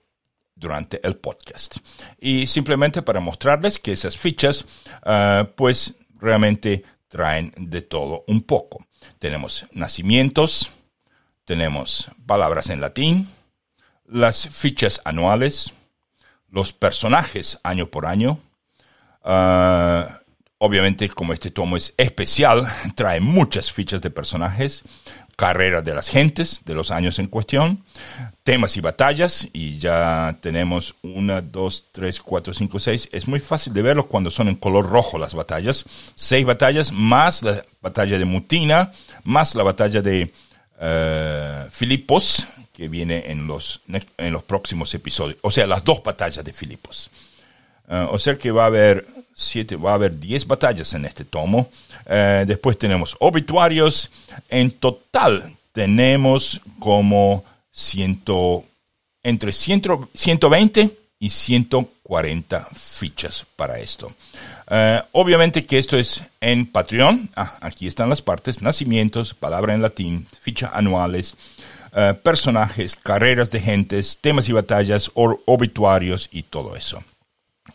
durante 0.61 1.04
el 1.06 1.16
podcast. 1.16 1.78
Y 2.20 2.46
simplemente 2.46 3.02
para 3.02 3.18
mostrarles 3.18 3.78
que 3.78 3.92
esas 3.92 4.16
fichas, 4.16 4.66
pues 5.56 5.96
realmente 6.20 6.84
traen 7.08 7.52
de 7.56 7.82
todo 7.82 8.24
un 8.28 8.42
poco. 8.42 8.86
Tenemos 9.18 9.66
nacimientos, 9.72 10.70
tenemos 11.44 12.08
palabras 12.26 12.70
en 12.70 12.80
latín, 12.80 13.28
las 14.06 14.48
fichas 14.48 15.00
anuales, 15.04 15.72
los 16.48 16.72
personajes 16.72 17.58
año 17.62 17.86
por 17.90 18.06
año. 18.06 18.38
Ah, 19.22 20.20
obviamente, 20.58 21.08
como 21.08 21.32
este 21.32 21.50
tomo 21.50 21.76
es 21.76 21.94
especial, 21.96 22.68
trae 22.94 23.20
muchas 23.20 23.72
fichas 23.72 24.02
de 24.02 24.11
personajes, 24.11 24.82
carreras 25.41 25.82
de 25.82 25.95
las 25.95 26.11
gentes 26.11 26.61
de 26.66 26.74
los 26.74 26.91
años 26.91 27.18
en 27.18 27.26
cuestión, 27.26 27.82
temas 28.43 28.76
y 28.76 28.82
batallas, 28.82 29.49
y 29.55 29.78
ya 29.78 30.36
tenemos 30.43 30.95
una, 31.01 31.41
dos, 31.41 31.86
tres, 31.93 32.20
cuatro, 32.20 32.53
cinco, 32.53 32.78
seis. 32.78 33.09
Es 33.11 33.26
muy 33.26 33.41
fácil 33.41 33.72
de 33.72 33.80
verlo 33.80 34.07
cuando 34.07 34.30
son 34.30 34.49
en 34.49 34.57
color 34.57 34.91
rojo 34.91 35.16
las 35.16 35.32
batallas. 35.32 35.86
Seis 36.14 36.45
batallas, 36.45 36.93
más 36.93 37.43
la 37.43 37.64
batalla 37.80 38.18
de 38.18 38.26
Mutina, 38.26 38.93
más 39.24 39.55
la 39.55 39.62
batalla 39.62 40.03
de 40.03 40.30
uh, 40.78 41.70
Filipos, 41.70 42.47
que 42.74 42.88
viene 42.88 43.30
en 43.32 43.47
los, 43.47 43.80
en 44.18 44.32
los 44.34 44.43
próximos 44.43 44.93
episodios. 44.93 45.38
O 45.41 45.51
sea, 45.51 45.66
las 45.66 45.82
dos 45.84 46.03
batallas 46.03 46.45
de 46.45 46.53
Filipos. 46.53 47.09
Uh, 47.88 48.12
o 48.12 48.18
sea 48.18 48.34
que 48.34 48.51
va 48.51 48.64
a 48.64 48.66
haber 48.66 49.07
siete, 49.41 49.76
va 49.76 49.93
a 49.93 49.95
haber 49.95 50.18
diez 50.18 50.47
batallas 50.47 50.93
en 50.95 51.05
este 51.05 51.24
tomo. 51.24 51.70
Uh, 52.07 52.47
después 52.47 52.78
tenemos 52.78 53.16
obituarios. 53.20 54.11
En 54.49 54.70
total 54.70 55.57
tenemos 55.72 56.61
como 56.78 57.45
ciento, 57.70 58.64
entre 59.22 59.53
ciento, 59.53 60.09
120 60.14 60.97
y 61.18 61.30
140 61.30 62.68
fichas 62.72 63.47
para 63.57 63.78
esto. 63.78 64.09
Uh, 64.70 65.03
obviamente 65.12 65.66
que 65.66 65.78
esto 65.78 65.97
es 65.97 66.22
en 66.41 66.66
Patreon. 66.66 67.30
Ah, 67.36 67.59
aquí 67.61 67.86
están 67.86 68.09
las 68.09 68.22
partes. 68.22 68.62
Nacimientos, 68.62 69.34
palabra 69.34 69.74
en 69.74 69.82
latín, 69.82 70.26
ficha 70.41 70.70
anuales, 70.72 71.36
uh, 71.93 72.14
personajes, 72.22 72.97
carreras 72.97 73.51
de 73.51 73.61
gentes, 73.61 74.18
temas 74.20 74.49
y 74.49 74.53
batallas, 74.53 75.11
obituarios 75.14 76.28
y 76.32 76.43
todo 76.45 76.74
eso. 76.74 77.03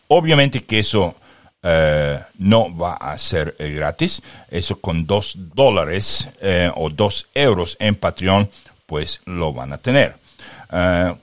Obviamente 0.08 0.64
que 0.64 0.80
eso 0.80 1.16
uh, 1.62 2.20
no 2.38 2.76
va 2.76 2.94
a 2.94 3.16
ser 3.18 3.56
gratis. 3.58 4.22
Eso 4.50 4.80
con 4.80 5.06
dos 5.06 5.34
dólares 5.54 6.30
o 6.74 6.90
dos 6.90 7.26
euros 7.34 7.76
en 7.80 7.94
Patreon, 7.94 8.48
pues 8.86 9.20
lo 9.24 9.52
van 9.52 9.72
a 9.72 9.78
tener. 9.78 10.16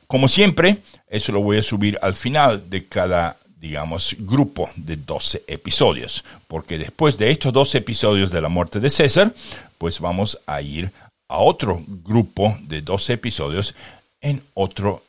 como 0.08 0.28
siempre, 0.28 0.78
eso 1.08 1.32
lo 1.32 1.42
voy 1.42 1.58
a 1.58 1.64
subir 1.64 1.98
al 2.02 2.16
final 2.16 2.70
de 2.70 2.88
cada 2.88 3.38
digamos, 3.64 4.18
grupo 4.20 4.70
de 4.76 4.98
12 4.98 5.46
episodios, 5.48 6.26
porque 6.50 6.78
después 6.78 7.18
de 7.18 7.32
estos 7.32 7.54
12 7.54 7.78
episodios 7.78 8.30
de 8.30 8.42
la 8.42 8.50
muerte 8.50 8.82
de 8.82 8.90
César, 8.90 9.34
pues 9.78 10.02
vamos 10.02 10.38
a 10.46 10.62
ir 10.62 10.92
a 11.30 11.38
otro 11.38 11.82
grupo 11.88 12.58
de 12.64 12.82
12 12.82 13.14
episodios 13.14 13.74
en 14.20 14.44
otro 14.54 15.04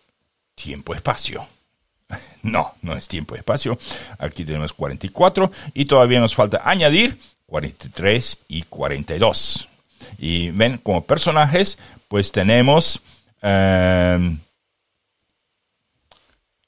tiempo-espacio. 0.54 1.44
No, 2.42 2.74
no 2.82 2.94
es 2.94 3.08
tiempo-espacio. 3.08 3.78
Aquí 4.18 4.44
tenemos 4.44 4.74
44 4.74 5.50
y 5.72 5.86
todavía 5.86 6.20
nos 6.20 6.34
falta 6.34 6.60
añadir 6.62 7.18
43 7.46 8.38
y 8.48 8.64
42. 8.64 9.66
Y 10.18 10.50
ven, 10.50 10.76
como 10.78 11.04
personajes, 11.04 11.78
pues 12.08 12.32
tenemos... 12.32 13.00
Eh, 13.40 14.36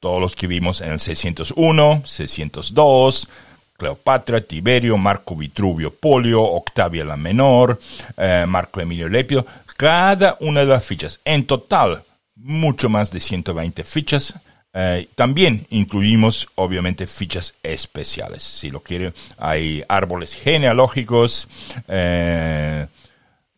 todos 0.00 0.20
los 0.20 0.34
que 0.36 0.46
vimos 0.46 0.82
en 0.82 0.92
el 0.92 1.00
601, 1.00 2.02
602, 2.04 3.28
Cleopatra, 3.76 4.40
Tiberio, 4.40 4.96
Marco 4.96 5.34
Vitruvio 5.36 5.92
Polio, 5.92 6.42
Octavia 6.42 7.04
la 7.04 7.16
Menor, 7.16 7.80
eh, 8.16 8.44
Marco 8.46 8.80
Emilio 8.80 9.08
Lepio, 9.08 9.44
cada 9.76 10.36
una 10.40 10.60
de 10.60 10.66
las 10.66 10.84
fichas. 10.84 11.20
En 11.24 11.46
total, 11.46 12.04
mucho 12.36 12.88
más 12.88 13.10
de 13.10 13.20
120 13.20 13.84
fichas. 13.84 14.34
Eh, 14.78 15.08
también 15.14 15.66
incluimos, 15.70 16.48
obviamente, 16.54 17.06
fichas 17.06 17.54
especiales. 17.62 18.42
Si 18.42 18.70
lo 18.70 18.80
quieren, 18.80 19.14
hay 19.38 19.82
árboles 19.88 20.34
genealógicos. 20.34 21.48
Eh, 21.88 22.86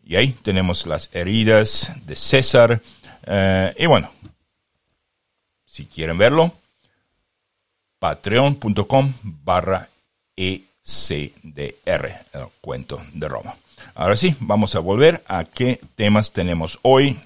y 0.04 0.14
ahí 0.14 0.28
tenemos 0.28 0.86
las 0.86 1.10
heridas 1.12 1.90
de 2.06 2.14
César. 2.14 2.80
y 3.76 3.86
bueno, 3.86 4.10
si 5.66 5.86
quieren 5.86 6.16
verlo, 6.16 6.52
patreon.com 7.98 9.12
barra 9.22 9.88
ECDR, 10.36 12.14
el 12.32 12.46
cuento 12.60 13.02
de 13.12 13.28
Roma. 13.28 13.54
Ahora 13.94 14.16
sí, 14.16 14.36
vamos 14.40 14.74
a 14.76 14.78
volver 14.78 15.22
a 15.26 15.44
qué 15.44 15.80
temas 15.96 16.32
tenemos 16.32 16.78
hoy. 16.82 17.18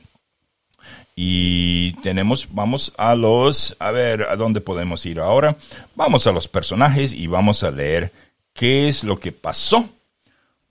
Y 1.15 1.93
tenemos, 2.03 2.49
vamos 2.51 2.93
a 2.97 3.15
los, 3.15 3.77
a 3.79 3.91
ver, 3.91 4.23
¿a 4.23 4.37
dónde 4.37 4.61
podemos 4.61 5.05
ir 5.05 5.21
ahora? 5.21 5.57
Vamos 5.95 6.27
a 6.27 6.33
los 6.33 6.49
personajes 6.49 7.13
y 7.13 7.27
vamos 7.27 7.63
a 7.65 7.71
leer 7.71 8.13
qué 8.55 8.89
es 8.89 9.05
lo 9.05 9.19
que 9.19 9.33
pasó 9.33 9.89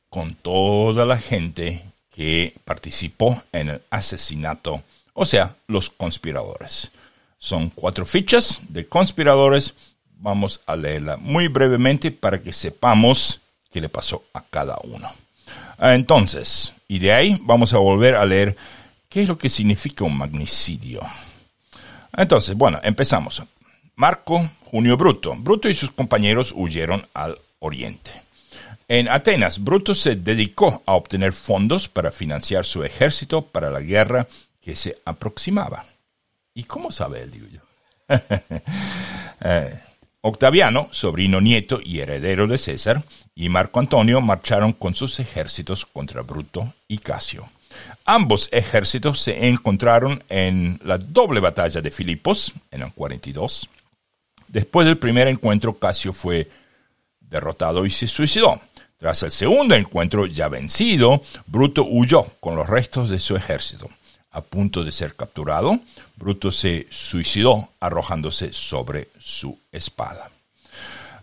con 0.09 0.33
toda 0.35 1.05
la 1.05 1.17
gente 1.17 1.83
que 2.13 2.53
participó 2.65 3.41
en 3.51 3.69
el 3.69 3.81
asesinato, 3.89 4.83
o 5.13 5.25
sea, 5.25 5.55
los 5.67 5.89
conspiradores. 5.89 6.91
Son 7.37 7.69
cuatro 7.69 8.05
fichas 8.05 8.59
de 8.69 8.85
conspiradores. 8.87 9.73
Vamos 10.17 10.59
a 10.65 10.75
leerla 10.75 11.17
muy 11.17 11.47
brevemente 11.47 12.11
para 12.11 12.39
que 12.41 12.53
sepamos 12.53 13.41
qué 13.71 13.81
le 13.81 13.89
pasó 13.89 14.23
a 14.33 14.41
cada 14.41 14.77
uno. 14.83 15.09
Entonces, 15.79 16.73
y 16.87 16.99
de 16.99 17.13
ahí 17.13 17.39
vamos 17.41 17.73
a 17.73 17.79
volver 17.79 18.15
a 18.15 18.25
leer 18.25 18.55
qué 19.11 19.21
es 19.21 19.27
lo 19.27 19.37
que 19.37 19.49
significa 19.49 20.05
un 20.05 20.17
magnicidio. 20.17 21.01
Entonces, 22.15 22.55
bueno, 22.55 22.79
empezamos. 22.81 23.43
Marco 23.95 24.49
Junio 24.63 24.95
Bruto. 24.95 25.35
Bruto 25.35 25.69
y 25.69 25.75
sus 25.75 25.91
compañeros 25.91 26.53
huyeron 26.55 27.05
al 27.13 27.37
oriente. 27.59 28.11
En 28.87 29.09
Atenas, 29.09 29.63
Bruto 29.63 29.93
se 29.93 30.15
dedicó 30.15 30.81
a 30.85 30.93
obtener 30.93 31.33
fondos 31.33 31.89
para 31.89 32.11
financiar 32.11 32.65
su 32.65 32.83
ejército 32.83 33.41
para 33.41 33.69
la 33.69 33.81
guerra 33.81 34.27
que 34.61 34.75
se 34.75 34.97
aproximaba. 35.05 35.85
¿Y 36.53 36.63
cómo 36.63 36.91
sabe 36.91 37.21
él, 37.21 37.31
digo 37.31 37.47
yo? 37.47 37.61
Eh, 39.43 39.75
Octaviano, 40.21 40.87
sobrino 40.91 41.41
nieto 41.41 41.79
y 41.83 41.99
heredero 41.99 42.45
de 42.45 42.59
César, 42.59 43.03
y 43.33 43.49
Marco 43.49 43.79
Antonio 43.79 44.21
marcharon 44.21 44.71
con 44.71 44.93
sus 44.93 45.19
ejércitos 45.19 45.83
contra 45.83 46.21
Bruto 46.21 46.71
y 46.87 46.99
Casio. 46.99 47.49
Ambos 48.05 48.49
ejércitos 48.51 49.21
se 49.21 49.47
encontraron 49.47 50.23
en 50.29 50.79
la 50.83 50.97
doble 50.97 51.39
batalla 51.39 51.81
de 51.81 51.91
Filipos, 51.91 52.53
en 52.71 52.81
el 52.81 52.93
42. 52.93 53.69
Después 54.47 54.87
del 54.87 54.97
primer 54.97 55.27
encuentro, 55.27 55.77
Casio 55.77 56.13
fue 56.13 56.49
derrotado 57.19 57.85
y 57.85 57.89
se 57.89 58.07
suicidó. 58.07 58.59
Tras 58.97 59.23
el 59.23 59.31
segundo 59.31 59.75
encuentro, 59.75 60.25
ya 60.25 60.47
vencido, 60.47 61.21
Bruto 61.47 61.85
huyó 61.85 62.25
con 62.39 62.55
los 62.55 62.67
restos 62.67 63.09
de 63.09 63.19
su 63.19 63.35
ejército 63.35 63.89
a 64.31 64.41
punto 64.41 64.83
de 64.83 64.91
ser 64.91 65.15
capturado, 65.15 65.79
Bruto 66.15 66.51
se 66.51 66.87
suicidó 66.89 67.69
arrojándose 67.79 68.53
sobre 68.53 69.09
su 69.19 69.57
espada. 69.71 70.31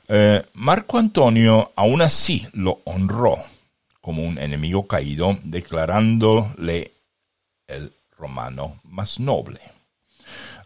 Eh, 0.08 0.42
Marco 0.54 0.98
Antonio 0.98 1.72
aún 1.76 2.02
así 2.02 2.46
lo 2.52 2.78
honró 2.84 3.36
como 4.08 4.22
un 4.22 4.38
enemigo 4.38 4.88
caído, 4.88 5.36
declarándole 5.42 6.94
el 7.66 7.92
romano 8.16 8.80
más 8.84 9.20
noble. 9.20 9.60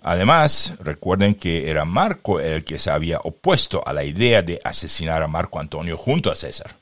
Además, 0.01 0.74
recuerden 0.78 1.34
que 1.34 1.68
era 1.68 1.84
Marco 1.84 2.38
el 2.38 2.62
que 2.62 2.78
se 2.78 2.93
había 2.93 3.18
opuesto 3.18 3.82
a 3.84 3.93
la 3.93 4.05
idea 4.05 4.43
de 4.43 4.61
asesinar 4.62 5.24
a 5.24 5.26
Marco 5.26 5.59
Antonio 5.59 5.97
junto 5.97 6.30
a 6.30 6.36
César. 6.36 6.76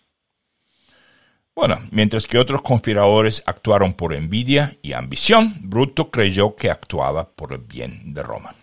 Bueno, 1.55 1.79
mientras 1.93 2.27
que 2.27 2.37
otros 2.37 2.61
conspiradores 2.61 3.43
actuaron 3.47 3.95
por 3.95 4.13
envidia 4.13 4.77
y 4.83 4.93
ambición, 4.93 5.55
Bruto 5.63 6.11
creyó 6.11 6.57
que 6.57 6.71
actuaba 6.71 7.27
por 7.31 7.55
el 7.55 7.61
bien 7.61 8.13
de 8.13 8.23
Roma. 8.23 8.55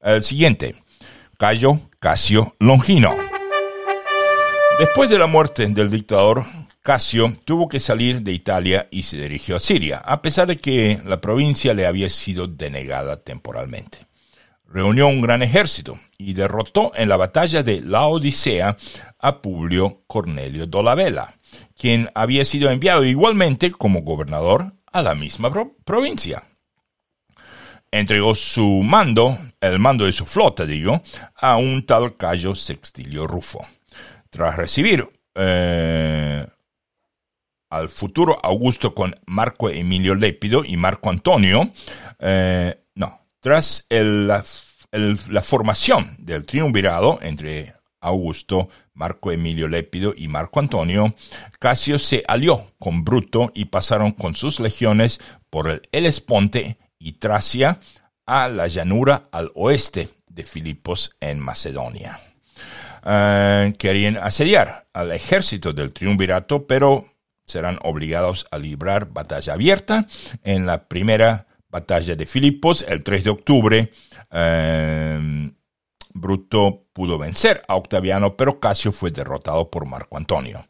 El 0.00 0.22
siguiente, 0.22 0.74
Cayo 1.36 1.80
Casio 2.00 2.56
Longino. 2.60 3.14
Después 4.78 5.10
de 5.10 5.18
la 5.18 5.26
muerte 5.26 5.66
del 5.66 5.90
dictador, 5.90 6.46
Casio 6.82 7.36
tuvo 7.44 7.68
que 7.68 7.78
salir 7.78 8.22
de 8.22 8.32
Italia 8.32 8.88
y 8.90 9.04
se 9.04 9.16
dirigió 9.16 9.56
a 9.56 9.60
Siria, 9.60 9.98
a 9.98 10.20
pesar 10.20 10.48
de 10.48 10.58
que 10.58 11.00
la 11.04 11.20
provincia 11.20 11.74
le 11.74 11.86
había 11.86 12.08
sido 12.08 12.48
denegada 12.48 13.22
temporalmente. 13.22 14.06
Reunió 14.66 15.06
un 15.06 15.20
gran 15.20 15.42
ejército 15.42 15.98
y 16.18 16.32
derrotó 16.32 16.90
en 16.96 17.08
la 17.08 17.16
batalla 17.16 17.62
de 17.62 17.82
la 17.82 18.06
Odisea 18.06 18.76
a 19.20 19.42
Publio 19.42 20.02
Cornelio 20.08 20.66
Dolabella, 20.66 21.32
quien 21.78 22.10
había 22.14 22.44
sido 22.44 22.68
enviado 22.68 23.04
igualmente 23.04 23.70
como 23.70 24.02
gobernador 24.02 24.72
a 24.90 25.02
la 25.02 25.14
misma 25.14 25.52
provincia. 25.84 26.42
Entregó 27.92 28.34
su 28.34 28.64
mando, 28.82 29.38
el 29.60 29.78
mando 29.78 30.06
de 30.06 30.12
su 30.12 30.26
flota, 30.26 30.66
digo, 30.66 31.00
a 31.36 31.58
un 31.58 31.84
tal 31.86 32.16
Cayo 32.16 32.54
Sextilio 32.54 33.26
Rufo. 33.26 33.64
Tras 34.30 34.56
recibir 34.56 35.06
eh, 35.34 36.46
al 37.72 37.88
futuro 37.88 38.38
Augusto 38.42 38.94
con 38.94 39.14
Marco 39.24 39.70
Emilio 39.70 40.14
Lépido 40.14 40.62
y 40.62 40.76
Marco 40.76 41.08
Antonio, 41.08 41.72
eh, 42.18 42.78
no, 42.94 43.18
tras 43.40 43.86
la 43.90 45.42
formación 45.42 46.14
del 46.18 46.44
triunvirado 46.44 47.18
entre 47.22 47.74
Augusto, 48.02 48.68
Marco 48.92 49.32
Emilio 49.32 49.68
Lépido 49.68 50.12
y 50.14 50.28
Marco 50.28 50.60
Antonio, 50.60 51.14
Casio 51.58 51.98
se 51.98 52.22
alió 52.28 52.66
con 52.78 53.04
Bruto 53.04 53.50
y 53.54 53.64
pasaron 53.64 54.12
con 54.12 54.36
sus 54.36 54.60
legiones 54.60 55.20
por 55.48 55.70
el 55.70 55.80
Helesponte 55.92 56.76
y 56.98 57.12
Tracia 57.12 57.80
a 58.26 58.48
la 58.48 58.66
llanura 58.66 59.24
al 59.32 59.50
oeste 59.54 60.10
de 60.28 60.44
Filipos 60.44 61.16
en 61.20 61.40
Macedonia. 61.40 62.20
Eh, 63.04 63.74
querían 63.78 64.18
asediar 64.18 64.86
al 64.92 65.10
ejército 65.12 65.72
del 65.72 65.94
triunvirato, 65.94 66.66
pero 66.66 67.11
serán 67.52 67.78
obligados 67.82 68.46
a 68.50 68.58
librar 68.58 69.12
batalla 69.12 69.52
abierta 69.52 70.06
en 70.42 70.66
la 70.66 70.88
primera 70.88 71.46
batalla 71.68 72.16
de 72.16 72.26
Filipos 72.26 72.84
el 72.88 73.04
3 73.04 73.24
de 73.24 73.30
octubre. 73.30 73.90
Eh, 74.30 75.50
Bruto 76.14 76.84
pudo 76.92 77.18
vencer 77.18 77.62
a 77.68 77.76
Octaviano, 77.76 78.36
pero 78.36 78.60
Casio 78.60 78.92
fue 78.92 79.10
derrotado 79.10 79.70
por 79.70 79.86
Marco 79.86 80.16
Antonio. 80.16 80.64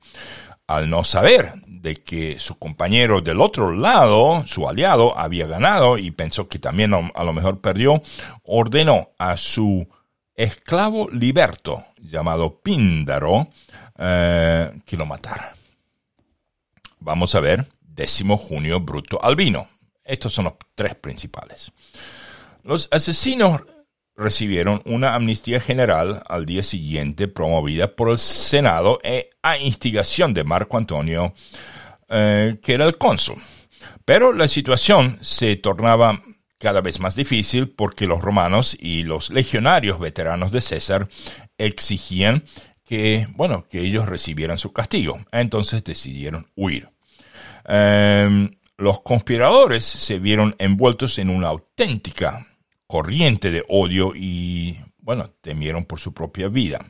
Al 0.66 0.88
no 0.88 1.04
saber 1.04 1.52
de 1.66 1.96
que 1.96 2.38
su 2.38 2.58
compañero 2.58 3.20
del 3.20 3.40
otro 3.40 3.74
lado, 3.74 4.44
su 4.46 4.68
aliado, 4.68 5.18
había 5.18 5.46
ganado 5.46 5.98
y 5.98 6.10
pensó 6.12 6.48
que 6.48 6.58
también 6.58 6.94
a 6.94 7.24
lo 7.24 7.32
mejor 7.32 7.60
perdió, 7.60 8.00
ordenó 8.44 9.10
a 9.18 9.36
su 9.36 9.88
esclavo 10.34 11.08
liberto, 11.10 11.84
llamado 11.98 12.60
Píndaro, 12.60 13.48
eh, 13.98 14.72
que 14.86 14.96
lo 14.96 15.06
matara. 15.06 15.54
Vamos 17.04 17.34
a 17.34 17.40
ver, 17.40 17.66
décimo 17.80 18.36
junio 18.36 18.78
Bruto 18.78 19.22
Albino. 19.22 19.66
Estos 20.04 20.32
son 20.32 20.44
los 20.44 20.54
tres 20.76 20.94
principales. 20.94 21.72
Los 22.62 22.88
asesinos 22.92 23.62
recibieron 24.14 24.82
una 24.84 25.16
amnistía 25.16 25.58
general 25.60 26.22
al 26.28 26.46
día 26.46 26.62
siguiente 26.62 27.26
promovida 27.26 27.96
por 27.96 28.10
el 28.10 28.18
Senado 28.18 29.00
e 29.02 29.30
a 29.42 29.58
instigación 29.58 30.32
de 30.32 30.44
Marco 30.44 30.76
Antonio, 30.76 31.34
eh, 32.08 32.58
que 32.62 32.74
era 32.74 32.84
el 32.84 32.96
cónsul. 32.98 33.42
Pero 34.04 34.32
la 34.32 34.46
situación 34.46 35.18
se 35.22 35.56
tornaba 35.56 36.22
cada 36.58 36.82
vez 36.82 37.00
más 37.00 37.16
difícil 37.16 37.68
porque 37.70 38.06
los 38.06 38.22
romanos 38.22 38.76
y 38.78 39.02
los 39.02 39.30
legionarios 39.30 39.98
veteranos 39.98 40.52
de 40.52 40.60
César 40.60 41.08
exigían 41.58 42.44
que, 42.84 43.26
bueno, 43.34 43.66
que 43.68 43.80
ellos 43.80 44.08
recibieran 44.08 44.58
su 44.58 44.72
castigo. 44.72 45.18
Entonces 45.32 45.82
decidieron 45.82 46.46
huir. 46.54 46.91
Em, 47.64 48.50
los 48.76 49.02
conspiradores 49.02 49.84
se 49.84 50.18
vieron 50.18 50.54
envueltos 50.58 51.18
en 51.18 51.30
una 51.30 51.48
auténtica 51.48 52.46
corriente 52.86 53.50
de 53.50 53.64
odio 53.68 54.12
y, 54.14 54.78
bueno, 54.98 55.30
temieron 55.40 55.84
por 55.84 56.00
su 56.00 56.12
propia 56.12 56.48
vida. 56.48 56.84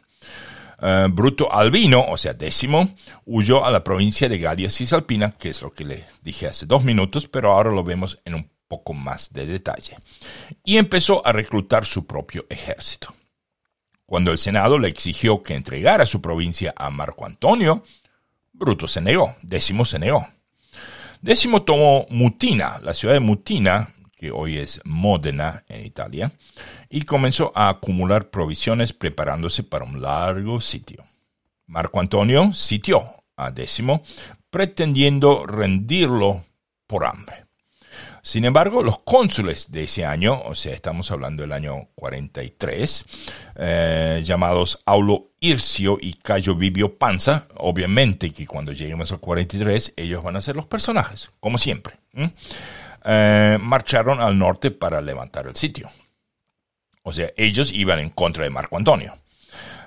Em, 0.81 1.15
Bruto 1.15 1.53
Albino, 1.53 2.05
o 2.09 2.17
sea, 2.17 2.35
décimo, 2.35 2.89
huyó 3.25 3.65
a 3.65 3.71
la 3.71 3.85
provincia 3.85 4.29
de 4.29 4.39
Galia 4.39 4.71
Cisalpina, 4.71 5.33
que 5.39 5.51
es 5.51 5.63
lo 5.63 5.73
que 5.73 5.85
le 5.85 6.05
dije 6.23 6.49
hace 6.49 6.67
dos 6.67 6.83
minutos, 6.83 7.29
pero 7.29 7.53
ahora 7.53 7.71
lo 7.71 7.85
vemos 7.85 8.19
en 8.25 8.35
un 8.35 8.51
poco 8.67 8.95
más 8.95 9.33
de 9.33 9.47
detalle. 9.47 9.99
Y 10.65 10.79
empezó 10.79 11.25
a 11.27 11.33
reclutar 11.33 11.85
su 11.85 12.07
propio 12.07 12.47
ejército. 12.49 13.15
Cuando 14.07 14.33
el 14.33 14.39
Senado 14.39 14.79
le 14.79 14.89
exigió 14.89 15.43
que 15.43 15.55
entregara 15.55 16.05
su 16.05 16.21
provincia 16.21 16.75
a 16.77 16.91
Marco 16.91 17.27
Antonio, 17.27 17.83
Bruto 18.53 18.89
se 18.89 19.01
negó, 19.01 19.37
décimo 19.43 19.85
se 19.85 19.99
negó. 19.99 20.27
Décimo 21.23 21.63
tomó 21.63 22.05
Mutina, 22.11 22.81
la 22.83 22.95
ciudad 22.95 23.15
de 23.15 23.21
Mutina, 23.21 23.95
que 24.17 24.33
hoy 24.33 24.59
es 24.59 24.81
Módena 24.85 25.63
en 25.69 25.87
Italia, 25.87 26.33
y 26.91 27.03
comenzó 27.03 27.53
a 27.55 27.69
acumular 27.69 28.29
provisiones 28.29 28.93
preparándose 28.93 29.63
para 29.63 29.85
un 29.85 30.03
largo 30.03 30.61
sitio. 30.61 31.05
Marco 31.69 32.01
Antonio 32.01 32.53
sitió 32.53 33.05
a 33.37 33.53
décimo, 33.53 34.03
pretendiendo 34.51 35.47
rendirlo 35.47 36.45
por 36.89 37.05
hambre. 37.05 37.42
Sin 38.25 38.45
embargo, 38.45 38.85
los 38.85 39.03
cónsules 39.03 39.73
de 39.73 39.83
ese 39.83 40.07
año, 40.07 40.41
o 40.45 40.55
sea, 40.55 40.73
estamos 40.73 41.11
hablando 41.11 41.43
del 41.43 41.51
año 41.51 41.89
43, 41.97 43.05
eh, 43.57 44.23
llamados 44.25 44.81
Aulo 44.87 45.31
Ircio 45.41 45.99
y 46.01 46.15
Cayo 46.15 46.55
Vivio 46.55 46.99
Panza, 46.99 47.49
obviamente 47.57 48.31
que 48.31 48.47
cuando 48.47 48.71
lleguemos 48.71 49.11
al 49.11 49.19
43 49.19 49.95
ellos 49.97 50.23
van 50.23 50.37
a 50.37 50.41
ser 50.41 50.55
los 50.55 50.67
personajes, 50.67 51.33
como 51.41 51.59
siempre, 51.59 51.95
eh, 53.05 53.59
marcharon 53.61 54.21
al 54.21 54.39
norte 54.39 54.71
para 54.71 55.01
levantar 55.01 55.49
el 55.49 55.57
sitio. 55.57 55.91
O 57.03 57.13
sea, 57.13 57.33
ellos 57.37 57.73
iban 57.73 57.99
en 57.99 58.11
contra 58.11 58.45
de 58.45 58.51
Marco 58.51 58.77
Antonio. 58.77 59.19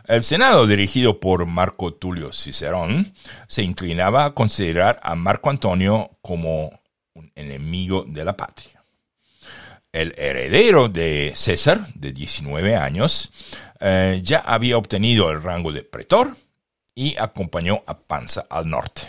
El 0.08 0.24
Senado, 0.24 0.68
dirigido 0.68 1.22
por 1.22 1.46
Marco 1.46 1.94
Tulio 1.94 2.34
Cicerón, 2.34 3.14
se 3.48 3.64
inclinaba 3.64 4.26
a 4.26 4.34
considerar 4.34 5.00
a 5.04 5.16
Marco 5.16 5.50
Antonio 5.50 6.12
como 6.22 6.82
enemigo 7.36 8.04
de 8.08 8.26
la 8.26 8.36
patria. 8.36 8.84
El 9.92 10.14
heredero 10.18 10.90
de 10.90 11.34
César, 11.36 11.88
de 11.94 12.12
19 12.12 12.76
años, 12.76 13.32
eh, 13.80 14.20
ya 14.24 14.40
había 14.40 14.78
obtenido 14.78 15.32
el 15.32 15.42
rango 15.42 15.72
de 15.72 15.84
pretor 15.84 16.36
y 16.94 17.16
acompañó 17.18 17.84
a 17.86 17.98
Panza 17.98 18.48
al 18.50 18.70
norte. 18.70 19.04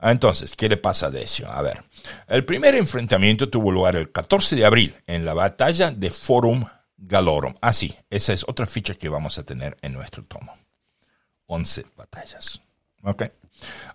Entonces, 0.00 0.56
¿qué 0.56 0.68
le 0.68 0.76
pasa 0.76 1.06
a 1.06 1.10
Decio? 1.10 1.50
A 1.50 1.62
ver, 1.62 1.84
el 2.26 2.44
primer 2.44 2.74
enfrentamiento 2.74 3.48
tuvo 3.48 3.70
lugar 3.70 3.94
el 3.94 4.10
14 4.10 4.56
de 4.56 4.64
abril 4.64 4.94
en 5.06 5.24
la 5.24 5.34
batalla 5.34 5.92
de 5.92 6.10
Forum 6.10 6.64
Galorum. 6.96 7.54
Ah, 7.60 7.72
sí, 7.72 7.94
esa 8.10 8.32
es 8.32 8.44
otra 8.48 8.66
ficha 8.66 8.94
que 8.94 9.08
vamos 9.08 9.38
a 9.38 9.44
tener 9.44 9.76
en 9.82 9.92
nuestro 9.92 10.24
tomo. 10.24 10.56
11 11.46 11.86
batallas. 11.96 12.60
Ok. 13.02 13.24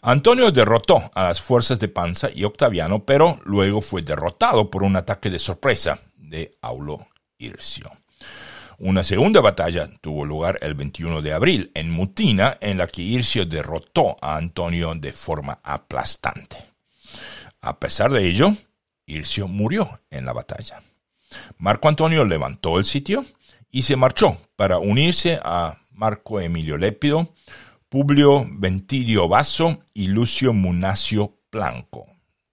Antonio 0.01 0.51
derrotó 0.51 1.11
a 1.13 1.23
las 1.23 1.41
fuerzas 1.41 1.79
de 1.79 1.87
Panza 1.87 2.29
y 2.33 2.43
Octaviano, 2.43 3.03
pero 3.03 3.39
luego 3.45 3.81
fue 3.81 4.01
derrotado 4.01 4.69
por 4.69 4.83
un 4.83 4.95
ataque 4.95 5.29
de 5.29 5.39
sorpresa 5.39 5.99
de 6.15 6.53
Aulo 6.61 7.07
Ircio. 7.37 7.91
Una 8.79 9.03
segunda 9.03 9.41
batalla 9.41 9.89
tuvo 10.01 10.23
lugar 10.23 10.59
el 10.61 10.75
21 10.75 11.21
de 11.23 11.33
abril 11.33 11.71
en 11.73 11.89
Mutina, 11.89 12.57
en 12.61 12.77
la 12.77 12.87
que 12.87 13.01
Ircio 13.01 13.45
derrotó 13.45 14.15
a 14.21 14.37
Antonio 14.37 14.93
de 14.93 15.11
forma 15.11 15.59
aplastante. 15.63 16.57
A 17.61 17.79
pesar 17.79 18.11
de 18.11 18.27
ello, 18.27 18.53
Ircio 19.07 19.47
murió 19.47 19.99
en 20.11 20.25
la 20.25 20.33
batalla. 20.33 20.83
Marco 21.57 21.89
Antonio 21.89 22.23
levantó 22.23 22.77
el 22.77 22.85
sitio 22.85 23.25
y 23.71 23.81
se 23.81 23.95
marchó 23.95 24.37
para 24.55 24.77
unirse 24.77 25.39
a 25.43 25.77
Marco 25.91 26.39
Emilio 26.39 26.77
Lépido, 26.77 27.33
Publio 27.89 28.45
Ventilio 28.49 29.29
Basso 29.29 29.81
y 29.93 30.07
Lucio 30.07 30.51
Munacio 30.51 31.39
Blanco. 31.49 32.05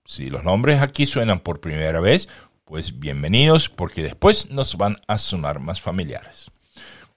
Si 0.04 0.30
los 0.30 0.44
nombres 0.44 0.80
aquí 0.80 1.06
suenan 1.06 1.40
por 1.40 1.60
primera 1.60 1.98
vez, 1.98 2.28
pues 2.64 3.00
bienvenidos 3.00 3.68
porque 3.68 4.04
después 4.04 4.50
nos 4.50 4.76
van 4.76 4.96
a 5.08 5.18
sonar 5.18 5.58
más 5.58 5.80
familiares. 5.80 6.52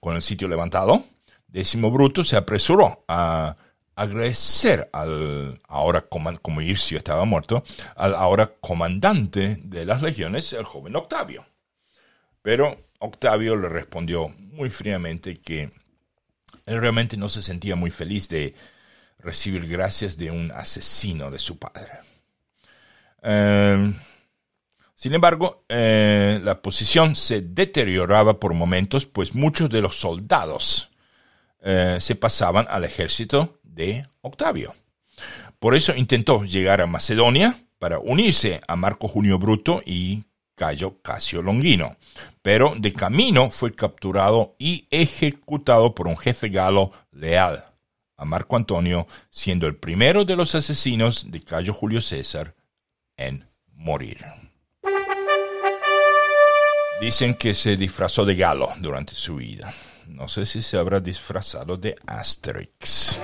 Con 0.00 0.16
el 0.16 0.22
sitio 0.22 0.48
levantado, 0.48 1.04
Décimo 1.46 1.92
Bruto 1.92 2.24
se 2.24 2.36
apresuró 2.36 3.04
a 3.06 3.56
agradecer 3.94 4.90
al 4.92 5.60
ahora, 5.68 6.00
como 6.08 6.60
Ircio 6.60 6.98
estaba 6.98 7.24
muerto, 7.24 7.62
al 7.94 8.16
ahora 8.16 8.52
comandante 8.60 9.60
de 9.62 9.84
las 9.84 10.02
legiones, 10.02 10.52
el 10.54 10.64
joven 10.64 10.96
Octavio. 10.96 11.46
Pero 12.42 12.76
Octavio 12.98 13.54
le 13.54 13.68
respondió 13.68 14.28
muy 14.28 14.70
fríamente 14.70 15.40
que 15.40 15.70
él 16.68 16.80
realmente 16.80 17.16
no 17.16 17.28
se 17.28 17.42
sentía 17.42 17.76
muy 17.76 17.90
feliz 17.90 18.28
de 18.28 18.54
recibir 19.18 19.66
gracias 19.66 20.16
de 20.16 20.30
un 20.30 20.52
asesino 20.52 21.30
de 21.30 21.38
su 21.38 21.58
padre. 21.58 21.88
Em, 23.22 23.94
sin 24.94 25.14
embargo, 25.14 25.64
eh, 25.68 26.40
la 26.42 26.60
posición 26.60 27.16
se 27.16 27.40
deterioraba 27.40 28.38
por 28.38 28.54
momentos, 28.54 29.06
pues 29.06 29.34
muchos 29.34 29.70
de 29.70 29.80
los 29.80 29.96
soldados 29.96 30.90
eh, 31.60 31.98
se 32.00 32.14
pasaban 32.14 32.66
al 32.68 32.84
ejército 32.84 33.58
de 33.62 34.06
Octavio. 34.20 34.74
Por 35.58 35.74
eso 35.74 35.94
intentó 35.94 36.44
llegar 36.44 36.80
a 36.80 36.86
Macedonia 36.86 37.56
para 37.78 37.98
unirse 37.98 38.60
a 38.68 38.76
Marco 38.76 39.08
Junio 39.08 39.38
Bruto 39.38 39.82
y 39.84 40.24
Cayo 40.58 41.00
Casio 41.00 41.40
Longino, 41.40 41.96
pero 42.42 42.74
de 42.76 42.92
camino 42.92 43.50
fue 43.50 43.74
capturado 43.74 44.56
y 44.58 44.88
ejecutado 44.90 45.94
por 45.94 46.08
un 46.08 46.18
jefe 46.18 46.48
galo 46.48 46.90
leal 47.12 47.64
a 48.16 48.24
Marco 48.24 48.56
Antonio, 48.56 49.06
siendo 49.30 49.68
el 49.68 49.76
primero 49.76 50.24
de 50.24 50.34
los 50.34 50.56
asesinos 50.56 51.30
de 51.30 51.40
Cayo 51.40 51.72
Julio 51.72 52.00
César 52.00 52.56
en 53.16 53.48
morir. 53.74 54.18
Dicen 57.00 57.34
que 57.34 57.54
se 57.54 57.76
disfrazó 57.76 58.24
de 58.24 58.34
galo 58.34 58.68
durante 58.80 59.14
su 59.14 59.36
vida. 59.36 59.72
No 60.08 60.28
sé 60.28 60.44
si 60.44 60.60
se 60.60 60.76
habrá 60.76 60.98
disfrazado 60.98 61.76
de 61.76 61.94
Asterix. 62.04 63.20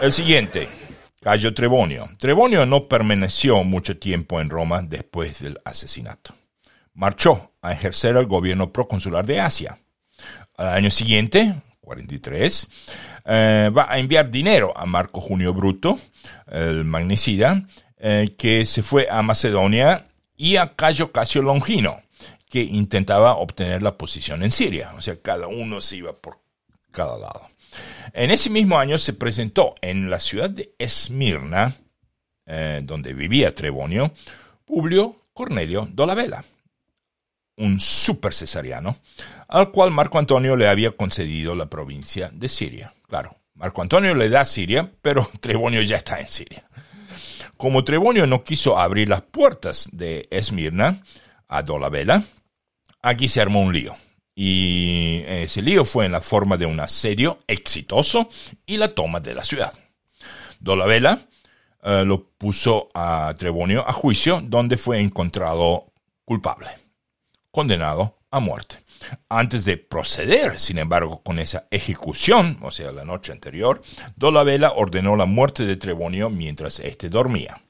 El 0.00 0.12
siguiente, 0.12 0.68
Cayo 1.24 1.54
Trebonio. 1.54 2.06
Trebonio 2.18 2.66
no 2.66 2.86
permaneció 2.86 3.64
mucho 3.64 3.96
tiempo 3.96 4.42
en 4.42 4.50
Roma 4.50 4.82
después 4.82 5.40
del 5.40 5.58
asesinato. 5.64 6.34
Marchó 6.92 7.52
a 7.62 7.72
ejercer 7.72 8.14
el 8.18 8.26
gobierno 8.26 8.74
proconsular 8.74 9.24
de 9.24 9.40
Asia. 9.40 9.78
Al 10.58 10.68
año 10.68 10.90
siguiente, 10.90 11.62
43, 11.80 12.68
eh, 13.24 13.70
va 13.74 13.90
a 13.90 13.98
enviar 13.98 14.30
dinero 14.30 14.74
a 14.76 14.84
Marco 14.84 15.22
Junio 15.22 15.54
Bruto, 15.54 15.98
el 16.46 16.84
magnicida, 16.84 17.66
eh, 17.96 18.34
que 18.36 18.66
se 18.66 18.82
fue 18.82 19.08
a 19.10 19.22
Macedonia, 19.22 20.06
y 20.36 20.56
a 20.56 20.74
Cayo 20.74 21.10
Casio 21.10 21.40
Longino, 21.40 22.02
que 22.50 22.60
intentaba 22.60 23.36
obtener 23.36 23.82
la 23.82 23.96
posición 23.96 24.42
en 24.42 24.50
Siria. 24.50 24.92
O 24.98 25.00
sea, 25.00 25.18
cada 25.22 25.46
uno 25.46 25.80
se 25.80 25.96
iba 25.96 26.12
por 26.12 26.36
cada 26.90 27.16
lado. 27.16 27.53
En 28.12 28.30
ese 28.30 28.50
mismo 28.50 28.78
año 28.78 28.98
se 28.98 29.12
presentó 29.12 29.74
en 29.80 30.08
la 30.10 30.20
ciudad 30.20 30.50
de 30.50 30.74
Esmirna, 30.78 31.74
eh, 32.46 32.80
donde 32.84 33.14
vivía 33.14 33.54
Trebonio, 33.54 34.12
Publio 34.64 35.16
Cornelio 35.32 35.88
Dolabella, 35.90 36.44
un 37.56 37.80
super 37.80 38.32
cesariano, 38.32 38.96
al 39.48 39.70
cual 39.70 39.90
Marco 39.90 40.18
Antonio 40.18 40.56
le 40.56 40.68
había 40.68 40.92
concedido 40.92 41.54
la 41.54 41.66
provincia 41.66 42.30
de 42.32 42.48
Siria. 42.48 42.94
Claro, 43.08 43.36
Marco 43.54 43.82
Antonio 43.82 44.14
le 44.14 44.28
da 44.28 44.44
Siria, 44.44 44.90
pero 45.02 45.28
Trebonio 45.40 45.82
ya 45.82 45.96
está 45.96 46.20
en 46.20 46.28
Siria. 46.28 46.64
Como 47.56 47.84
Trebonio 47.84 48.26
no 48.26 48.42
quiso 48.44 48.78
abrir 48.78 49.08
las 49.08 49.22
puertas 49.22 49.88
de 49.92 50.26
Esmirna 50.30 51.02
a 51.48 51.62
Dolabella, 51.62 52.22
aquí 53.00 53.28
se 53.28 53.40
armó 53.40 53.60
un 53.62 53.72
lío. 53.72 53.94
Y 54.34 55.22
ese 55.26 55.62
lío 55.62 55.84
fue 55.84 56.06
en 56.06 56.12
la 56.12 56.20
forma 56.20 56.56
de 56.56 56.66
un 56.66 56.80
asedio 56.80 57.38
exitoso 57.46 58.28
y 58.66 58.76
la 58.76 58.88
toma 58.88 59.20
de 59.20 59.34
la 59.34 59.44
ciudad. 59.44 59.72
Dolabella 60.58 61.18
eh, 61.82 62.04
lo 62.04 62.30
puso 62.30 62.88
a 62.94 63.34
Trebonio 63.38 63.86
a 63.86 63.92
juicio, 63.92 64.40
donde 64.42 64.76
fue 64.76 65.00
encontrado 65.00 65.92
culpable, 66.24 66.68
condenado 67.50 68.16
a 68.30 68.40
muerte. 68.40 68.78
Antes 69.28 69.66
de 69.66 69.76
proceder, 69.76 70.58
sin 70.58 70.78
embargo, 70.78 71.22
con 71.22 71.38
esa 71.38 71.66
ejecución, 71.70 72.58
o 72.62 72.70
sea, 72.70 72.90
la 72.90 73.04
noche 73.04 73.32
anterior, 73.32 73.82
Dolabella 74.16 74.72
ordenó 74.72 75.14
la 75.14 75.26
muerte 75.26 75.66
de 75.66 75.76
Trebonio 75.76 76.30
mientras 76.30 76.80
éste 76.80 77.10
dormía. 77.10 77.60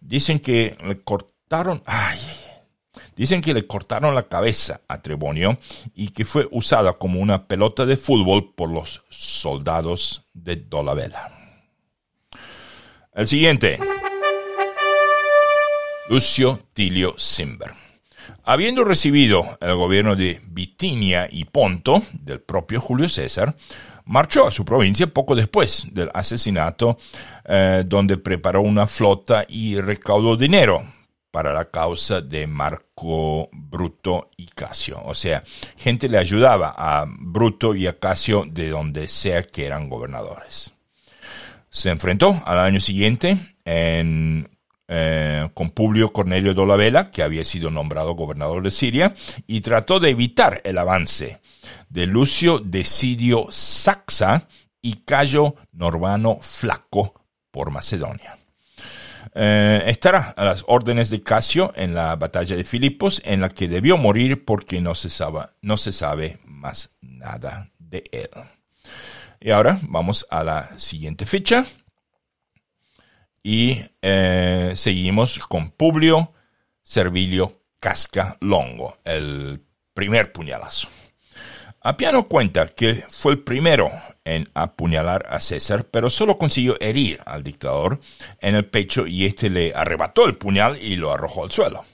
Dicen 0.00 0.38
que 0.38 0.76
le 0.84 1.02
cortaron, 1.02 1.82
dicen 3.16 3.40
que 3.40 3.54
le 3.54 3.66
cortaron 3.66 4.14
la 4.14 4.28
cabeza 4.28 4.80
a 4.88 5.00
Trebonio 5.00 5.58
y 5.94 6.08
que 6.08 6.24
fue 6.24 6.48
usada 6.50 6.94
como 6.94 7.20
una 7.20 7.46
pelota 7.46 7.86
de 7.86 7.96
fútbol 7.96 8.52
por 8.54 8.70
los 8.70 9.02
soldados 9.10 10.24
de 10.32 10.56
Dolabella. 10.56 11.30
El 13.14 13.26
siguiente. 13.26 13.78
Lucio 16.08 16.60
Tilio 16.72 17.14
Simber. 17.18 17.72
Habiendo 18.44 18.84
recibido 18.84 19.58
el 19.60 19.76
gobierno 19.76 20.16
de 20.16 20.40
Bitinia 20.48 21.28
y 21.30 21.44
Ponto 21.44 22.02
del 22.12 22.40
propio 22.40 22.80
Julio 22.80 23.08
César, 23.08 23.54
marchó 24.04 24.46
a 24.46 24.50
su 24.50 24.64
provincia 24.64 25.06
poco 25.06 25.34
después 25.34 25.86
del 25.92 26.10
asesinato, 26.12 26.98
eh, 27.44 27.84
donde 27.86 28.16
preparó 28.16 28.62
una 28.62 28.86
flota 28.86 29.44
y 29.48 29.80
recaudó 29.80 30.36
dinero 30.36 30.82
para 31.32 31.52
la 31.52 31.64
causa 31.64 32.20
de 32.20 32.46
Marco 32.46 33.48
Bruto 33.52 34.30
y 34.36 34.46
Casio. 34.46 35.02
O 35.04 35.14
sea, 35.16 35.42
gente 35.76 36.08
le 36.08 36.18
ayudaba 36.18 36.72
a 36.76 37.06
Bruto 37.08 37.74
y 37.74 37.88
a 37.88 37.98
Casio 37.98 38.44
de 38.46 38.68
donde 38.68 39.08
sea 39.08 39.42
que 39.42 39.66
eran 39.66 39.88
gobernadores. 39.88 40.72
Se 41.70 41.90
enfrentó 41.90 42.40
al 42.44 42.60
año 42.60 42.80
siguiente 42.80 43.38
en 43.64 44.48
eh, 44.94 45.48
con 45.54 45.70
Publio 45.70 46.12
Cornelio 46.12 46.52
Dolabella, 46.52 47.10
que 47.10 47.22
había 47.22 47.46
sido 47.46 47.70
nombrado 47.70 48.14
gobernador 48.14 48.62
de 48.62 48.70
Siria, 48.70 49.14
y 49.46 49.62
trató 49.62 50.00
de 50.00 50.10
evitar 50.10 50.60
el 50.64 50.76
avance 50.76 51.40
de 51.88 52.06
Lucio 52.06 52.58
Decidio 52.58 53.46
Saxa 53.50 54.46
y 54.82 54.96
Cayo 54.96 55.54
Normano 55.72 56.40
Flaco 56.42 57.14
por 57.50 57.70
Macedonia. 57.70 58.36
Eh, 59.34 59.82
estará 59.86 60.34
a 60.36 60.44
las 60.44 60.64
órdenes 60.66 61.08
de 61.10 61.22
Casio 61.22 61.72
en 61.74 61.94
la 61.94 62.16
batalla 62.16 62.56
de 62.56 62.64
Filipos, 62.64 63.22
en 63.24 63.40
la 63.40 63.48
que 63.48 63.68
debió 63.68 63.96
morir 63.96 64.44
porque 64.44 64.80
no 64.80 64.94
se 64.94 65.08
sabe, 65.08 65.40
no 65.62 65.76
se 65.76 65.92
sabe 65.92 66.38
más 66.44 66.94
nada 67.00 67.70
de 67.78 68.04
él. 68.12 68.30
Y 69.40 69.50
ahora 69.50 69.78
vamos 69.82 70.26
a 70.30 70.44
la 70.44 70.78
siguiente 70.78 71.26
fecha, 71.26 71.64
y 73.42 73.82
eh, 74.00 74.72
seguimos 74.76 75.38
con 75.40 75.70
Publio 75.70 76.32
Servilio 76.82 77.62
Casca 77.80 78.36
Longo, 78.40 78.98
el 79.04 79.60
primer 79.94 80.32
puñalazo. 80.32 80.88
Apiano 81.80 82.28
cuenta 82.28 82.68
que 82.68 83.04
fue 83.10 83.32
el 83.32 83.40
primero 83.40 83.90
en 84.24 84.48
apuñalar 84.54 85.26
a 85.28 85.40
César, 85.40 85.84
pero 85.90 86.10
solo 86.10 86.38
consiguió 86.38 86.76
herir 86.80 87.20
al 87.26 87.42
dictador 87.42 88.00
en 88.40 88.54
el 88.54 88.64
pecho 88.64 89.06
y 89.06 89.24
éste 89.24 89.50
le 89.50 89.74
arrebató 89.74 90.26
el 90.26 90.36
puñal 90.36 90.78
y 90.80 90.96
lo 90.96 91.12
arrojó 91.12 91.44
al 91.44 91.52
suelo. 91.52 91.84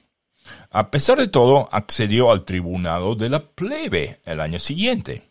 A 0.71 0.91
pesar 0.91 1.19
de 1.19 1.29
todo, 1.29 1.69
accedió 1.73 2.31
al 2.31 2.45
tribunado 2.45 3.15
de 3.15 3.31
la 3.31 3.41
plebe 3.41 4.21
el 4.25 4.41
año 4.41 4.59
siguiente. 4.59 5.23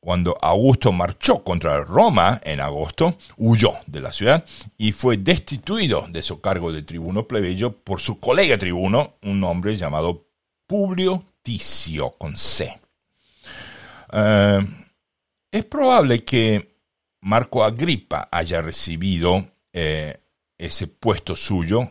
Cuando 0.00 0.36
Augusto 0.40 0.92
marchó 0.92 1.44
contra 1.44 1.84
Roma 1.84 2.40
en 2.42 2.60
agosto, 2.60 3.16
huyó 3.36 3.72
de 3.86 4.00
la 4.00 4.12
ciudad 4.12 4.44
y 4.78 4.92
fue 4.92 5.18
destituido 5.18 6.06
de 6.08 6.22
su 6.22 6.40
cargo 6.40 6.72
de 6.72 6.82
tribuno 6.82 7.28
plebeyo 7.28 7.72
por 7.72 8.00
su 8.00 8.18
colega 8.18 8.56
tribuno, 8.56 9.16
un 9.22 9.44
hombre 9.44 9.76
llamado 9.76 10.24
Publio 10.66 11.24
Ticio 11.42 12.10
con 12.12 12.38
C. 12.38 12.80
Eh, 14.12 14.66
es 15.50 15.64
probable 15.64 16.24
que 16.24 16.76
Marco 17.20 17.64
Agripa 17.64 18.28
haya 18.30 18.62
recibido 18.62 19.46
eh, 19.72 20.18
ese 20.58 20.86
puesto 20.86 21.36
suyo 21.36 21.90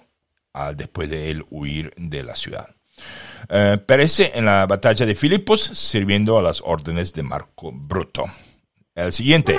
después 0.76 1.10
de 1.10 1.32
él 1.32 1.46
huir 1.50 1.94
de 1.96 2.24
la 2.24 2.36
ciudad. 2.36 2.68
Eh, 3.48 3.78
perece 3.86 4.32
en 4.36 4.46
la 4.46 4.66
batalla 4.66 5.06
de 5.06 5.16
Filipos 5.16 5.62
sirviendo 5.62 6.38
a 6.38 6.42
las 6.42 6.62
órdenes 6.62 7.14
de 7.14 7.24
Marco 7.24 7.72
Bruto. 7.72 8.26
El 8.94 9.14
siguiente, 9.14 9.58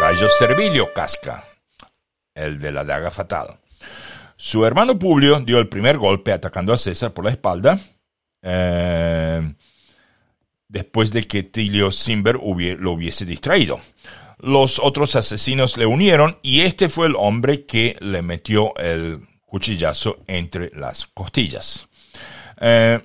Gallo 0.00 0.28
Servilio 0.28 0.92
Casca, 0.92 1.44
el 2.34 2.60
de 2.60 2.72
la 2.72 2.84
daga 2.84 3.10
fatal. 3.10 3.60
Su 4.36 4.66
hermano 4.66 4.98
Publio 4.98 5.38
dio 5.40 5.58
el 5.58 5.68
primer 5.68 5.96
golpe 5.96 6.32
atacando 6.32 6.72
a 6.72 6.76
César 6.76 7.12
por 7.12 7.24
la 7.24 7.30
espalda, 7.30 7.78
eh, 8.42 9.54
después 10.68 11.12
de 11.12 11.24
que 11.24 11.42
Tilio 11.42 11.92
Simber 11.92 12.34
lo 12.36 12.92
hubiese 12.92 13.24
distraído. 13.24 13.80
Los 14.38 14.78
otros 14.78 15.16
asesinos 15.16 15.76
le 15.76 15.86
unieron 15.86 16.38
y 16.42 16.60
este 16.60 16.88
fue 16.88 17.06
el 17.06 17.14
hombre 17.16 17.64
que 17.64 17.96
le 18.00 18.22
metió 18.22 18.76
el 18.76 19.20
cuchillazo 19.46 20.18
entre 20.26 20.70
las 20.74 21.06
costillas. 21.06 21.88
Eh, 22.60 23.00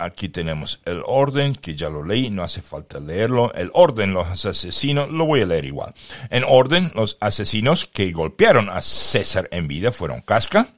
Aquí 0.00 0.28
tenemos 0.28 0.80
el 0.84 1.02
orden, 1.04 1.56
que 1.56 1.74
ya 1.74 1.88
lo 1.88 2.04
leí, 2.04 2.30
no 2.30 2.44
hace 2.44 2.62
falta 2.62 3.00
leerlo. 3.00 3.52
El 3.54 3.72
orden, 3.74 4.12
los 4.14 4.46
asesinos, 4.46 5.10
lo 5.10 5.26
voy 5.26 5.42
a 5.42 5.46
leer 5.46 5.64
igual. 5.64 5.92
En 6.30 6.44
orden, 6.44 6.92
los 6.94 7.18
asesinos 7.20 7.84
que 7.84 8.12
golpearon 8.12 8.70
a 8.70 8.80
César 8.80 9.48
en 9.50 9.66
vida 9.66 9.90
fueron 9.90 10.20
Casca, 10.20 10.68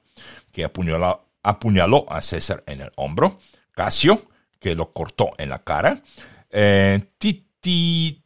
que 0.53 0.64
apuñaló, 0.64 1.22
apuñaló 1.43 2.07
a 2.11 2.22
César 2.22 2.64
en 2.66 2.81
el 2.81 2.93
hombro, 2.97 3.39
Casio, 3.72 4.22
que 4.58 4.74
lo 4.74 4.92
cortó 4.92 5.30
en 5.38 5.48
la 5.48 5.60
cara, 5.60 6.02
eh, 6.50 7.00
titi, 7.18 8.22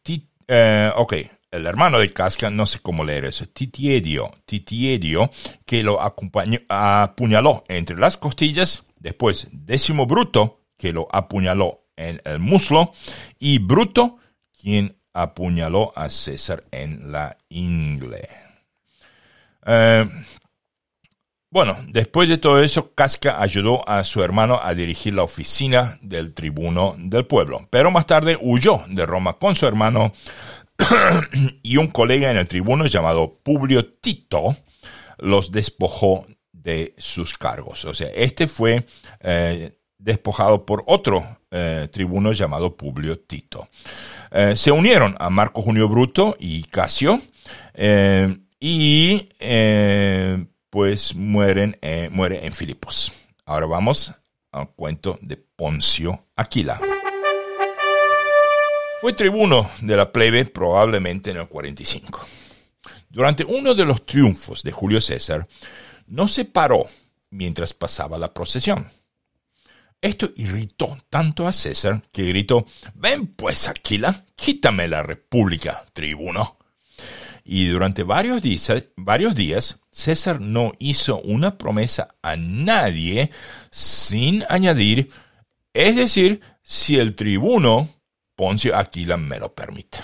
eh, 0.47 0.91
ok, 0.95 1.13
el 1.55 1.65
hermano 1.65 1.99
de 1.99 2.11
Casca, 2.11 2.49
no 2.49 2.65
sé 2.65 2.79
cómo 2.79 3.03
leer 3.03 3.25
eso, 3.25 3.45
Titiedio, 3.47 4.31
Titiedio, 4.45 5.31
que 5.65 5.83
lo 5.83 5.99
apuñaló 6.01 7.63
entre 7.67 7.97
las 7.97 8.17
costillas, 8.17 8.85
después 8.97 9.47
Décimo 9.51 10.05
Bruto, 10.05 10.61
que 10.77 10.91
lo 10.91 11.07
apuñaló 11.11 11.85
en 11.95 12.21
el 12.25 12.39
muslo, 12.39 12.91
y 13.39 13.59
Bruto, 13.59 14.17
quien 14.59 14.97
apuñaló 15.13 15.93
a 15.95 16.09
César 16.09 16.65
en 16.71 17.11
la 17.11 17.37
ingle. 17.47 18.27
Eh, 19.65 20.05
bueno, 21.55 21.77
después 21.87 22.27
de 22.27 22.37
todo 22.37 22.61
eso, 22.61 22.93
Casca 22.93 23.41
ayudó 23.41 23.87
a 23.87 24.03
su 24.03 24.21
hermano 24.21 24.59
a 24.61 24.73
dirigir 24.73 25.13
la 25.13 25.23
oficina 25.23 25.97
del 26.01 26.33
tribuno 26.33 26.97
del 26.97 27.25
pueblo, 27.27 27.65
pero 27.69 27.91
más 27.91 28.05
tarde 28.05 28.37
huyó 28.41 28.83
de 28.89 29.05
Roma 29.05 29.37
con 29.39 29.55
su 29.55 29.65
hermano 29.65 30.11
y 31.63 31.77
un 31.77 31.87
colega 31.87 32.29
en 32.29 32.35
el 32.35 32.45
tribuno 32.45 32.87
llamado 32.87 33.39
Publio 33.41 33.85
Tito 33.85 34.57
los 35.19 35.49
despojó 35.49 36.25
de 36.51 36.93
sus 36.97 37.37
cargos. 37.37 37.85
O 37.85 37.93
sea, 37.93 38.09
este 38.09 38.49
fue 38.49 38.85
eh, 39.21 39.79
despojado 39.97 40.65
por 40.65 40.83
otro 40.87 41.37
eh, 41.51 41.87
tribuno 41.89 42.33
llamado 42.33 42.75
Publio 42.75 43.19
Tito. 43.19 43.65
Eh, 44.29 44.57
se 44.57 44.73
unieron 44.73 45.15
a 45.19 45.29
Marco 45.29 45.61
Junio 45.61 45.87
Bruto 45.87 46.35
y 46.37 46.63
Casio 46.63 47.21
y 48.59 49.29
pues 50.75 51.15
mueren, 51.15 51.79
muere 52.11 52.45
en 52.45 52.51
Filipos. 52.51 53.09
Ahora 53.45 53.65
vamos 53.65 54.11
al 54.51 54.71
cuento 54.71 55.17
de 55.21 55.37
Poncio 55.37 56.25
Aquila. 56.35 56.81
Fue 58.99 59.13
tribuno 59.13 59.71
de 59.79 59.95
la 59.95 60.11
plebe 60.11 60.43
probablemente 60.43 61.31
en 61.31 61.37
el 61.37 61.47
45. 61.47 62.27
Durante 63.07 63.45
uno 63.45 63.73
de 63.73 63.85
los 63.85 64.05
triunfos 64.05 64.63
de 64.63 64.73
Julio 64.73 64.99
César, 64.99 65.47
no 66.07 66.27
se 66.27 66.43
paró 66.43 66.87
mientras 67.29 67.73
pasaba 67.73 68.17
la 68.17 68.33
procesión. 68.33 68.91
Esto 70.01 70.31
irritó 70.35 70.97
tanto 71.09 71.47
a 71.47 71.53
César 71.53 72.01
que 72.11 72.25
gritó, 72.25 72.65
ven 72.95 73.27
pues 73.27 73.69
Aquila, 73.69 74.25
quítame 74.35 74.89
la 74.89 75.03
república, 75.03 75.85
tribuno. 75.93 76.57
Y 77.47 77.67
durante 77.67 78.01
varios 78.01 78.41
días, 78.41 78.73
varios 78.97 79.35
días, 79.35 79.79
César 79.91 80.41
no 80.41 80.73
hizo 80.79 81.21
una 81.21 81.59
promesa 81.59 82.15
a 82.23 82.35
nadie 82.35 83.29
sin 83.69 84.43
añadir, 84.49 85.11
es 85.71 85.95
decir, 85.95 86.41
si 86.63 86.97
el 86.97 87.13
tribuno 87.15 87.87
Poncio 88.35 88.75
Aquila 88.75 89.15
me 89.17 89.37
lo 89.37 89.53
permite. 89.53 89.99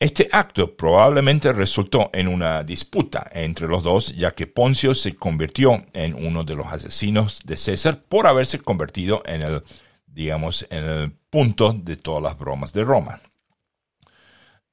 Este 0.00 0.28
acto 0.32 0.76
probablemente 0.76 1.52
resultó 1.52 2.10
en 2.12 2.26
una 2.26 2.64
disputa 2.64 3.30
entre 3.32 3.68
los 3.68 3.84
dos, 3.84 4.16
ya 4.16 4.32
que 4.32 4.48
Poncio 4.48 4.96
se 4.96 5.14
convirtió 5.14 5.86
en 5.92 6.14
uno 6.14 6.42
de 6.42 6.56
los 6.56 6.66
asesinos 6.66 7.42
de 7.44 7.56
César 7.56 8.02
por 8.02 8.26
haberse 8.26 8.58
convertido 8.58 9.22
en 9.24 9.42
el, 9.42 9.62
digamos, 10.06 10.66
en 10.70 10.84
el 10.84 11.12
punto 11.30 11.72
de 11.72 11.96
todas 11.96 12.24
las 12.24 12.36
bromas 12.36 12.72
de 12.72 12.82
Roma. 12.82 13.20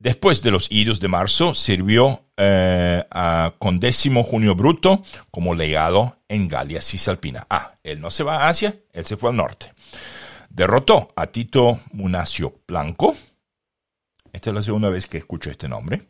Después 0.02 0.42
de 0.44 0.52
los 0.52 0.72
idos 0.72 1.02
de 1.02 1.10
marzo, 1.10 1.54
sirvió 1.54 2.24
eh, 2.38 3.04
a 3.12 3.54
Condécimo 3.60 4.24
Junio 4.24 4.56
Bruto 4.56 5.04
como 5.30 5.54
legado 5.54 6.16
en 6.30 6.48
Galia 6.48 6.82
Cisalpina. 6.82 7.46
Ah, 7.50 7.74
él 7.84 8.00
no 8.00 8.10
se 8.10 8.24
va 8.24 8.38
a 8.38 8.48
Asia, 8.48 8.78
él 8.94 9.06
se 9.06 9.18
fue 9.18 9.32
al 9.32 9.36
norte. 9.36 9.74
Derrotó 10.50 11.10
a 11.18 11.28
Tito 11.28 11.82
Munacio 11.92 12.62
Blanco, 12.66 13.14
esta 14.32 14.52
es 14.52 14.54
la 14.54 14.62
segunda 14.62 14.88
vez 14.88 15.06
que 15.06 15.18
escucho 15.18 15.52
este 15.52 15.68
nombre, 15.68 16.04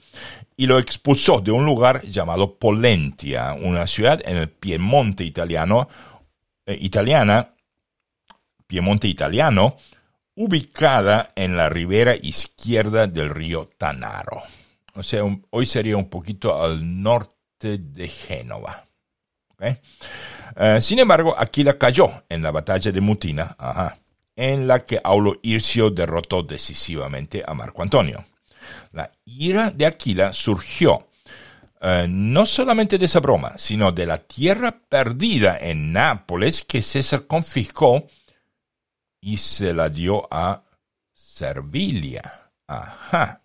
y 0.55 0.67
lo 0.67 0.77
expulsó 0.77 1.41
de 1.41 1.49
un 1.49 1.65
lugar 1.65 2.03
llamado 2.03 2.59
Polentia, 2.59 3.53
una 3.53 3.87
ciudad 3.87 4.21
en 4.23 4.37
el 4.37 4.49
Piemonte 4.49 5.23
italiano, 5.23 5.89
eh, 6.67 6.77
italiana, 6.79 7.55
Piemonte 8.67 9.07
italiano, 9.07 9.77
ubicada 10.39 11.33
en 11.35 11.57
la 11.57 11.67
ribera 11.67 12.15
izquierda 12.15 13.07
del 13.07 13.29
río 13.29 13.69
Tanaro. 13.77 14.41
O 14.95 15.03
sea, 15.03 15.21
hoy 15.49 15.65
sería 15.65 15.97
un 15.97 16.09
poquito 16.09 16.63
al 16.63 17.03
norte 17.03 17.77
de 17.77 18.07
Génova. 18.07 18.85
Eh, 19.59 20.81
sin 20.81 20.99
embargo, 20.99 21.35
Aquila 21.37 21.77
cayó 21.77 22.23
en 22.29 22.41
la 22.41 22.51
batalla 22.51 22.89
de 22.89 23.01
Mutina. 23.01 23.53
En 24.33 24.65
la 24.65 24.79
que 24.79 25.01
Aulo 25.03 25.35
Ircio 25.41 25.89
derrotó 25.89 26.41
decisivamente 26.41 27.43
a 27.45 27.53
Marco 27.53 27.83
Antonio. 27.83 28.23
La 28.93 29.11
ira 29.25 29.71
de 29.71 29.85
Aquila 29.87 30.31
surgió 30.31 31.09
eh, 31.81 32.05
no 32.07 32.45
solamente 32.45 32.97
de 32.97 33.05
esa 33.05 33.19
broma, 33.19 33.55
sino 33.57 33.91
de 33.91 34.05
la 34.05 34.19
tierra 34.19 34.79
perdida 34.87 35.57
en 35.59 35.91
Nápoles 35.91 36.63
que 36.63 36.81
César 36.81 37.27
confiscó 37.27 38.07
y 39.21 39.37
se 39.37 39.73
la 39.73 39.89
dio 39.89 40.27
a 40.31 40.63
Servilia. 41.13 42.51
Ajá. 42.67 43.41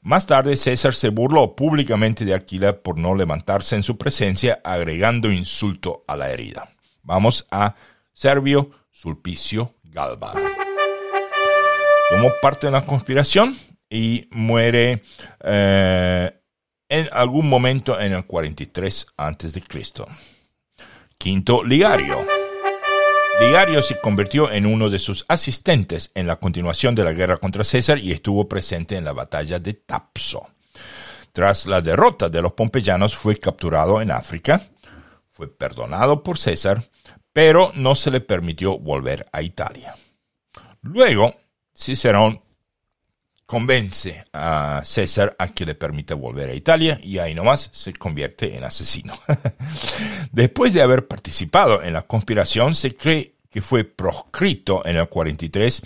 Más 0.00 0.26
tarde 0.26 0.56
César 0.56 0.94
se 0.94 1.10
burló 1.10 1.54
públicamente 1.54 2.24
de 2.24 2.34
Aquila 2.34 2.76
por 2.76 2.98
no 2.98 3.14
levantarse 3.14 3.76
en 3.76 3.84
su 3.84 3.96
presencia, 3.96 4.60
agregando 4.64 5.30
insulto 5.30 6.04
a 6.08 6.16
la 6.16 6.30
herida. 6.30 6.68
Vamos 7.02 7.46
a 7.50 7.76
Servio 8.12 8.70
Sulpicio 8.90 9.74
Galba. 9.84 10.34
Tomó 12.10 12.32
parte 12.42 12.66
en 12.66 12.72
la 12.72 12.84
conspiración 12.84 13.56
y 13.88 14.28
muere 14.32 15.02
eh, 15.44 16.32
en 16.88 17.08
algún 17.12 17.48
momento 17.48 17.98
en 17.98 18.12
el 18.12 18.26
43 18.26 19.06
a.C. 19.16 19.62
Quinto 21.16 21.62
Ligario. 21.62 22.31
Ligario 23.40 23.82
se 23.82 23.98
convirtió 23.98 24.50
en 24.50 24.66
uno 24.66 24.88
de 24.88 24.98
sus 24.98 25.24
asistentes 25.28 26.10
en 26.14 26.26
la 26.26 26.36
continuación 26.36 26.94
de 26.94 27.04
la 27.04 27.12
guerra 27.12 27.38
contra 27.38 27.64
César 27.64 27.98
y 27.98 28.12
estuvo 28.12 28.48
presente 28.48 28.96
en 28.96 29.04
la 29.04 29.12
batalla 29.12 29.58
de 29.58 29.74
Tapso. 29.74 30.48
Tras 31.32 31.66
la 31.66 31.80
derrota 31.80 32.28
de 32.28 32.42
los 32.42 32.52
pompeyanos 32.52 33.16
fue 33.16 33.36
capturado 33.36 34.00
en 34.00 34.10
África, 34.10 34.62
fue 35.30 35.48
perdonado 35.48 36.22
por 36.22 36.38
César 36.38 36.82
pero 37.32 37.72
no 37.74 37.94
se 37.94 38.10
le 38.10 38.20
permitió 38.20 38.78
volver 38.78 39.26
a 39.32 39.42
Italia. 39.42 39.94
Luego, 40.82 41.34
Cicerón 41.74 42.42
convence 43.52 44.24
a 44.32 44.80
César 44.82 45.36
a 45.38 45.48
que 45.48 45.66
le 45.66 45.74
permita 45.74 46.14
volver 46.14 46.48
a 46.48 46.54
Italia 46.54 46.98
y 47.02 47.18
ahí 47.18 47.34
nomás 47.34 47.68
se 47.70 47.92
convierte 47.92 48.56
en 48.56 48.64
asesino. 48.64 49.12
Después 50.32 50.72
de 50.72 50.80
haber 50.80 51.06
participado 51.06 51.82
en 51.82 51.92
la 51.92 52.00
conspiración, 52.00 52.74
se 52.74 52.96
cree 52.96 53.34
que 53.50 53.60
fue 53.60 53.84
proscrito 53.84 54.80
en 54.86 54.96
el 54.96 55.06
43 55.06 55.82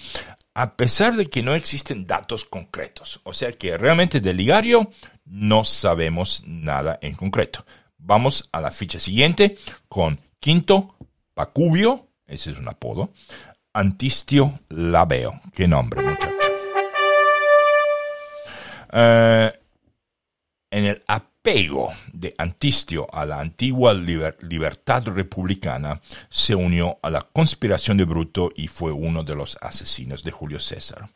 a 0.54 0.76
pesar 0.76 1.16
de 1.16 1.26
que 1.26 1.42
no 1.42 1.56
existen 1.56 2.06
datos 2.06 2.44
concretos. 2.44 3.18
O 3.24 3.34
sea 3.34 3.50
que 3.50 3.76
realmente 3.76 4.20
de 4.20 4.32
Ligario 4.32 4.88
no 5.24 5.64
sabemos 5.64 6.44
nada 6.46 7.00
en 7.02 7.16
concreto. 7.16 7.66
Vamos 7.98 8.48
a 8.52 8.60
la 8.60 8.70
ficha 8.70 9.00
siguiente 9.00 9.58
con 9.88 10.20
Quinto 10.38 10.94
Pacubio, 11.34 12.10
ese 12.28 12.52
es 12.52 12.58
un 12.58 12.68
apodo, 12.68 13.10
Antistio 13.72 14.60
Labeo, 14.68 15.40
qué 15.52 15.66
nombre 15.66 16.00
muchacho. 16.00 16.35
Eh, 18.92 19.52
en 20.70 20.84
el 20.84 21.02
apego 21.06 21.92
de 22.12 22.34
Antistio 22.38 23.06
a 23.12 23.24
la 23.24 23.40
antigua 23.40 23.94
libertad 23.94 25.06
republicana, 25.06 26.00
se 26.28 26.54
unió 26.54 26.98
a 27.02 27.10
la 27.10 27.20
conspiración 27.20 27.96
de 27.96 28.04
Bruto 28.04 28.50
y 28.56 28.66
fue 28.66 28.90
uno 28.90 29.22
de 29.22 29.36
los 29.36 29.56
asesinos 29.60 30.22
de 30.22 30.32
Julio 30.32 30.58
César. 30.58 31.08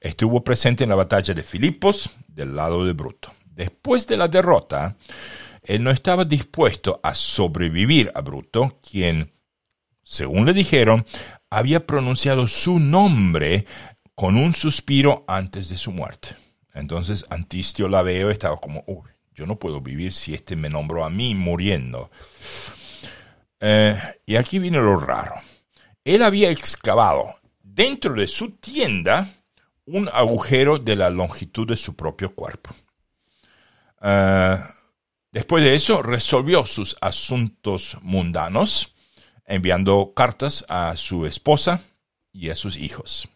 Estuvo 0.00 0.44
presente 0.44 0.84
en 0.84 0.90
la 0.90 0.96
batalla 0.96 1.34
de 1.34 1.42
Filipos 1.42 2.10
del 2.28 2.54
lado 2.54 2.84
de 2.84 2.92
Bruto. 2.92 3.32
Después 3.44 4.06
de 4.06 4.16
la 4.16 4.28
derrota, 4.28 4.96
él 5.62 5.82
no 5.82 5.90
estaba 5.90 6.24
dispuesto 6.24 7.00
a 7.02 7.14
sobrevivir 7.14 8.10
a 8.14 8.20
Bruto, 8.20 8.78
quien 8.88 9.32
según 10.02 10.46
le 10.46 10.52
dijeron, 10.52 11.06
había 11.50 11.86
pronunciado 11.86 12.46
su 12.46 12.78
nombre 12.78 13.66
con 14.14 14.36
un 14.36 14.54
suspiro 14.54 15.24
antes 15.26 15.68
de 15.68 15.76
su 15.76 15.92
muerte. 15.92 16.36
Entonces 16.74 17.24
Antistio 17.30 17.88
Laveo 17.88 18.30
estaba 18.30 18.56
como, 18.56 18.84
uy, 18.86 19.10
yo 19.34 19.46
no 19.46 19.56
puedo 19.56 19.80
vivir 19.80 20.12
si 20.12 20.34
este 20.34 20.56
me 20.56 20.68
nombró 20.68 21.04
a 21.04 21.10
mí 21.10 21.34
muriendo. 21.34 22.10
Eh, 23.60 23.96
y 24.26 24.36
aquí 24.36 24.58
viene 24.58 24.78
lo 24.78 24.96
raro. 24.96 25.34
él 26.04 26.22
había 26.22 26.50
excavado 26.50 27.34
dentro 27.62 28.14
de 28.14 28.26
su 28.26 28.52
tienda 28.52 29.28
un 29.86 30.08
agujero 30.12 30.78
de 30.78 30.96
la 30.96 31.10
longitud 31.10 31.68
de 31.68 31.76
su 31.76 31.94
propio 31.96 32.34
cuerpo. 32.34 32.74
Ah, 34.00 34.74
después 35.30 35.64
de 35.64 35.74
eso, 35.74 36.02
resolvió 36.02 36.66
sus 36.66 36.96
asuntos 37.00 37.96
mundanos, 38.02 38.94
enviando 39.46 40.12
cartas 40.14 40.64
a 40.68 40.96
su 40.96 41.26
esposa 41.26 41.80
y 42.32 42.50
a 42.50 42.54
sus 42.54 42.76
hijos. 42.76 43.28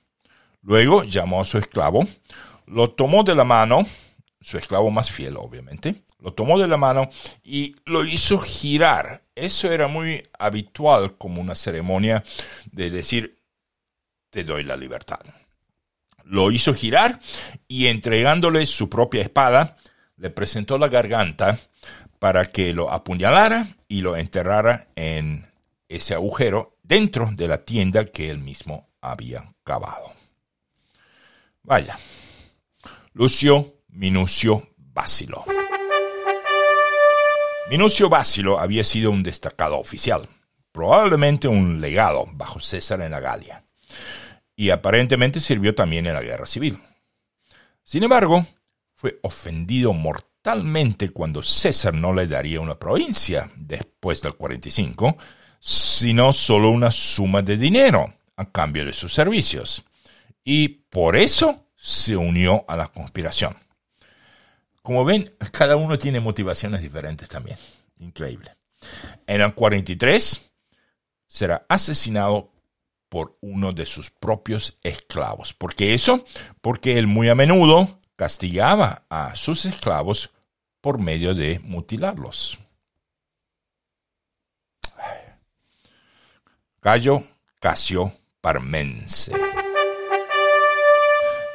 Luego 0.62 1.04
llamó 1.04 1.40
a 1.40 1.44
su 1.44 1.58
esclavo, 1.58 2.06
lo 2.66 2.90
tomó 2.90 3.22
de 3.22 3.34
la 3.34 3.44
mano, 3.44 3.86
su 4.40 4.58
esclavo 4.58 4.90
más 4.90 5.10
fiel 5.10 5.36
obviamente, 5.36 6.02
lo 6.20 6.32
tomó 6.32 6.58
de 6.58 6.66
la 6.66 6.76
mano 6.76 7.08
y 7.42 7.76
lo 7.84 8.04
hizo 8.04 8.38
girar. 8.38 9.22
Eso 9.34 9.70
era 9.70 9.88
muy 9.88 10.22
habitual 10.38 11.16
como 11.16 11.40
una 11.40 11.54
ceremonia 11.54 12.24
de 12.70 12.90
decir, 12.90 13.38
te 14.30 14.44
doy 14.44 14.64
la 14.64 14.76
libertad. 14.76 15.20
Lo 16.24 16.50
hizo 16.50 16.74
girar 16.74 17.20
y 17.68 17.86
entregándole 17.86 18.66
su 18.66 18.90
propia 18.90 19.22
espada, 19.22 19.76
le 20.16 20.30
presentó 20.30 20.78
la 20.78 20.88
garganta 20.88 21.58
para 22.18 22.46
que 22.46 22.72
lo 22.72 22.90
apuñalara 22.90 23.66
y 23.88 24.00
lo 24.00 24.16
enterrara 24.16 24.88
en 24.96 25.46
ese 25.88 26.14
agujero 26.14 26.76
dentro 26.82 27.30
de 27.32 27.48
la 27.48 27.64
tienda 27.64 28.06
que 28.06 28.30
él 28.30 28.38
mismo 28.38 28.88
había 29.00 29.48
cavado. 29.62 30.12
Vaya, 31.62 31.98
Lucio 33.18 33.80
Minucio 33.88 34.74
Básilo. 34.76 35.42
Minucio 37.70 38.10
Básilo 38.10 38.60
había 38.60 38.84
sido 38.84 39.10
un 39.10 39.22
destacado 39.22 39.78
oficial, 39.78 40.28
probablemente 40.70 41.48
un 41.48 41.80
legado 41.80 42.26
bajo 42.34 42.60
César 42.60 43.00
en 43.00 43.12
la 43.12 43.20
Galia, 43.20 43.64
y 44.54 44.68
aparentemente 44.68 45.40
sirvió 45.40 45.74
también 45.74 46.06
en 46.06 46.12
la 46.12 46.20
guerra 46.20 46.44
civil. 46.44 46.78
Sin 47.82 48.02
embargo, 48.02 48.44
fue 48.94 49.18
ofendido 49.22 49.94
mortalmente 49.94 51.08
cuando 51.08 51.42
César 51.42 51.94
no 51.94 52.12
le 52.12 52.26
daría 52.26 52.60
una 52.60 52.78
provincia 52.78 53.50
después 53.56 54.20
del 54.20 54.34
45, 54.34 55.16
sino 55.58 56.34
solo 56.34 56.68
una 56.68 56.90
suma 56.90 57.40
de 57.40 57.56
dinero 57.56 58.12
a 58.36 58.52
cambio 58.52 58.84
de 58.84 58.92
sus 58.92 59.14
servicios. 59.14 59.82
Y 60.44 60.68
por 60.68 61.16
eso 61.16 61.65
se 61.86 62.16
unió 62.16 62.64
a 62.66 62.74
la 62.74 62.88
conspiración. 62.88 63.56
Como 64.82 65.04
ven, 65.04 65.36
cada 65.52 65.76
uno 65.76 65.96
tiene 65.96 66.18
motivaciones 66.18 66.82
diferentes 66.82 67.28
también. 67.28 67.56
Increíble. 68.00 68.56
En 69.24 69.40
el 69.40 69.54
43 69.54 70.50
será 71.28 71.64
asesinado 71.68 72.50
por 73.08 73.38
uno 73.40 73.72
de 73.72 73.86
sus 73.86 74.10
propios 74.10 74.80
esclavos. 74.82 75.54
¿Por 75.54 75.76
qué 75.76 75.94
eso? 75.94 76.24
Porque 76.60 76.98
él 76.98 77.06
muy 77.06 77.28
a 77.28 77.36
menudo 77.36 78.00
castigaba 78.16 79.04
a 79.08 79.36
sus 79.36 79.64
esclavos 79.64 80.30
por 80.80 80.98
medio 80.98 81.36
de 81.36 81.60
mutilarlos. 81.60 82.58
Gallo 86.82 87.22
Casio 87.60 88.12
Parmense. 88.40 89.32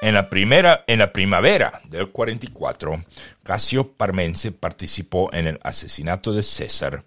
En 0.01 0.15
la, 0.15 0.31
primera, 0.31 0.83
en 0.87 0.97
la 0.97 1.13
primavera 1.13 1.79
del 1.83 2.09
44, 2.09 3.03
Casio 3.43 3.93
Parmense 3.93 4.51
participó 4.51 5.31
en 5.31 5.45
el 5.45 5.59
asesinato 5.63 6.33
de 6.33 6.41
César 6.41 7.03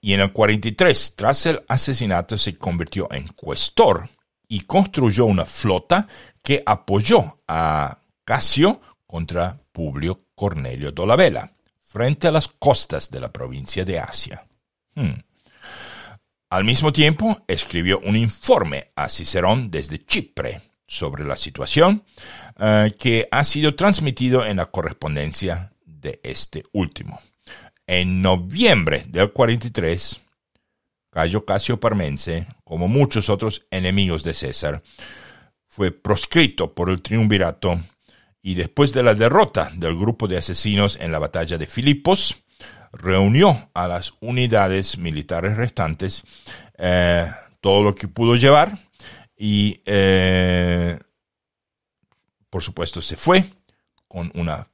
y 0.00 0.14
en 0.14 0.20
el 0.20 0.32
43, 0.32 1.16
tras 1.16 1.44
el 1.44 1.62
asesinato, 1.68 2.38
se 2.38 2.56
convirtió 2.56 3.12
en 3.12 3.28
cuestor 3.28 4.08
y 4.48 4.60
construyó 4.60 5.26
una 5.26 5.44
flota 5.44 6.08
que 6.42 6.62
apoyó 6.64 7.40
a 7.46 7.98
Casio 8.24 8.80
contra 9.06 9.60
Publio 9.70 10.24
Cornelio 10.34 10.92
Dolabella, 10.92 11.52
frente 11.78 12.26
a 12.26 12.32
las 12.32 12.48
costas 12.48 13.10
de 13.10 13.20
la 13.20 13.30
provincia 13.30 13.84
de 13.84 14.00
Asia. 14.00 14.46
Hmm. 14.94 15.20
Al 16.48 16.64
mismo 16.64 16.90
tiempo, 16.90 17.42
escribió 17.46 18.00
un 18.00 18.16
informe 18.16 18.92
a 18.96 19.10
Cicerón 19.10 19.70
desde 19.70 20.04
Chipre 20.06 20.69
sobre 20.90 21.24
la 21.24 21.36
situación 21.36 22.02
eh, 22.58 22.96
que 22.98 23.28
ha 23.30 23.44
sido 23.44 23.76
transmitido 23.76 24.44
en 24.44 24.56
la 24.56 24.66
correspondencia 24.66 25.72
de 25.86 26.18
este 26.24 26.64
último. 26.72 27.20
En 27.86 28.20
noviembre 28.20 29.04
del 29.06 29.30
43, 29.30 30.20
Cayo 31.10 31.44
Casio 31.44 31.78
Parmense, 31.78 32.48
como 32.64 32.88
muchos 32.88 33.30
otros 33.30 33.66
enemigos 33.70 34.24
de 34.24 34.34
César, 34.34 34.82
fue 35.68 35.92
proscrito 35.92 36.74
por 36.74 36.90
el 36.90 37.00
triunvirato 37.02 37.78
y 38.42 38.54
después 38.54 38.92
de 38.92 39.04
la 39.04 39.14
derrota 39.14 39.70
del 39.74 39.96
grupo 39.96 40.26
de 40.26 40.38
asesinos 40.38 40.98
en 41.00 41.12
la 41.12 41.20
batalla 41.20 41.56
de 41.56 41.66
Filipos, 41.66 42.42
reunió 42.92 43.70
a 43.74 43.86
las 43.86 44.14
unidades 44.20 44.98
militares 44.98 45.56
restantes, 45.56 46.24
eh, 46.78 47.30
todo 47.60 47.84
lo 47.84 47.94
que 47.94 48.08
pudo 48.08 48.34
llevar, 48.34 48.76
y 49.42 49.80
eh, 49.86 50.98
por 52.50 52.62
supuesto 52.62 53.00
se 53.00 53.16
fue 53.16 53.42
con 54.06 54.30
una 54.34 54.68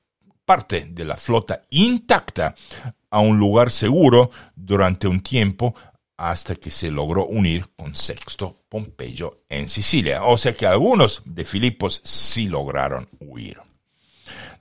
parte 0.45 0.87
de 0.91 1.05
la 1.05 1.17
flota 1.17 1.63
intacta 1.71 2.53
a 3.11 3.21
un 3.21 3.39
lugar 3.39 3.71
seguro 3.71 4.29
durante 4.57 5.07
un 5.07 5.21
tiempo 5.21 5.77
hasta 6.17 6.57
que 6.57 6.73
se 6.73 6.91
logró 6.91 7.27
unir 7.27 7.67
con 7.77 7.95
Sexto 7.95 8.65
Pompeyo 8.69 9.45
en 9.49 9.69
Sicilia. 9.69 10.25
O 10.25 10.37
sea 10.37 10.53
que 10.53 10.67
algunos 10.67 11.23
de 11.25 11.45
Filipos 11.45 12.01
sí 12.03 12.49
lograron 12.49 13.09
huir. 13.21 13.61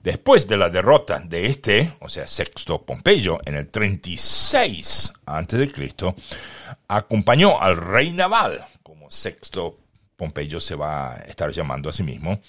Después 0.00 0.46
de 0.46 0.56
la 0.56 0.70
derrota 0.70 1.18
de 1.18 1.46
este, 1.46 1.94
o 1.98 2.08
sea, 2.08 2.28
Sexto 2.28 2.82
Pompeyo, 2.82 3.38
en 3.44 3.56
el 3.56 3.68
36 3.70 5.14
a.C., 5.24 6.14
acompañó 6.86 7.60
al 7.60 7.76
rey 7.76 8.12
naval, 8.12 8.64
como 8.84 9.10
Sexto 9.10 9.78
Pompeyo 10.16 10.60
se 10.60 10.74
va 10.74 11.12
a 11.12 11.16
estar 11.16 11.50
llamando 11.50 11.88
a 11.88 11.92
sí 11.92 12.02
mismo, 12.02 12.40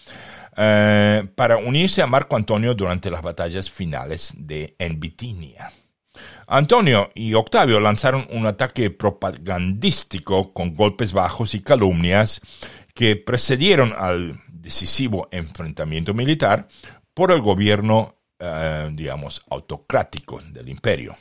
eh, 0.55 1.27
para 1.35 1.57
unirse 1.57 2.01
a 2.01 2.07
Marco 2.07 2.35
Antonio 2.35 2.73
durante 2.73 3.11
las 3.11 3.21
batallas 3.21 3.69
finales 3.69 4.33
de 4.37 4.75
en 4.79 4.99
Bitinia. 4.99 5.71
Antonio 6.47 7.11
y 7.13 7.33
Octavio 7.33 7.79
lanzaron 7.79 8.27
un 8.31 8.47
ataque 8.47 8.89
propagandístico 8.89 10.53
con 10.53 10.73
golpes 10.73 11.13
bajos 11.13 11.53
y 11.53 11.61
calumnias 11.61 12.41
que 12.93 13.15
precedieron 13.15 13.93
al 13.95 14.39
decisivo 14.47 15.27
enfrentamiento 15.31 16.13
militar 16.13 16.67
por 17.13 17.31
el 17.31 17.41
gobierno, 17.41 18.15
eh, 18.39 18.89
digamos, 18.93 19.43
autocrático 19.49 20.41
del 20.41 20.69
imperio. 20.69 21.15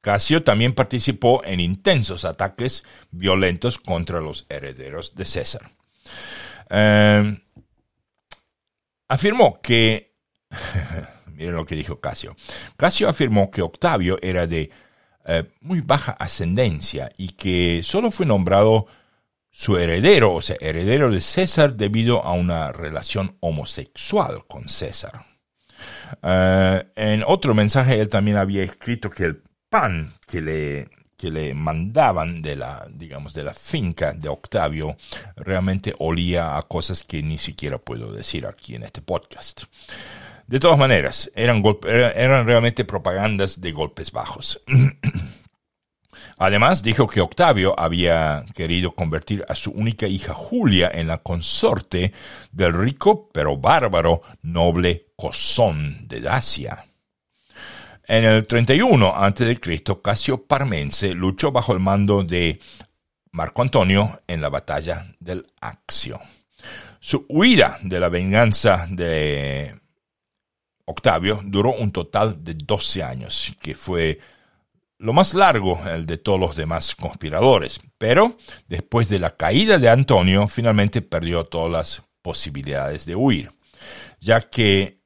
Casio 0.00 0.42
también 0.42 0.74
participó 0.74 1.42
en 1.44 1.60
intensos 1.60 2.24
ataques 2.24 2.84
violentos 3.10 3.78
contra 3.78 4.20
los 4.20 4.46
herederos 4.48 5.14
de 5.14 5.24
César. 5.24 5.70
Eh, 6.70 7.38
afirmó 9.08 9.60
que, 9.60 10.16
miren 11.26 11.54
lo 11.54 11.66
que 11.66 11.74
dijo 11.74 12.00
Casio, 12.00 12.36
Casio 12.76 13.08
afirmó 13.08 13.50
que 13.50 13.62
Octavio 13.62 14.18
era 14.22 14.46
de 14.46 14.70
eh, 15.26 15.44
muy 15.60 15.82
baja 15.82 16.12
ascendencia 16.12 17.10
y 17.18 17.30
que 17.30 17.82
solo 17.82 18.10
fue 18.10 18.24
nombrado 18.24 18.86
su 19.50 19.76
heredero, 19.76 20.32
o 20.32 20.40
sea, 20.40 20.56
heredero 20.60 21.10
de 21.10 21.20
César, 21.20 21.74
debido 21.74 22.24
a 22.24 22.32
una 22.32 22.72
relación 22.72 23.36
homosexual 23.40 24.46
con 24.48 24.68
César. 24.68 25.26
Eh, 26.22 26.84
en 26.96 27.22
otro 27.26 27.54
mensaje 27.54 28.00
él 28.00 28.08
también 28.08 28.36
había 28.36 28.62
escrito 28.62 29.10
que 29.10 29.24
el 29.24 29.42
pan 29.70 30.12
que 30.26 30.42
le, 30.42 30.88
que 31.16 31.30
le 31.30 31.54
mandaban 31.54 32.42
de 32.42 32.56
la, 32.56 32.86
digamos, 32.90 33.32
de 33.32 33.44
la 33.44 33.54
finca 33.54 34.12
de 34.12 34.28
Octavio 34.28 34.96
realmente 35.36 35.94
olía 35.98 36.58
a 36.58 36.62
cosas 36.62 37.02
que 37.02 37.22
ni 37.22 37.38
siquiera 37.38 37.78
puedo 37.78 38.12
decir 38.12 38.46
aquí 38.46 38.74
en 38.74 38.82
este 38.82 39.00
podcast. 39.00 39.62
De 40.46 40.58
todas 40.58 40.76
maneras, 40.76 41.30
eran, 41.36 41.62
eran 41.84 42.46
realmente 42.46 42.84
propagandas 42.84 43.60
de 43.60 43.70
golpes 43.70 44.10
bajos. 44.10 44.60
Además, 46.38 46.82
dijo 46.82 47.06
que 47.06 47.20
Octavio 47.20 47.78
había 47.78 48.44
querido 48.54 48.94
convertir 48.94 49.44
a 49.48 49.54
su 49.54 49.70
única 49.70 50.08
hija 50.08 50.34
Julia 50.34 50.90
en 50.92 51.06
la 51.06 51.18
consorte 51.18 52.12
del 52.50 52.72
rico 52.72 53.28
pero 53.32 53.58
bárbaro 53.58 54.22
noble 54.42 55.12
Cosón 55.16 56.08
de 56.08 56.22
Dacia. 56.22 56.89
En 58.12 58.24
el 58.24 58.44
31 58.44 59.06
a.C., 59.14 59.60
Casio 60.02 60.44
Parmense 60.44 61.14
luchó 61.14 61.52
bajo 61.52 61.72
el 61.72 61.78
mando 61.78 62.24
de 62.24 62.58
Marco 63.30 63.62
Antonio 63.62 64.22
en 64.26 64.40
la 64.40 64.48
batalla 64.48 65.06
del 65.20 65.46
Axio. 65.60 66.18
Su 66.98 67.24
huida 67.28 67.78
de 67.82 68.00
la 68.00 68.08
venganza 68.08 68.88
de 68.90 69.78
Octavio 70.86 71.40
duró 71.44 71.72
un 71.72 71.92
total 71.92 72.42
de 72.42 72.54
12 72.54 73.04
años, 73.04 73.54
que 73.60 73.76
fue 73.76 74.18
lo 74.98 75.12
más 75.12 75.32
largo, 75.32 75.80
el 75.86 76.04
de 76.04 76.18
todos 76.18 76.40
los 76.40 76.56
demás 76.56 76.96
conspiradores. 76.96 77.80
Pero 77.96 78.36
después 78.66 79.08
de 79.08 79.20
la 79.20 79.36
caída 79.36 79.78
de 79.78 79.88
Antonio, 79.88 80.48
finalmente 80.48 81.00
perdió 81.00 81.44
todas 81.44 81.70
las 81.70 82.02
posibilidades 82.22 83.06
de 83.06 83.14
huir, 83.14 83.52
ya 84.18 84.40
que 84.40 84.99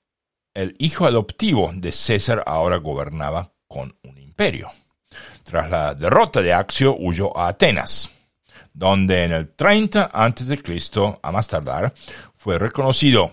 el 0.54 0.76
hijo 0.78 1.06
adoptivo 1.06 1.70
de 1.74 1.92
César 1.92 2.42
ahora 2.46 2.76
gobernaba 2.76 3.52
con 3.66 3.96
un 4.04 4.18
imperio. 4.18 4.70
Tras 5.42 5.68
la 5.68 5.94
derrota 5.94 6.40
de 6.40 6.52
Axio, 6.52 6.96
huyó 6.98 7.36
a 7.36 7.48
Atenas, 7.48 8.10
donde 8.72 9.24
en 9.24 9.32
el 9.32 9.54
30 9.54 10.10
a.C., 10.12 11.18
a 11.22 11.32
más 11.32 11.48
tardar, 11.48 11.92
fue 12.34 12.58
reconocido 12.58 13.32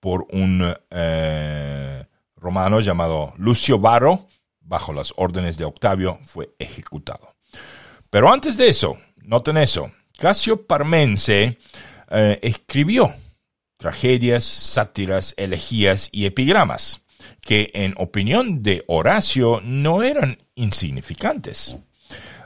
por 0.00 0.26
un 0.32 0.74
eh, 0.90 2.04
romano 2.36 2.80
llamado 2.80 3.34
Lucio 3.36 3.78
Varro, 3.78 4.26
bajo 4.60 4.92
las 4.92 5.12
órdenes 5.16 5.58
de 5.58 5.64
Octavio, 5.64 6.18
fue 6.24 6.54
ejecutado. 6.58 7.34
Pero 8.08 8.32
antes 8.32 8.56
de 8.56 8.68
eso, 8.68 8.98
noten 9.16 9.58
eso, 9.58 9.92
Casio 10.18 10.66
Parmense 10.66 11.58
eh, 12.10 12.38
escribió 12.42 13.14
tragedias, 13.80 14.44
sátiras, 14.44 15.32
elegías 15.38 16.10
y 16.12 16.26
epigramas, 16.26 17.00
que 17.40 17.70
en 17.72 17.94
opinión 17.96 18.62
de 18.62 18.84
Horacio 18.88 19.62
no 19.64 20.02
eran 20.02 20.36
insignificantes. 20.54 21.76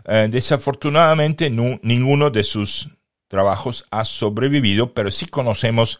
Eh, 0.04 0.28
desafortunadamente, 0.30 1.50
ninguno 1.50 2.30
de 2.30 2.44
sus 2.44 2.88
trabajos 3.26 3.84
ha 3.90 4.04
sobrevivido, 4.04 4.94
pero 4.94 5.10
sí 5.10 5.26
conocemos 5.26 5.98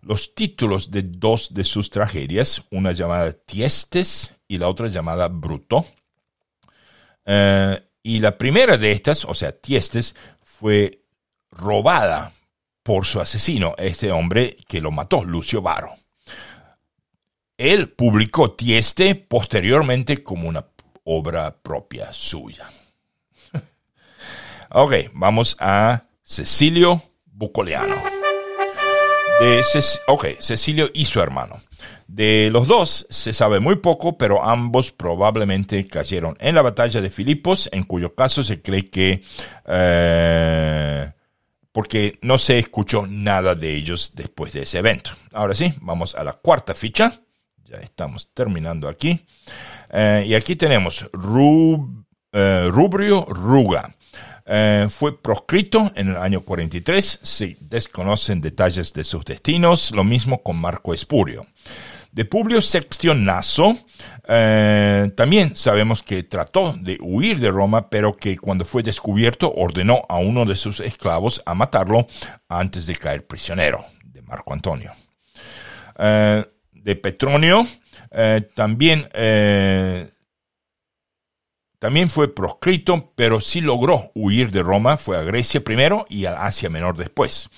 los 0.00 0.34
títulos 0.34 0.90
de 0.90 1.02
dos 1.02 1.52
de 1.52 1.64
sus 1.64 1.90
tragedias, 1.90 2.62
una 2.70 2.92
llamada 2.92 3.34
Tiestes 3.34 4.32
y 4.48 4.56
la 4.56 4.68
otra 4.68 4.88
llamada 4.88 5.28
Bruto. 5.28 5.84
Eh, 7.26 7.82
y 8.02 8.18
la 8.18 8.38
primera 8.38 8.78
de 8.78 8.92
estas, 8.92 9.26
o 9.26 9.34
sea, 9.34 9.52
Tiestes, 9.52 10.16
fue 10.42 11.02
robada 11.50 12.32
por 12.84 13.06
su 13.06 13.18
asesino, 13.18 13.74
este 13.78 14.12
hombre 14.12 14.56
que 14.68 14.80
lo 14.80 14.92
mató, 14.92 15.24
Lucio 15.24 15.62
Varo. 15.62 15.96
Él 17.56 17.88
publicó 17.88 18.52
Tieste 18.52 19.14
posteriormente 19.14 20.22
como 20.22 20.48
una 20.48 20.66
obra 21.04 21.56
propia 21.56 22.12
suya. 22.12 22.70
ok, 24.70 24.94
vamos 25.14 25.56
a 25.58 26.04
Cecilio 26.22 27.02
Bucoleano. 27.24 27.96
De 29.40 29.62
ok, 30.06 30.26
Cecilio 30.38 30.90
y 30.92 31.06
su 31.06 31.20
hermano. 31.20 31.60
De 32.06 32.50
los 32.52 32.68
dos 32.68 33.06
se 33.08 33.32
sabe 33.32 33.60
muy 33.60 33.76
poco, 33.76 34.18
pero 34.18 34.44
ambos 34.44 34.92
probablemente 34.92 35.88
cayeron 35.88 36.36
en 36.38 36.54
la 36.54 36.62
batalla 36.62 37.00
de 37.00 37.08
Filipos, 37.08 37.68
en 37.72 37.84
cuyo 37.84 38.14
caso 38.14 38.44
se 38.44 38.60
cree 38.60 38.90
que... 38.90 39.22
Eh, 39.66 41.10
porque 41.74 42.20
no 42.22 42.38
se 42.38 42.60
escuchó 42.60 43.04
nada 43.04 43.56
de 43.56 43.74
ellos 43.74 44.12
después 44.14 44.52
de 44.52 44.62
ese 44.62 44.78
evento. 44.78 45.10
Ahora 45.32 45.54
sí, 45.54 45.74
vamos 45.80 46.14
a 46.14 46.22
la 46.22 46.34
cuarta 46.34 46.72
ficha. 46.72 47.12
Ya 47.64 47.78
estamos 47.78 48.32
terminando 48.32 48.88
aquí. 48.88 49.26
Eh, 49.92 50.24
y 50.28 50.34
aquí 50.34 50.54
tenemos 50.54 51.02
eh, 51.02 52.68
Rubrio 52.70 53.24
Ruga. 53.24 53.92
Eh, 54.46 54.86
fue 54.88 55.20
proscrito 55.20 55.90
en 55.96 56.10
el 56.10 56.16
año 56.16 56.42
43. 56.42 57.18
Se 57.22 57.56
desconocen 57.58 58.40
detalles 58.40 58.92
de 58.92 59.02
sus 59.02 59.24
destinos. 59.24 59.90
Lo 59.90 60.04
mismo 60.04 60.44
con 60.44 60.56
Marco 60.56 60.94
Espurio. 60.94 61.44
De 62.14 62.24
Publio 62.24 62.62
Sextio 62.62 63.12
Naso, 63.12 63.76
eh, 64.28 65.10
también 65.16 65.56
sabemos 65.56 66.00
que 66.00 66.22
trató 66.22 66.72
de 66.78 66.96
huir 67.00 67.40
de 67.40 67.50
Roma, 67.50 67.90
pero 67.90 68.14
que 68.14 68.38
cuando 68.38 68.64
fue 68.64 68.84
descubierto 68.84 69.52
ordenó 69.52 70.02
a 70.08 70.18
uno 70.18 70.44
de 70.44 70.54
sus 70.54 70.78
esclavos 70.78 71.42
a 71.44 71.54
matarlo 71.54 72.06
antes 72.48 72.86
de 72.86 72.94
caer 72.94 73.26
prisionero, 73.26 73.84
de 74.04 74.22
Marco 74.22 74.52
Antonio. 74.52 74.92
Eh, 75.98 76.44
de 76.70 76.94
Petronio, 76.94 77.66
eh, 78.12 78.48
también, 78.54 79.08
también 81.84 82.08
fue 82.08 82.34
proscrito, 82.34 83.12
pero 83.14 83.42
sí 83.42 83.60
logró 83.60 84.10
huir 84.14 84.50
de 84.50 84.62
Roma, 84.62 84.96
fue 84.96 85.18
a 85.18 85.22
Grecia 85.22 85.62
primero 85.62 86.06
y 86.08 86.24
a 86.24 86.46
Asia 86.46 86.70
Menor 86.70 86.96
después. 86.96 87.50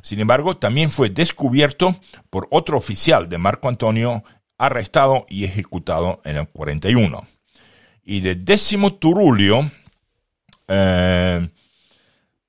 Sin 0.00 0.20
embargo, 0.20 0.56
también 0.56 0.90
fue 0.90 1.10
descubierto 1.10 1.94
por 2.30 2.48
otro 2.50 2.78
oficial 2.78 3.28
de 3.28 3.36
Marco 3.36 3.68
Antonio, 3.68 4.24
arrestado 4.56 5.26
y 5.28 5.44
ejecutado 5.44 6.22
en 6.24 6.36
el 6.36 6.48
41. 6.48 7.26
Y 8.04 8.20
de 8.20 8.36
décimo 8.36 8.94
Turulio 8.94 9.70
eh, 10.66 11.46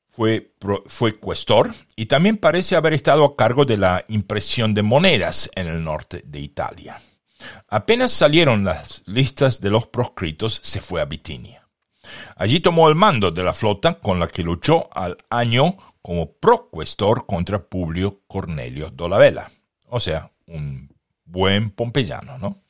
fue, 0.08 0.54
fue 0.86 1.18
cuestor 1.18 1.76
y 1.98 2.06
también 2.06 2.38
parece 2.38 2.78
haber 2.78 2.94
estado 2.94 3.26
a 3.26 3.36
cargo 3.36 3.66
de 3.66 3.76
la 3.76 4.06
impresión 4.08 4.74
de 4.74 4.84
monedas 4.84 5.52
en 5.54 5.68
el 5.68 5.84
norte 5.84 6.22
de 6.26 6.40
Italia. 6.40 6.98
Apenas 7.68 8.12
salieron 8.12 8.64
las 8.64 9.04
listas 9.06 9.62
de 9.62 9.70
los 9.70 9.88
proscritos, 9.88 10.60
se 10.64 10.82
fue 10.82 11.02
a 11.02 11.06
Bitinia. 11.06 11.68
Allí 12.36 12.60
tomó 12.60 12.88
el 12.90 12.96
mando 12.96 13.32
de 13.32 13.44
la 13.44 13.54
flota 13.54 14.00
con 14.00 14.20
la 14.20 14.28
que 14.28 14.44
luchó 14.44 14.90
al 14.94 15.18
año 15.30 15.78
como 16.02 16.34
procuestor 16.34 17.26
contra 17.26 17.64
Publio 17.64 18.22
Cornelio 18.28 18.92
Dolabella, 18.92 19.50
o 19.88 20.00
sea, 20.00 20.32
un 20.48 20.94
buen 21.24 21.72
pompeyano, 21.72 22.38
¿no? 22.38 22.62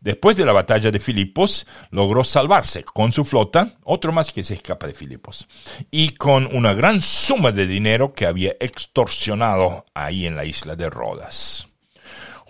Después 0.00 0.36
de 0.36 0.44
la 0.44 0.52
batalla 0.52 0.90
de 0.90 0.98
Filipos, 0.98 1.66
logró 1.90 2.24
salvarse 2.24 2.82
con 2.82 3.12
su 3.12 3.24
flota, 3.24 3.68
otro 3.84 4.10
más 4.10 4.32
que 4.32 4.42
se 4.42 4.54
escapa 4.54 4.88
de 4.88 4.94
Filipos, 4.94 5.46
y 5.92 6.10
con 6.10 6.48
una 6.56 6.74
gran 6.74 7.00
suma 7.00 7.52
de 7.52 7.68
dinero 7.68 8.12
que 8.12 8.26
había 8.26 8.56
extorsionado 8.58 9.84
ahí 9.94 10.26
en 10.26 10.34
la 10.34 10.44
isla 10.44 10.74
de 10.74 10.90
Rodas. 10.90 11.68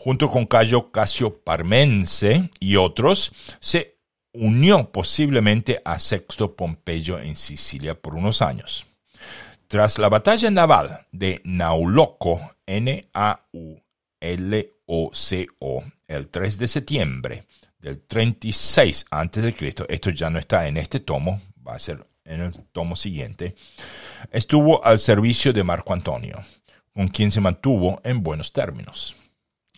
Junto 0.03 0.29
con 0.29 0.47
Cayo 0.47 0.91
Casio 0.91 1.45
Parmense 1.45 2.51
y 2.59 2.75
otros, 2.75 3.31
se 3.61 3.99
unió 4.33 4.91
posiblemente 4.91 5.81
a 5.85 6.01
Sexto 6.01 6.57
Pompeyo 6.57 7.21
en 7.21 7.37
Sicilia 7.37 7.95
por 7.95 8.17
unos 8.17 8.43
años. 8.43 8.85
Tras 9.69 10.01
la 10.01 10.09
batalla 10.09 10.51
naval 10.51 11.07
de 11.13 11.41
Nauloco, 11.45 12.41
N-A-U-L-O-C-O, 12.67 13.05
el 16.09 16.29
3 16.29 16.59
de 16.59 16.67
septiembre 16.67 17.47
del 17.79 18.03
36 18.03 19.07
a.C., 19.09 19.55
esto 19.89 20.11
ya 20.11 20.31
no 20.31 20.41
está 20.41 20.67
en 20.67 20.79
este 20.79 20.99
tomo, 20.99 21.41
va 21.65 21.77
a 21.77 21.79
ser 21.79 22.05
en 22.25 22.41
el 22.41 22.53
tomo 22.73 22.97
siguiente, 22.97 23.55
estuvo 24.33 24.85
al 24.85 24.99
servicio 24.99 25.53
de 25.53 25.63
Marco 25.63 25.93
Antonio, 25.93 26.43
con 26.93 27.07
quien 27.07 27.31
se 27.31 27.41
mantuvo 27.41 28.01
en 28.03 28.25
buenos 28.25 28.53
términos. 28.53 29.15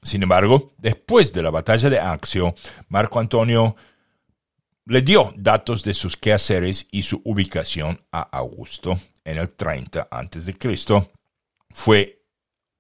Sin 0.05 0.23
embargo, 0.23 0.75
después 0.77 1.33
de 1.33 1.43
la 1.43 1.51
batalla 1.51 1.89
de 1.89 1.99
Axio, 1.99 2.55
Marco 2.89 3.19
Antonio 3.19 3.75
le 4.85 5.01
dio 5.01 5.33
datos 5.35 5.83
de 5.83 5.95
sus 5.95 6.15
quehaceres 6.19 6.87
y 6.91 7.05
su 7.05 7.23
ubicación 7.25 7.99
a 8.13 8.21
Augusto 8.21 8.99
en 9.25 9.39
el 9.39 9.49
30 9.49 10.09
a.C., 10.11 10.55
fue 11.71 12.23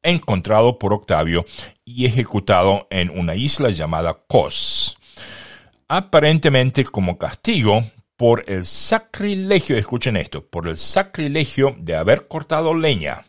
encontrado 0.02 0.78
por 0.78 0.92
Octavio 0.92 1.46
y 1.82 2.04
ejecutado 2.04 2.86
en 2.90 3.08
una 3.08 3.34
isla 3.34 3.70
llamada 3.70 4.12
Kos, 4.28 4.98
aparentemente 5.88 6.84
como 6.84 7.16
castigo 7.16 7.82
por 8.16 8.44
el 8.46 8.66
sacrilegio, 8.66 9.78
escuchen 9.78 10.18
esto, 10.18 10.46
por 10.46 10.68
el 10.68 10.76
sacrilegio 10.76 11.74
de 11.78 11.96
haber 11.96 12.28
cortado 12.28 12.74
leña 12.74 13.24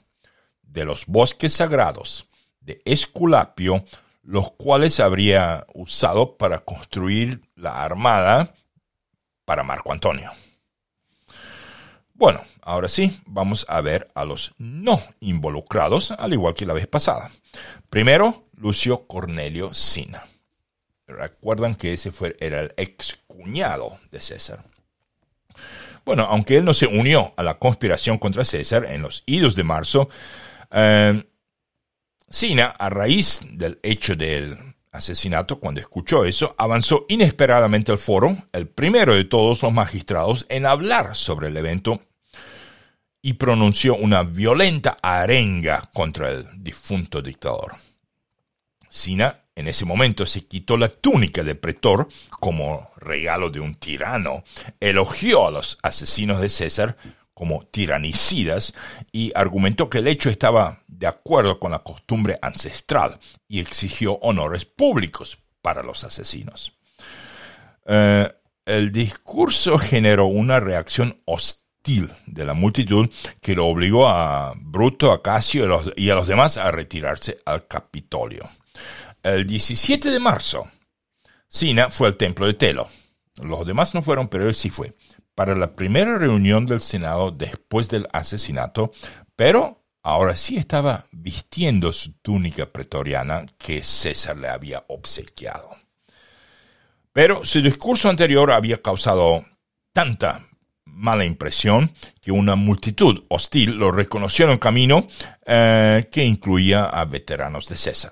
de 0.63 0.83
los 0.83 1.05
bosques 1.05 1.53
sagrados 1.53 2.27
de 2.65 2.81
Esculapio, 2.83 3.85
los 4.23 4.51
cuales 4.51 4.99
habría 4.99 5.65
usado 5.73 6.35
para 6.37 6.59
construir 6.59 7.41
la 7.55 7.83
armada 7.83 8.53
para 9.45 9.63
Marco 9.63 9.91
Antonio. 9.91 10.31
Bueno, 12.15 12.41
ahora 12.61 12.89
sí, 12.89 13.21
vamos 13.25 13.65
a 13.69 13.81
ver 13.81 14.09
a 14.15 14.25
los 14.25 14.53
no 14.57 15.01
involucrados, 15.19 16.11
al 16.11 16.33
igual 16.33 16.55
que 16.55 16.65
la 16.65 16.73
vez 16.73 16.87
pasada. 16.87 17.29
Primero, 17.89 18.45
Lucio 18.57 19.05
Cornelio 19.05 19.73
Sina. 19.73 20.23
Recuerdan 21.07 21.75
que 21.75 21.93
ese 21.93 22.11
fue, 22.11 22.35
era 22.39 22.61
el 22.61 22.73
ex 22.77 23.19
cuñado 23.27 23.99
de 24.11 24.21
César. 24.21 24.63
Bueno, 26.03 26.23
aunque 26.23 26.57
él 26.57 26.65
no 26.65 26.73
se 26.73 26.87
unió 26.87 27.33
a 27.35 27.43
la 27.43 27.59
conspiración 27.59 28.17
contra 28.17 28.45
César 28.45 28.85
en 28.89 29.01
los 29.01 29.23
idos 29.25 29.55
de 29.55 29.63
marzo, 29.63 30.09
eh, 30.71 31.23
Sina, 32.29 32.67
a 32.67 32.89
raíz 32.89 33.41
del 33.51 33.79
hecho 33.83 34.15
del 34.15 34.57
asesinato, 34.91 35.59
cuando 35.59 35.79
escuchó 35.79 36.25
eso, 36.25 36.55
avanzó 36.57 37.05
inesperadamente 37.09 37.91
al 37.91 37.97
foro, 37.97 38.35
el 38.51 38.67
primero 38.67 39.13
de 39.13 39.25
todos 39.25 39.61
los 39.61 39.71
magistrados 39.73 40.45
en 40.49 40.65
hablar 40.65 41.15
sobre 41.15 41.49
el 41.49 41.57
evento 41.57 42.01
y 43.21 43.33
pronunció 43.33 43.95
una 43.95 44.23
violenta 44.23 44.97
arenga 45.01 45.81
contra 45.93 46.31
el 46.31 46.45
difunto 46.63 47.21
dictador. 47.21 47.75
Sina 48.89 49.41
en 49.55 49.67
ese 49.67 49.85
momento 49.85 50.25
se 50.25 50.45
quitó 50.45 50.77
la 50.77 50.89
túnica 50.89 51.43
de 51.43 51.55
pretor 51.55 52.07
como 52.29 52.91
regalo 52.97 53.49
de 53.49 53.61
un 53.61 53.75
tirano, 53.75 54.43
elogió 54.79 55.47
a 55.47 55.51
los 55.51 55.77
asesinos 55.81 56.41
de 56.41 56.49
César 56.49 56.97
como 57.35 57.67
tiranicidas 57.67 58.73
y 59.11 59.31
argumentó 59.35 59.89
que 59.89 59.99
el 59.99 60.07
hecho 60.07 60.29
estaba 60.29 60.81
de 60.87 61.05
acuerdo 61.05 61.59
con 61.59 61.71
la 61.71 61.79
costumbre 61.79 62.39
ancestral 62.41 63.19
y 63.47 63.59
exigió 63.59 64.13
honores 64.19 64.65
públicos 64.65 65.37
para 65.61 65.83
los 65.83 66.03
asesinos. 66.05 66.71
Eh, 67.85 68.31
el 68.65 68.91
discurso 68.91 69.77
generó 69.77 70.25
una 70.25 70.59
reacción 70.61 71.21
hostil 71.25 72.09
de 72.25 72.45
la 72.45 72.53
multitud 72.53 73.09
que 73.41 73.53
lo 73.53 73.67
obligó 73.67 74.07
a 74.07 74.53
Bruto, 74.55 75.11
a 75.11 75.21
Casio 75.21 75.93
y 75.97 76.09
a 76.09 76.15
los 76.15 76.27
demás 76.27 76.55
a 76.55 76.71
retirarse 76.71 77.39
al 77.45 77.67
Capitolio. 77.67 78.49
El 79.21 79.45
17 79.45 80.09
de 80.09 80.19
marzo, 80.19 80.67
Sina 81.49 81.89
fue 81.89 82.07
al 82.07 82.15
templo 82.15 82.47
de 82.47 82.53
Telo. 82.53 82.87
Los 83.35 83.67
demás 83.67 83.93
no 83.93 84.01
fueron, 84.01 84.29
pero 84.29 84.47
él 84.47 84.55
sí 84.55 84.69
fue 84.69 84.93
para 85.35 85.53
la 85.53 85.75
primera 85.75 86.17
reunión 86.17 86.65
del 86.65 86.81
Senado 86.81 87.31
después 87.31 87.89
del 87.89 88.07
asesinato, 88.13 88.91
pero 89.35 89.83
ahora 90.01 90.35
sí 90.35 90.57
estaba 90.57 91.05
vistiendo 91.11 91.91
su 91.91 92.13
túnica 92.21 92.65
pretoriana 92.65 93.45
que 93.57 93.83
César 93.83 94.37
le 94.37 94.47
había 94.47 94.83
obsequiado. 94.87 95.75
Pero 97.11 97.45
su 97.45 97.61
discurso 97.61 98.09
anterior 98.09 98.51
había 98.51 98.81
causado 98.81 99.45
tanta 99.93 100.41
mala 100.85 101.25
impresión 101.25 101.91
que 102.21 102.31
una 102.31 102.55
multitud 102.55 103.23
hostil 103.29 103.77
lo 103.77 103.91
reconoció 103.91 104.45
en 104.45 104.51
el 104.51 104.59
camino 104.59 105.07
eh, 105.45 106.07
que 106.11 106.23
incluía 106.23 106.85
a 106.85 107.05
veteranos 107.05 107.67
de 107.67 107.77
César. 107.77 108.11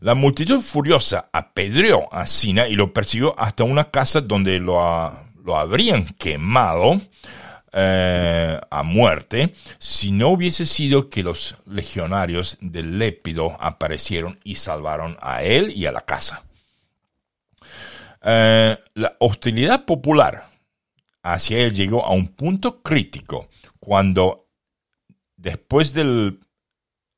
La 0.00 0.14
multitud 0.14 0.60
furiosa 0.60 1.28
apedreó 1.32 2.12
a 2.12 2.26
Sina 2.26 2.68
y 2.68 2.74
lo 2.74 2.92
persiguió 2.92 3.34
hasta 3.38 3.64
una 3.64 3.90
casa 3.90 4.20
donde 4.20 4.60
lo, 4.60 4.78
lo 5.48 5.56
habrían 5.56 6.04
quemado 6.04 7.00
eh, 7.72 8.60
a 8.70 8.82
muerte 8.82 9.54
si 9.78 10.12
no 10.12 10.28
hubiese 10.28 10.66
sido 10.66 11.08
que 11.08 11.22
los 11.22 11.56
legionarios 11.64 12.58
del 12.60 12.98
Lépido 12.98 13.56
aparecieron 13.58 14.38
y 14.44 14.56
salvaron 14.56 15.16
a 15.22 15.42
él 15.42 15.72
y 15.74 15.86
a 15.86 15.92
la 15.92 16.02
casa. 16.02 16.44
Eh, 18.20 18.76
la 18.92 19.16
hostilidad 19.20 19.86
popular 19.86 20.50
hacia 21.22 21.60
él 21.60 21.72
llegó 21.72 22.04
a 22.04 22.10
un 22.10 22.28
punto 22.28 22.82
crítico 22.82 23.48
cuando 23.80 24.50
después 25.34 25.94
de 25.94 26.36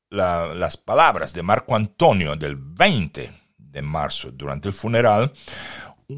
las 0.09 0.77
palabras 0.77 1.33
de 1.33 1.43
Marco 1.43 1.75
Antonio 1.75 2.37
del 2.37 2.55
20 2.55 3.29
de 3.57 3.81
marzo 3.81 4.31
durante 4.31 4.69
el 4.69 4.73
funeral, 4.73 5.33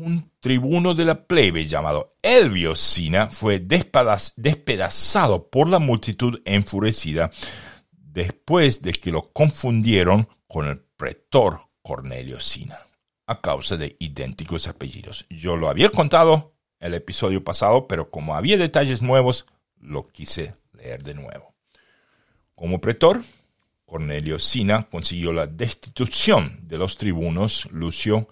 un 0.02 0.32
tribuno 0.40 0.94
de 0.94 1.06
la 1.06 1.28
plebe 1.28 1.65
llamado 1.65 2.15
Elvio 2.22 2.76
Sina 2.76 3.30
fue 3.30 3.60
despedazado 3.60 5.49
por 5.49 5.70
la 5.70 5.80
multitud 5.80 6.41
enfurecida 6.45 7.32
después 7.91 8.82
de 8.82 8.94
que 8.94 9.11
lo 9.11 9.32
confundieron 9.32 10.28
con 10.48 10.68
el 10.68 10.80
pretor 10.80 11.60
Cornelio 11.82 12.40
Sina 12.40 12.78
a 13.26 13.41
causa 13.41 13.78
de 13.78 13.95
idénticos 13.99 14.68
apellidos. 14.68 15.26
Yo 15.30 15.56
lo 15.56 15.70
había 15.70 15.90
contado 15.90 16.56
el 16.80 16.94
episodio 16.94 17.44
pasado, 17.44 17.88
pero 17.88 18.10
como 18.10 18.36
había 18.36 18.57
detalles 18.57 19.02
nuevos, 19.02 19.45
lo 19.80 20.07
quise 20.07 20.56
leer 20.74 21.03
de 21.03 21.14
nuevo. 21.14 21.53
Como 22.56 22.82
pretor, 22.82 23.22
Cornelio 23.86 24.40
Sina 24.40 24.84
consiguió 24.84 25.34
la 25.34 25.48
destitución 25.48 26.60
de 26.64 26.78
los 26.78 26.98
tribunos 26.98 27.68
Lucio 27.72 28.28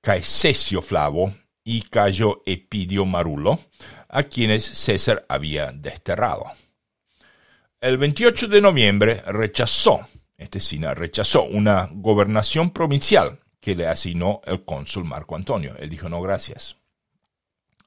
Caesio 0.00 0.82
Flavo 0.82 1.32
y 1.64 1.82
Cayo 1.82 2.42
Epidio 2.46 3.04
Marulo, 3.04 3.58
a 4.08 4.22
quienes 4.22 4.64
César 4.64 5.26
había 5.28 5.72
desterrado. 5.72 6.46
El 7.80 7.98
28 7.98 8.48
de 8.48 8.60
noviembre 8.60 9.22
rechazó, 9.26 10.08
este 10.36 10.60
Sina 10.60 10.94
rechazó 10.94 11.44
una 11.44 11.88
gobernación 11.92 12.70
provincial 12.70 13.38
que 13.60 13.74
le 13.74 13.86
asignó 13.86 14.40
el 14.46 14.64
cónsul 14.64 15.04
Marco 15.04 15.36
Antonio. 15.36 15.74
Él 15.78 15.90
dijo 15.90 16.08
no 16.08 16.20
gracias. 16.22 16.76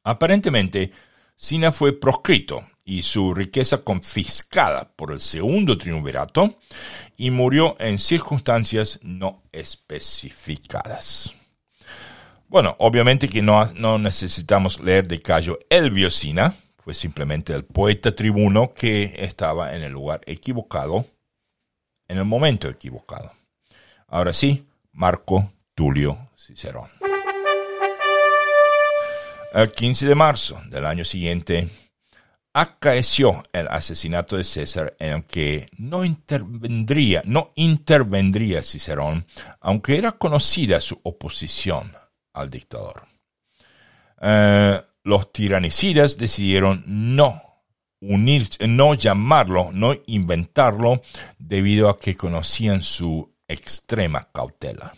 Aparentemente, 0.03 0.91
Sina 1.35 1.71
fue 1.71 1.99
proscrito 1.99 2.63
y 2.85 3.01
su 3.01 3.33
riqueza 3.33 3.83
confiscada 3.83 4.91
por 4.95 5.11
el 5.11 5.21
segundo 5.21 5.77
triunvirato 5.77 6.59
y 7.17 7.31
murió 7.31 7.75
en 7.79 7.97
circunstancias 7.97 8.99
no 9.01 9.43
especificadas. 9.51 11.33
Bueno, 12.51 12.75
obviamente 12.79 13.29
que 13.29 13.41
no, 13.41 13.71
no 13.75 13.97
necesitamos 13.97 14.81
leer 14.81 15.07
de 15.07 15.21
Cayo 15.21 15.57
Elvio 15.69 16.11
Sina, 16.11 16.53
fue 16.75 16.93
simplemente 16.93 17.53
el 17.53 17.63
poeta 17.63 18.13
tribuno 18.13 18.73
que 18.73 19.13
estaba 19.19 19.73
en 19.73 19.83
el 19.83 19.93
lugar 19.93 20.19
equivocado, 20.25 21.05
en 22.09 22.17
el 22.17 22.25
momento 22.25 22.67
equivocado. 22.67 23.31
Ahora 24.05 24.33
sí, 24.33 24.67
Marco 24.91 25.53
Tulio 25.73 26.29
Cicerón. 26.35 26.89
El 29.53 29.71
15 29.71 30.05
de 30.05 30.15
marzo 30.15 30.61
del 30.67 30.85
año 30.85 31.05
siguiente, 31.05 31.69
acaeció 32.51 33.45
el 33.53 33.69
asesinato 33.69 34.35
de 34.35 34.43
César 34.43 34.93
en 34.99 35.13
el 35.13 35.23
que 35.23 35.69
no 35.77 36.03
intervendría, 36.03 37.21
no 37.23 37.53
intervendría 37.55 38.61
Cicerón, 38.61 39.25
aunque 39.61 39.97
era 39.97 40.11
conocida 40.11 40.81
su 40.81 40.99
oposición 41.03 41.93
al 42.33 42.49
dictador. 42.49 43.03
Eh, 44.21 44.81
los 45.03 45.31
tiranicidas 45.31 46.17
decidieron 46.17 46.83
no 46.85 47.41
unir, 48.01 48.49
no 48.67 48.93
llamarlo, 48.93 49.69
no 49.71 49.95
inventarlo, 50.07 51.01
debido 51.37 51.89
a 51.89 51.97
que 51.97 52.15
conocían 52.15 52.83
su 52.83 53.31
extrema 53.47 54.27
cautela. 54.33 54.93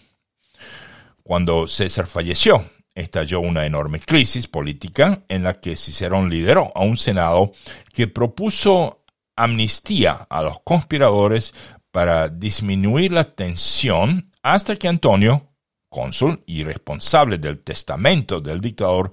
Cuando 1.22 1.68
César 1.68 2.08
falleció, 2.08 2.66
estalló 2.96 3.40
una 3.40 3.66
enorme 3.66 4.00
crisis 4.00 4.48
política 4.48 5.24
en 5.28 5.44
la 5.44 5.60
que 5.60 5.76
Cicerón 5.76 6.30
lideró 6.30 6.72
a 6.76 6.82
un 6.82 6.98
Senado 6.98 7.52
que 7.94 8.08
propuso 8.08 9.06
amnistía 9.36 10.28
a 10.30 10.42
los 10.42 10.60
conspiradores 10.62 11.54
para 11.92 12.30
disminuir 12.30 13.12
la 13.12 13.36
tensión 13.36 14.32
hasta 14.42 14.76
que 14.76 14.88
Antonio, 14.88 15.53
cónsul 15.94 16.42
y 16.48 16.64
responsable 16.64 17.38
del 17.38 17.60
testamento 17.60 18.42
del 18.42 18.60
dictador, 18.60 19.12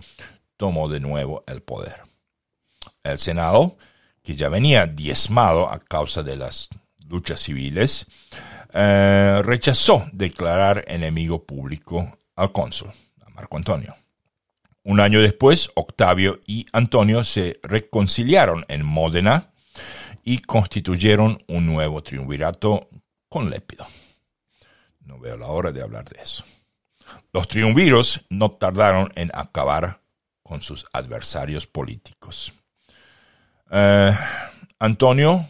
tomó 0.56 0.88
de 0.88 0.98
nuevo 0.98 1.44
el 1.46 1.60
poder. 1.60 2.02
El 3.02 3.18
Senado, 3.18 3.76
que 4.22 4.34
ya 4.34 4.48
venía 4.48 4.86
diezmado 4.86 5.70
a 5.70 5.78
causa 5.78 6.22
de 6.22 6.36
las 6.36 6.70
luchas 7.06 7.40
civiles, 7.40 8.06
eh, 8.72 9.42
rechazó 9.44 10.06
declarar 10.12 10.82
enemigo 10.88 11.44
público 11.44 12.16
al 12.34 12.50
cónsul, 12.50 12.88
a 13.26 13.28
Marco 13.28 13.58
Antonio. 13.58 13.94
Un 14.82 15.00
año 15.00 15.20
después, 15.20 15.70
Octavio 15.74 16.40
y 16.46 16.64
Antonio 16.72 17.22
se 17.24 17.60
reconciliaron 17.62 18.64
en 18.68 18.86
Módena 18.86 19.50
y 20.24 20.38
constituyeron 20.38 21.42
un 21.46 21.66
nuevo 21.66 22.02
triunvirato 22.02 22.88
con 23.28 23.50
Lépido. 23.50 23.86
No 25.00 25.18
veo 25.18 25.36
la 25.36 25.48
hora 25.48 25.72
de 25.72 25.82
hablar 25.82 26.08
de 26.08 26.22
eso. 26.22 26.42
Los 27.32 27.48
triunviros 27.48 28.26
no 28.28 28.52
tardaron 28.52 29.12
en 29.14 29.30
acabar 29.34 30.00
con 30.42 30.62
sus 30.62 30.86
adversarios 30.92 31.66
políticos. 31.66 32.52
Eh, 33.70 34.12
Antonio 34.78 35.46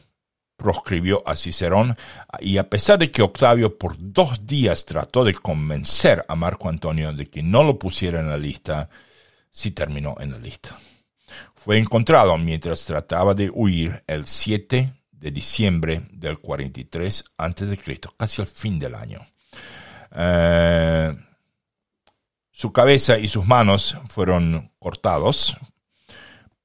proscribió 0.56 1.22
a 1.26 1.36
Cicerón 1.36 1.96
y 2.38 2.58
a 2.58 2.68
pesar 2.68 2.98
de 2.98 3.10
que 3.10 3.22
Octavio 3.22 3.78
por 3.78 3.96
dos 3.98 4.46
días 4.46 4.84
trató 4.84 5.24
de 5.24 5.32
convencer 5.32 6.22
a 6.28 6.34
Marco 6.34 6.68
Antonio 6.68 7.14
de 7.14 7.30
que 7.30 7.42
no 7.42 7.64
lo 7.64 7.78
pusiera 7.78 8.20
en 8.20 8.28
la 8.28 8.36
lista, 8.36 8.90
sí 9.50 9.70
terminó 9.70 10.16
en 10.20 10.32
la 10.32 10.38
lista. 10.38 10.76
Fue 11.54 11.78
encontrado 11.78 12.36
mientras 12.36 12.84
trataba 12.84 13.32
de 13.32 13.50
huir 13.50 14.02
el 14.06 14.26
7 14.26 14.92
de 15.12 15.30
diciembre 15.30 16.02
del 16.12 16.38
43 16.38 17.24
a.C., 17.38 18.00
casi 18.18 18.42
al 18.42 18.48
fin 18.48 18.78
del 18.78 18.94
año. 18.94 19.20
Eh, 20.14 21.16
su 22.60 22.74
cabeza 22.74 23.16
y 23.16 23.26
sus 23.26 23.46
manos 23.46 23.96
fueron 24.08 24.70
cortados, 24.78 25.56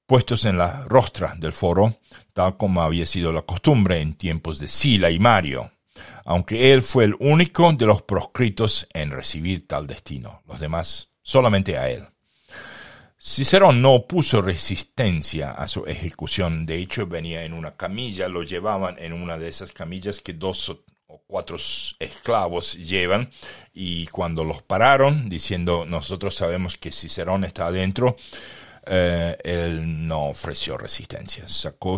puestos 0.06 0.44
en 0.44 0.58
la 0.58 0.84
rostra 0.90 1.36
del 1.38 1.54
foro, 1.54 1.96
tal 2.34 2.58
como 2.58 2.82
había 2.82 3.06
sido 3.06 3.32
la 3.32 3.44
costumbre 3.44 4.02
en 4.02 4.16
tiempos 4.16 4.60
de 4.60 4.68
Sila 4.68 5.10
y 5.10 5.20
Mario, 5.20 5.72
aunque 6.26 6.74
él 6.74 6.82
fue 6.82 7.06
el 7.06 7.16
único 7.20 7.72
de 7.72 7.86
los 7.86 8.02
proscritos 8.02 8.90
en 8.94 9.12
recibir 9.12 9.70
tal 9.70 9.88
destino, 9.88 10.42
los 10.46 10.60
demás 10.60 11.14
solamente 11.22 11.78
a 11.78 11.90
él. 11.90 12.06
Cicerón 13.18 13.82
no 13.82 13.94
opuso 13.94 14.42
resistencia 14.42 15.52
a 15.52 15.66
su 15.70 15.86
ejecución, 15.86 16.66
de 16.66 16.76
hecho 16.76 17.08
venía 17.08 17.46
en 17.46 17.54
una 17.54 17.78
camilla, 17.78 18.28
lo 18.28 18.44
llevaban 18.44 18.98
en 19.00 19.14
una 19.14 19.38
de 19.38 19.48
esas 19.48 19.72
camillas 19.72 20.20
que 20.20 20.34
dos 20.34 20.76
cuatro 21.28 21.58
esclavos 22.00 22.74
llevan 22.74 23.30
y 23.74 24.08
cuando 24.08 24.44
los 24.44 24.62
pararon 24.62 25.30
diciendo 25.30 25.86
nosotros 25.86 26.36
sabemos 26.36 26.78
que 26.78 26.92
Cicerón 26.92 27.44
está 27.44 27.68
adentro, 27.68 28.16
eh, 28.86 29.38
él 29.44 30.08
no 30.08 30.26
ofreció 30.26 30.78
resistencia. 30.78 31.48
Sacó 31.48 31.98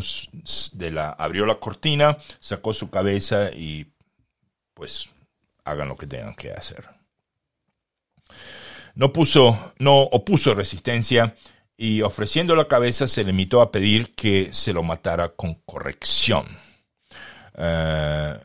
de 0.74 0.92
la, 0.92 1.10
abrió 1.10 1.46
la 1.46 1.56
cortina, 1.56 2.18
sacó 2.40 2.74
su 2.74 2.90
cabeza 2.90 3.52
y 3.52 3.88
pues 4.74 5.10
hagan 5.66 5.90
lo 5.90 5.98
que 5.98 6.08
tengan 6.08 6.36
que 6.36 6.52
hacer. 6.52 6.86
No 8.96 9.12
puso, 9.12 9.74
no 9.80 10.02
opuso 10.02 10.56
resistencia 10.56 11.36
y 11.76 12.02
ofreciendo 12.02 12.56
la 12.56 12.68
cabeza 12.68 13.08
se 13.08 13.24
limitó 13.24 13.62
a 13.62 13.72
pedir 13.72 14.16
que 14.16 14.50
se 14.54 14.74
lo 14.74 14.82
matara 14.82 15.30
con 15.30 15.56
corrección. 15.66 16.48
Eh, 17.56 18.38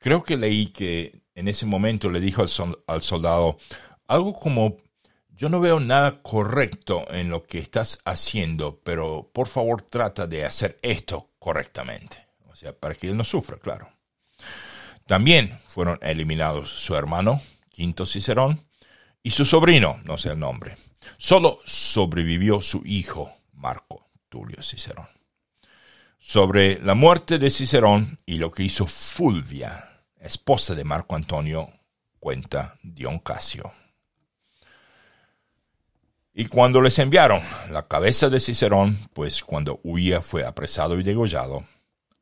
creo 0.00 0.24
que 0.24 0.36
leí 0.36 0.68
que 0.68 1.22
en 1.34 1.46
ese 1.46 1.66
momento 1.66 2.10
le 2.10 2.18
dijo 2.18 2.42
al 2.42 3.02
soldado 3.02 3.58
algo 4.08 4.38
como 4.38 4.78
yo 5.40 5.48
no 5.48 5.60
veo 5.60 5.80
nada 5.80 6.20
correcto 6.20 7.06
en 7.10 7.30
lo 7.30 7.44
que 7.44 7.60
estás 7.60 8.00
haciendo, 8.04 8.78
pero 8.84 9.30
por 9.32 9.48
favor 9.48 9.80
trata 9.80 10.26
de 10.26 10.44
hacer 10.44 10.78
esto 10.82 11.30
correctamente. 11.38 12.18
O 12.48 12.56
sea, 12.56 12.78
para 12.78 12.94
que 12.94 13.08
él 13.08 13.16
no 13.16 13.24
sufra, 13.24 13.56
claro. 13.56 13.88
También 15.06 15.58
fueron 15.66 15.98
eliminados 16.02 16.68
su 16.68 16.94
hermano, 16.94 17.40
Quinto 17.70 18.04
Cicerón, 18.04 18.60
y 19.22 19.30
su 19.30 19.46
sobrino, 19.46 19.98
no 20.04 20.18
sé 20.18 20.30
el 20.30 20.38
nombre. 20.38 20.76
Solo 21.16 21.60
sobrevivió 21.64 22.60
su 22.60 22.82
hijo, 22.84 23.32
Marco 23.54 24.10
Tulio 24.28 24.62
Cicerón. 24.62 25.08
Sobre 26.18 26.78
la 26.80 26.94
muerte 26.94 27.38
de 27.38 27.50
Cicerón 27.50 28.18
y 28.26 28.36
lo 28.36 28.50
que 28.50 28.62
hizo 28.62 28.86
Fulvia, 28.86 29.89
esposa 30.20 30.74
de 30.74 30.84
Marco 30.84 31.16
Antonio, 31.16 31.68
cuenta 32.18 32.76
Dion 32.82 33.18
Casio. 33.18 33.72
Y 36.32 36.46
cuando 36.46 36.80
les 36.80 36.98
enviaron 36.98 37.42
la 37.70 37.88
cabeza 37.88 38.28
de 38.30 38.38
Cicerón, 38.38 38.96
pues 39.12 39.42
cuando 39.42 39.80
huía 39.82 40.20
fue 40.20 40.44
apresado 40.44 40.98
y 40.98 41.02
degollado, 41.02 41.64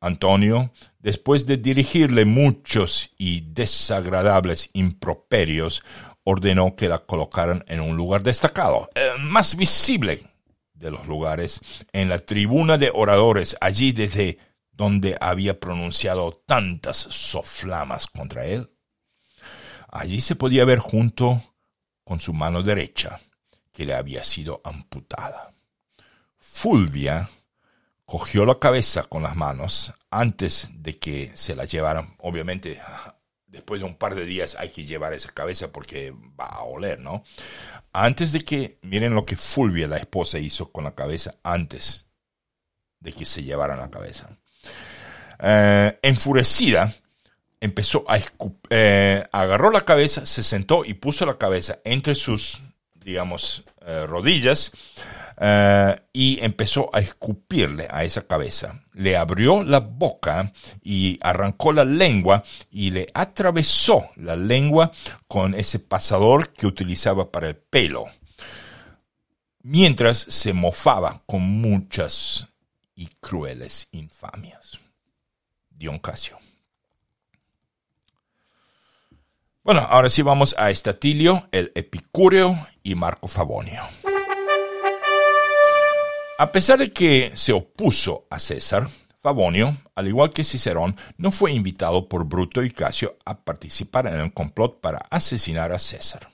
Antonio, 0.01 0.71
después 0.99 1.45
de 1.45 1.57
dirigirle 1.57 2.25
muchos 2.25 3.11
y 3.17 3.41
desagradables 3.41 4.69
improperios, 4.73 5.83
ordenó 6.23 6.75
que 6.75 6.87
la 6.87 6.99
colocaran 6.99 7.63
en 7.67 7.81
un 7.81 7.97
lugar 7.97 8.23
destacado, 8.23 8.89
el 8.95 9.21
más 9.23 9.55
visible 9.55 10.23
de 10.73 10.91
los 10.91 11.05
lugares, 11.07 11.59
en 11.91 12.07
la 12.09 12.17
tribuna 12.17 12.77
de 12.77 12.91
oradores, 12.93 13.57
allí 13.59 13.91
desde 13.91 14.37
donde 14.79 15.17
había 15.19 15.59
pronunciado 15.59 16.41
tantas 16.45 16.95
soflamas 16.95 18.07
contra 18.07 18.45
él. 18.45 18.71
Allí 19.89 20.21
se 20.21 20.37
podía 20.37 20.63
ver 20.63 20.79
junto 20.79 21.43
con 22.05 22.21
su 22.21 22.31
mano 22.31 22.63
derecha 22.63 23.19
que 23.73 23.85
le 23.85 23.93
había 23.93 24.23
sido 24.23 24.61
amputada. 24.63 25.53
Fulvia 26.39 27.29
cogió 28.05 28.45
la 28.45 28.57
cabeza 28.57 29.03
con 29.03 29.21
las 29.21 29.35
manos 29.35 29.93
antes 30.11 30.69
de 30.71 30.97
que 30.97 31.33
se 31.35 31.57
la 31.57 31.65
llevaran. 31.65 32.15
Obviamente, 32.19 32.79
después 33.47 33.81
de 33.81 33.85
un 33.85 33.95
par 33.95 34.15
de 34.15 34.23
días 34.23 34.55
hay 34.57 34.69
que 34.69 34.85
llevar 34.85 35.11
esa 35.13 35.33
cabeza 35.33 35.73
porque 35.73 36.15
va 36.39 36.45
a 36.45 36.63
oler, 36.63 37.01
¿no? 37.01 37.25
Antes 37.91 38.31
de 38.31 38.45
que, 38.45 38.79
miren 38.83 39.13
lo 39.13 39.25
que 39.25 39.35
Fulvia, 39.35 39.89
la 39.89 39.97
esposa, 39.97 40.39
hizo 40.39 40.71
con 40.71 40.85
la 40.85 40.95
cabeza 40.95 41.35
antes 41.43 42.07
de 43.01 43.11
que 43.11 43.25
se 43.25 43.43
llevaran 43.43 43.79
la 43.79 43.89
cabeza. 43.89 44.39
Eh, 45.41 45.97
enfurecida, 46.01 46.93
empezó 47.61 48.03
a 48.07 48.19
eh, 48.69 49.23
agarró 49.31 49.71
la 49.71 49.81
cabeza, 49.81 50.25
se 50.25 50.43
sentó 50.43 50.83
y 50.83 50.93
puso 50.95 51.25
la 51.25 51.37
cabeza 51.37 51.79
entre 51.83 52.15
sus 52.15 52.61
digamos, 53.03 53.63
eh, 53.85 54.05
rodillas, 54.05 54.71
y 56.11 56.37
empezó 56.41 56.89
a 56.93 56.99
escupirle 56.99 57.87
a 57.89 58.03
esa 58.03 58.27
cabeza. 58.27 58.83
Le 58.91 59.15
abrió 59.15 59.63
la 59.63 59.79
boca 59.79 60.51
y 60.83 61.17
arrancó 61.21 61.71
la 61.71 61.85
lengua 61.85 62.43
y 62.69 62.91
le 62.91 63.07
atravesó 63.13 64.09
la 64.17 64.35
lengua 64.35 64.91
con 65.29 65.55
ese 65.55 65.79
pasador 65.79 66.51
que 66.51 66.67
utilizaba 66.67 67.31
para 67.31 67.47
el 67.47 67.55
pelo, 67.55 68.03
mientras 69.63 70.17
se 70.17 70.51
mofaba 70.51 71.21
con 71.25 71.41
muchas 71.41 72.49
y 72.95 73.07
crueles 73.21 73.87
infamias. 73.93 74.78
Dion 75.79 75.97
Casio. 75.97 76.37
Bueno, 79.63 79.87
ahora 79.89 80.09
sí 80.09 80.21
vamos 80.21 80.53
a 80.57 80.69
Estatilio, 80.71 81.47
el 81.53 81.71
Epicúreo 81.73 82.67
y 82.83 82.95
Marco 82.95 83.29
Favonio. 83.29 83.81
A 86.37 86.51
pesar 86.51 86.79
de 86.79 86.91
que 86.91 87.31
se 87.35 87.53
opuso 87.53 88.27
a 88.29 88.39
César, 88.39 88.89
Favonio, 89.17 89.75
al 89.95 90.07
igual 90.07 90.31
que 90.31 90.43
Cicerón, 90.43 90.97
no 91.17 91.31
fue 91.31 91.53
invitado 91.53 92.09
por 92.09 92.25
Bruto 92.25 92.63
y 92.63 92.71
Casio 92.71 93.17
a 93.23 93.43
participar 93.43 94.07
en 94.07 94.19
el 94.19 94.33
complot 94.33 94.81
para 94.81 94.99
asesinar 95.09 95.71
a 95.71 95.79
César. 95.79 96.29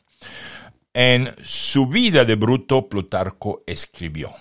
En 0.93 1.35
su 1.43 1.88
vida 1.88 2.26
de 2.26 2.35
Bruto, 2.35 2.88
Plutarco 2.88 3.63
escribió, 3.67 4.34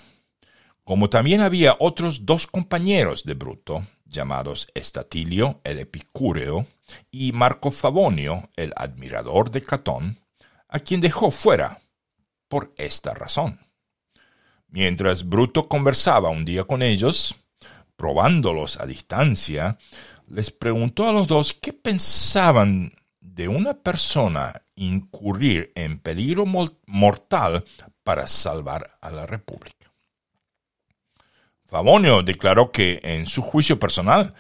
como 0.84 1.10
también 1.10 1.40
había 1.40 1.76
otros 1.78 2.24
dos 2.24 2.46
compañeros 2.46 3.24
de 3.24 3.34
Bruto, 3.34 3.82
llamados 4.14 4.68
Estatilio 4.74 5.60
el 5.64 5.80
Epicúreo 5.80 6.66
y 7.10 7.32
Marco 7.32 7.70
Favonio 7.70 8.48
el 8.56 8.72
admirador 8.76 9.50
de 9.50 9.62
Catón, 9.62 10.18
a 10.68 10.80
quien 10.80 11.00
dejó 11.00 11.30
fuera 11.30 11.80
por 12.48 12.72
esta 12.78 13.12
razón. 13.12 13.60
Mientras 14.68 15.28
Bruto 15.28 15.68
conversaba 15.68 16.30
un 16.30 16.44
día 16.44 16.64
con 16.64 16.82
ellos, 16.82 17.36
probándolos 17.96 18.80
a 18.80 18.86
distancia, 18.86 19.78
les 20.26 20.50
preguntó 20.50 21.08
a 21.08 21.12
los 21.12 21.28
dos 21.28 21.52
qué 21.52 21.72
pensaban 21.72 22.92
de 23.20 23.48
una 23.48 23.74
persona 23.74 24.62
incurrir 24.74 25.72
en 25.74 25.98
peligro 25.98 26.44
mortal 26.86 27.64
para 28.02 28.26
salvar 28.26 28.98
a 29.00 29.10
la 29.10 29.26
República. 29.26 29.83
Favonio 31.74 32.22
declaró 32.22 32.70
que 32.70 33.00
en 33.02 33.26
su 33.26 33.42
juicio 33.42 33.80
personal 33.80 34.32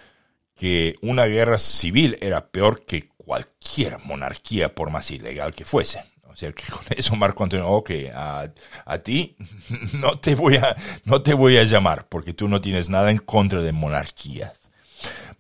que 0.54 0.94
una 1.02 1.24
guerra 1.24 1.58
civil 1.58 2.16
era 2.20 2.46
peor 2.46 2.84
que 2.84 3.08
cualquier 3.16 3.98
monarquía 4.04 4.72
por 4.72 4.90
más 4.90 5.10
ilegal 5.10 5.52
que 5.52 5.64
fuese. 5.64 6.00
O 6.28 6.36
sea 6.36 6.52
que 6.52 6.62
con 6.70 6.84
eso 6.96 7.16
Marco 7.16 7.42
Antonio, 7.42 7.68
ok, 7.70 7.90
a, 8.14 8.52
a, 8.84 8.98
ti 8.98 9.34
no 9.94 10.20
te, 10.20 10.36
voy 10.36 10.58
a, 10.58 10.76
no 11.06 11.22
te 11.22 11.34
voy 11.34 11.56
a 11.56 11.64
llamar 11.64 12.06
porque 12.08 12.34
tú 12.34 12.46
no 12.46 12.60
tienes 12.60 12.88
nada 12.88 13.10
en 13.10 13.18
contra 13.18 13.62
de 13.62 13.72
monarquías. 13.72 14.60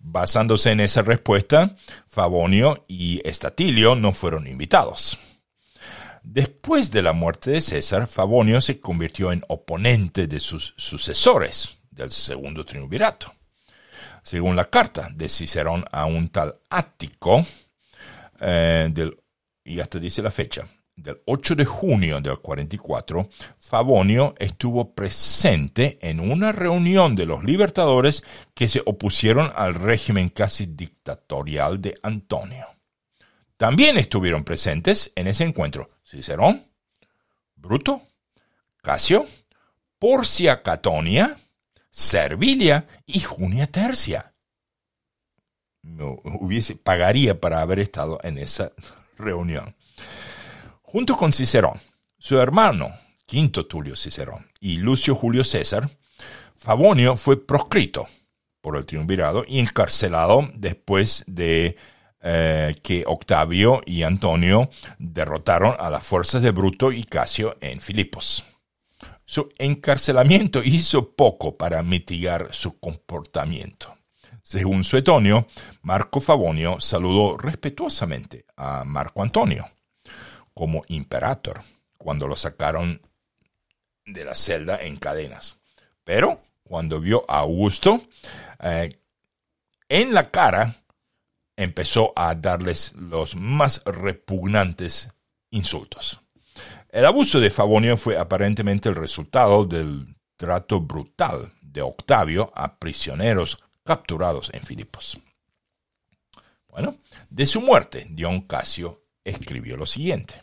Basándose 0.00 0.72
en 0.72 0.80
esa 0.80 1.02
respuesta, 1.02 1.76
Favonio 2.08 2.82
y 2.88 3.20
Estatilio 3.24 3.94
no 3.94 4.12
fueron 4.12 4.48
invitados. 4.48 5.16
Después 6.24 6.90
de 6.90 7.02
la 7.02 7.12
muerte 7.12 7.52
de 7.52 7.60
César, 7.60 8.08
Favonio 8.08 8.60
se 8.60 8.80
convirtió 8.80 9.30
en 9.30 9.44
oponente 9.46 10.26
de 10.26 10.40
sus 10.40 10.74
sucesores, 10.76 11.78
del 11.94 12.12
segundo 12.12 12.64
triunvirato. 12.64 13.32
Según 14.22 14.56
la 14.56 14.66
carta 14.66 15.08
de 15.14 15.28
Cicerón 15.28 15.84
a 15.92 16.06
un 16.06 16.28
tal 16.28 16.56
Ático, 16.70 17.44
eh, 18.40 18.92
y 19.64 19.80
hasta 19.80 19.98
dice 19.98 20.22
la 20.22 20.30
fecha, 20.30 20.66
del 20.96 21.20
8 21.26 21.56
de 21.56 21.64
junio 21.64 22.20
del 22.20 22.38
44, 22.38 23.28
Favonio 23.58 24.34
estuvo 24.38 24.94
presente 24.94 25.98
en 26.00 26.20
una 26.20 26.52
reunión 26.52 27.16
de 27.16 27.26
los 27.26 27.42
libertadores 27.42 28.22
que 28.54 28.68
se 28.68 28.82
opusieron 28.84 29.52
al 29.56 29.74
régimen 29.74 30.28
casi 30.28 30.66
dictatorial 30.66 31.80
de 31.80 31.94
Antonio. 32.02 32.66
También 33.56 33.96
estuvieron 33.96 34.44
presentes 34.44 35.12
en 35.16 35.26
ese 35.26 35.44
encuentro 35.44 35.90
Cicerón, 36.04 36.64
Bruto, 37.56 38.02
Casio, 38.82 39.26
Porcia 39.98 40.62
Catonia, 40.62 41.38
Servilia 41.96 42.88
y 43.06 43.20
Junia 43.20 43.68
Tercia. 43.68 44.34
No, 45.84 46.18
hubiese, 46.24 46.74
pagaría 46.74 47.40
para 47.40 47.60
haber 47.60 47.78
estado 47.78 48.18
en 48.24 48.36
esa 48.38 48.72
reunión. 49.16 49.76
Junto 50.82 51.16
con 51.16 51.32
Cicerón, 51.32 51.80
su 52.18 52.36
hermano, 52.40 52.88
Quinto 53.26 53.66
Tulio 53.66 53.94
Cicerón, 53.94 54.44
y 54.58 54.78
Lucio 54.78 55.14
Julio 55.14 55.44
César, 55.44 55.88
Favonio 56.56 57.16
fue 57.16 57.46
proscrito 57.46 58.08
por 58.60 58.76
el 58.76 58.86
triunvirado 58.86 59.44
y 59.46 59.60
encarcelado 59.60 60.50
después 60.56 61.22
de 61.28 61.76
eh, 62.20 62.74
que 62.82 63.04
Octavio 63.06 63.82
y 63.86 64.02
Antonio 64.02 64.68
derrotaron 64.98 65.76
a 65.78 65.90
las 65.90 66.04
fuerzas 66.04 66.42
de 66.42 66.50
Bruto 66.50 66.90
y 66.90 67.04
Casio 67.04 67.56
en 67.60 67.80
Filipos. 67.80 68.44
Su 69.24 69.48
encarcelamiento 69.58 70.62
hizo 70.62 71.14
poco 71.14 71.56
para 71.56 71.82
mitigar 71.82 72.48
su 72.52 72.78
comportamiento. 72.78 73.96
Según 74.42 74.84
Suetonio, 74.84 75.46
Marco 75.80 76.20
Favonio 76.20 76.80
saludó 76.80 77.38
respetuosamente 77.38 78.44
a 78.56 78.84
Marco 78.84 79.22
Antonio 79.22 79.66
como 80.52 80.82
imperator 80.88 81.62
cuando 81.96 82.28
lo 82.28 82.36
sacaron 82.36 83.00
de 84.04 84.24
la 84.24 84.34
celda 84.34 84.76
en 84.82 84.96
cadenas. 84.96 85.56
Pero 86.04 86.42
cuando 86.62 87.00
vio 87.00 87.24
a 87.26 87.38
Augusto, 87.38 88.02
eh, 88.60 88.98
en 89.88 90.12
la 90.12 90.30
cara 90.30 90.74
empezó 91.56 92.12
a 92.14 92.34
darles 92.34 92.92
los 92.94 93.34
más 93.36 93.82
repugnantes 93.84 95.12
insultos. 95.50 96.20
El 96.94 97.06
abuso 97.06 97.40
de 97.40 97.50
Favonio 97.50 97.96
fue 97.96 98.16
aparentemente 98.16 98.88
el 98.88 98.94
resultado 98.94 99.64
del 99.64 100.14
trato 100.36 100.80
brutal 100.80 101.52
de 101.60 101.82
Octavio 101.82 102.52
a 102.54 102.78
prisioneros 102.78 103.58
capturados 103.82 104.48
en 104.54 104.62
Filipos. 104.62 105.18
Bueno, 106.68 106.94
de 107.28 107.46
su 107.46 107.60
muerte, 107.60 108.06
Dion 108.10 108.42
Casio 108.42 109.06
escribió 109.24 109.76
lo 109.76 109.86
siguiente. 109.86 110.34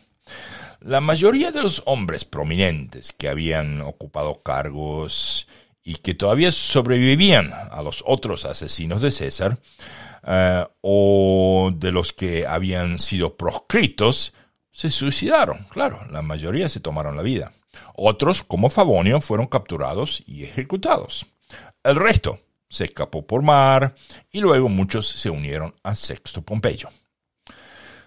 La 0.80 1.00
mayoría 1.00 1.52
de 1.52 1.62
los 1.62 1.82
hombres 1.86 2.26
prominentes 2.26 3.12
que 3.12 3.30
habían 3.30 3.80
ocupado 3.80 4.42
cargos 4.42 5.48
y 5.82 5.94
que 5.94 6.12
todavía 6.12 6.52
sobrevivían 6.52 7.50
a 7.54 7.80
los 7.80 8.04
otros 8.06 8.44
asesinos 8.44 9.00
de 9.00 9.10
César, 9.10 9.58
eh, 10.26 10.66
o 10.82 11.72
de 11.74 11.92
los 11.92 12.12
que 12.12 12.46
habían 12.46 12.98
sido 12.98 13.38
proscritos, 13.38 14.34
se 14.72 14.90
suicidaron, 14.90 15.66
claro, 15.68 16.00
la 16.10 16.22
mayoría 16.22 16.68
se 16.68 16.80
tomaron 16.80 17.16
la 17.16 17.22
vida. 17.22 17.52
Otros, 17.94 18.42
como 18.42 18.70
Favonio, 18.70 19.20
fueron 19.20 19.46
capturados 19.46 20.22
y 20.26 20.44
ejecutados. 20.44 21.26
El 21.84 21.96
resto 21.96 22.40
se 22.68 22.84
escapó 22.84 23.26
por 23.26 23.42
mar 23.42 23.94
y 24.30 24.40
luego 24.40 24.68
muchos 24.68 25.06
se 25.06 25.28
unieron 25.28 25.74
a 25.82 25.94
Sexto 25.94 26.42
Pompeyo. 26.42 26.88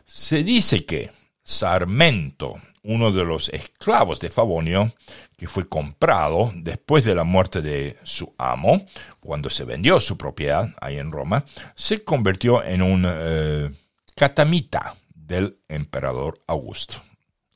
Se 0.06 0.44
dice 0.44 0.86
que 0.86 1.12
Sarmento, 1.44 2.56
uno 2.84 3.12
de 3.12 3.24
los 3.24 3.50
esclavos 3.50 4.20
de 4.20 4.32
Favonio, 4.32 4.92
que 5.38 5.48
fue 5.48 5.70
comprado 5.70 6.52
después 6.56 7.06
de 7.06 7.14
la 7.14 7.24
muerte 7.24 7.62
de 7.62 7.98
su 8.04 8.34
amo, 8.38 8.86
cuando 9.20 9.52
se 9.52 9.66
vendió 9.66 10.00
su 10.00 10.18
propiedad 10.18 10.74
ahí 10.82 10.98
en 10.98 11.12
Roma, 11.12 11.46
se 11.76 12.04
convirtió 12.04 12.64
en 12.64 12.82
un 12.82 13.06
eh, 13.08 13.72
catamita 14.16 14.96
del 15.26 15.60
emperador 15.68 16.42
Augusto. 16.48 17.02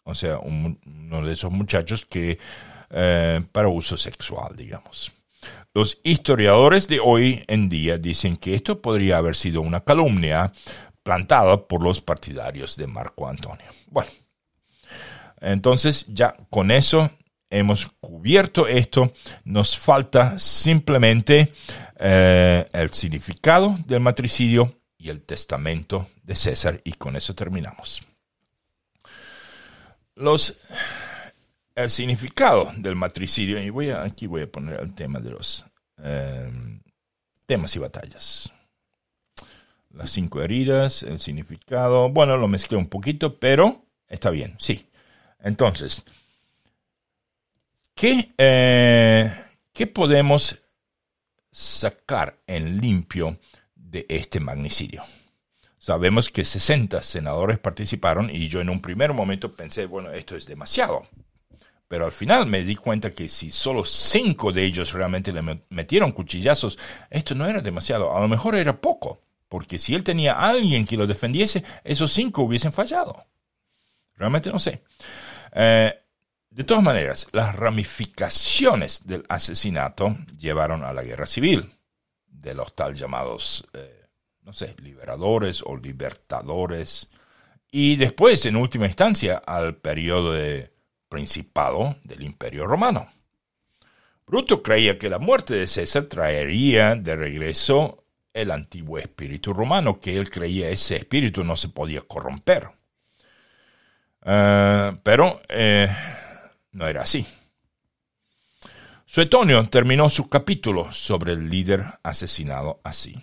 O 0.03 0.15
sea, 0.15 0.39
uno 0.39 1.25
de 1.25 1.33
esos 1.33 1.51
muchachos 1.51 2.05
que 2.05 2.39
eh, 2.89 3.41
para 3.51 3.67
uso 3.67 3.97
sexual, 3.97 4.55
digamos. 4.55 5.11
Los 5.73 5.99
historiadores 6.03 6.87
de 6.87 6.99
hoy 6.99 7.43
en 7.47 7.69
día 7.69 7.97
dicen 7.97 8.35
que 8.35 8.55
esto 8.55 8.81
podría 8.81 9.17
haber 9.17 9.35
sido 9.35 9.61
una 9.61 9.81
calumnia 9.81 10.51
plantada 11.03 11.67
por 11.67 11.83
los 11.83 12.01
partidarios 12.01 12.75
de 12.75 12.87
Marco 12.87 13.27
Antonio. 13.27 13.67
Bueno, 13.87 14.09
entonces 15.39 16.05
ya 16.07 16.35
con 16.49 16.71
eso 16.71 17.11
hemos 17.49 17.87
cubierto 17.99 18.67
esto. 18.67 19.11
Nos 19.43 19.77
falta 19.77 20.37
simplemente 20.39 21.53
eh, 21.99 22.65
el 22.73 22.91
significado 22.91 23.77
del 23.85 23.99
matricidio 23.99 24.78
y 24.99 25.09
el 25.09 25.21
testamento 25.21 26.07
de 26.23 26.35
César 26.35 26.81
y 26.83 26.93
con 26.93 27.15
eso 27.15 27.33
terminamos. 27.33 28.03
Los, 30.15 30.59
el 31.73 31.89
significado 31.89 32.71
del 32.75 32.97
matricidio, 32.97 33.63
y 33.63 33.69
voy 33.69 33.89
a, 33.89 34.03
aquí 34.03 34.27
voy 34.27 34.41
a 34.41 34.51
poner 34.51 34.81
el 34.81 34.93
tema 34.93 35.19
de 35.19 35.31
los 35.31 35.65
eh, 36.03 36.51
temas 37.45 37.75
y 37.77 37.79
batallas. 37.79 38.51
Las 39.91 40.11
cinco 40.11 40.41
heridas, 40.41 41.01
el 41.03 41.19
significado, 41.19 42.09
bueno, 42.09 42.37
lo 42.37 42.47
mezclé 42.49 42.77
un 42.77 42.89
poquito, 42.89 43.39
pero 43.39 43.85
está 44.07 44.29
bien, 44.29 44.55
sí. 44.59 44.89
Entonces, 45.39 46.03
¿qué, 47.95 48.33
eh, 48.37 49.33
¿qué 49.71 49.87
podemos 49.87 50.59
sacar 51.51 52.37
en 52.45 52.81
limpio 52.81 53.39
de 53.89 54.05
este 54.09 54.39
magnicidio. 54.39 55.03
Sabemos 55.77 56.29
que 56.29 56.43
60 56.43 57.01
senadores 57.03 57.57
participaron 57.57 58.29
y 58.29 58.49
yo 58.49 58.59
en 58.59 58.69
un 58.69 58.81
primer 58.81 59.13
momento 59.13 59.51
pensé, 59.51 59.85
bueno, 59.85 60.11
esto 60.11 60.35
es 60.35 60.45
demasiado. 60.45 61.07
Pero 61.87 62.05
al 62.05 62.11
final 62.11 62.45
me 62.45 62.63
di 62.63 62.75
cuenta 62.75 63.11
que 63.11 63.29
si 63.29 63.51
solo 63.51 63.83
cinco 63.85 64.51
de 64.51 64.63
ellos 64.63 64.91
realmente 64.91 65.31
le 65.31 65.41
metieron 65.69 66.11
cuchillazos, 66.11 66.77
esto 67.09 67.33
no 67.33 67.47
era 67.47 67.61
demasiado. 67.61 68.15
A 68.15 68.19
lo 68.19 68.27
mejor 68.27 68.55
era 68.55 68.79
poco, 68.79 69.23
porque 69.47 69.79
si 69.79 69.95
él 69.95 70.03
tenía 70.03 70.33
a 70.33 70.49
alguien 70.49 70.85
que 70.85 70.97
lo 70.97 71.07
defendiese, 71.07 71.63
esos 71.83 72.11
cinco 72.11 72.43
hubiesen 72.43 72.71
fallado. 72.71 73.25
Realmente 74.15 74.51
no 74.51 74.59
sé. 74.59 74.83
Eh, 75.53 75.93
de 76.51 76.63
todas 76.63 76.83
maneras, 76.83 77.27
las 77.31 77.55
ramificaciones 77.55 79.07
del 79.07 79.23
asesinato 79.29 80.15
llevaron 80.37 80.83
a 80.83 80.93
la 80.93 81.03
guerra 81.03 81.25
civil 81.25 81.71
de 82.41 82.53
los 82.53 82.73
tal 82.73 82.95
llamados, 82.95 83.67
eh, 83.73 84.05
no 84.43 84.53
sé, 84.53 84.75
liberadores 84.81 85.61
o 85.65 85.75
libertadores, 85.75 87.07
y 87.71 87.97
después, 87.97 88.45
en 88.45 88.55
última 88.55 88.87
instancia, 88.87 89.37
al 89.45 89.75
periodo 89.75 90.33
de 90.33 90.71
principado 91.07 91.95
del 92.03 92.23
Imperio 92.23 92.65
Romano. 92.65 93.09
Bruto 94.25 94.61
creía 94.61 94.97
que 94.97 95.09
la 95.09 95.19
muerte 95.19 95.55
de 95.55 95.67
César 95.67 96.03
traería 96.03 96.95
de 96.95 97.15
regreso 97.15 98.03
el 98.33 98.51
antiguo 98.51 98.97
espíritu 98.97 99.53
romano, 99.53 99.99
que 99.99 100.17
él 100.17 100.29
creía 100.29 100.69
ese 100.69 100.97
espíritu 100.97 101.43
no 101.43 101.57
se 101.57 101.69
podía 101.69 102.01
corromper. 102.01 102.69
Eh, 104.23 104.97
pero 105.03 105.41
eh, 105.49 105.89
no 106.71 106.87
era 106.87 107.01
así. 107.01 107.25
Suetonio 109.11 109.67
terminó 109.69 110.07
su 110.07 110.29
capítulo 110.29 110.93
sobre 110.93 111.33
el 111.33 111.49
líder 111.49 111.83
asesinado 112.03 112.79
así. 112.83 113.19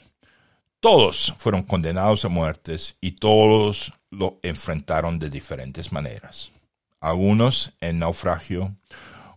Todos 0.80 1.32
fueron 1.38 1.62
condenados 1.62 2.24
a 2.24 2.28
muertes 2.28 2.96
y 3.00 3.12
todos 3.12 3.92
lo 4.10 4.40
enfrentaron 4.42 5.20
de 5.20 5.30
diferentes 5.30 5.92
maneras. 5.92 6.50
Algunos 6.98 7.72
en 7.80 8.00
naufragio, 8.00 8.74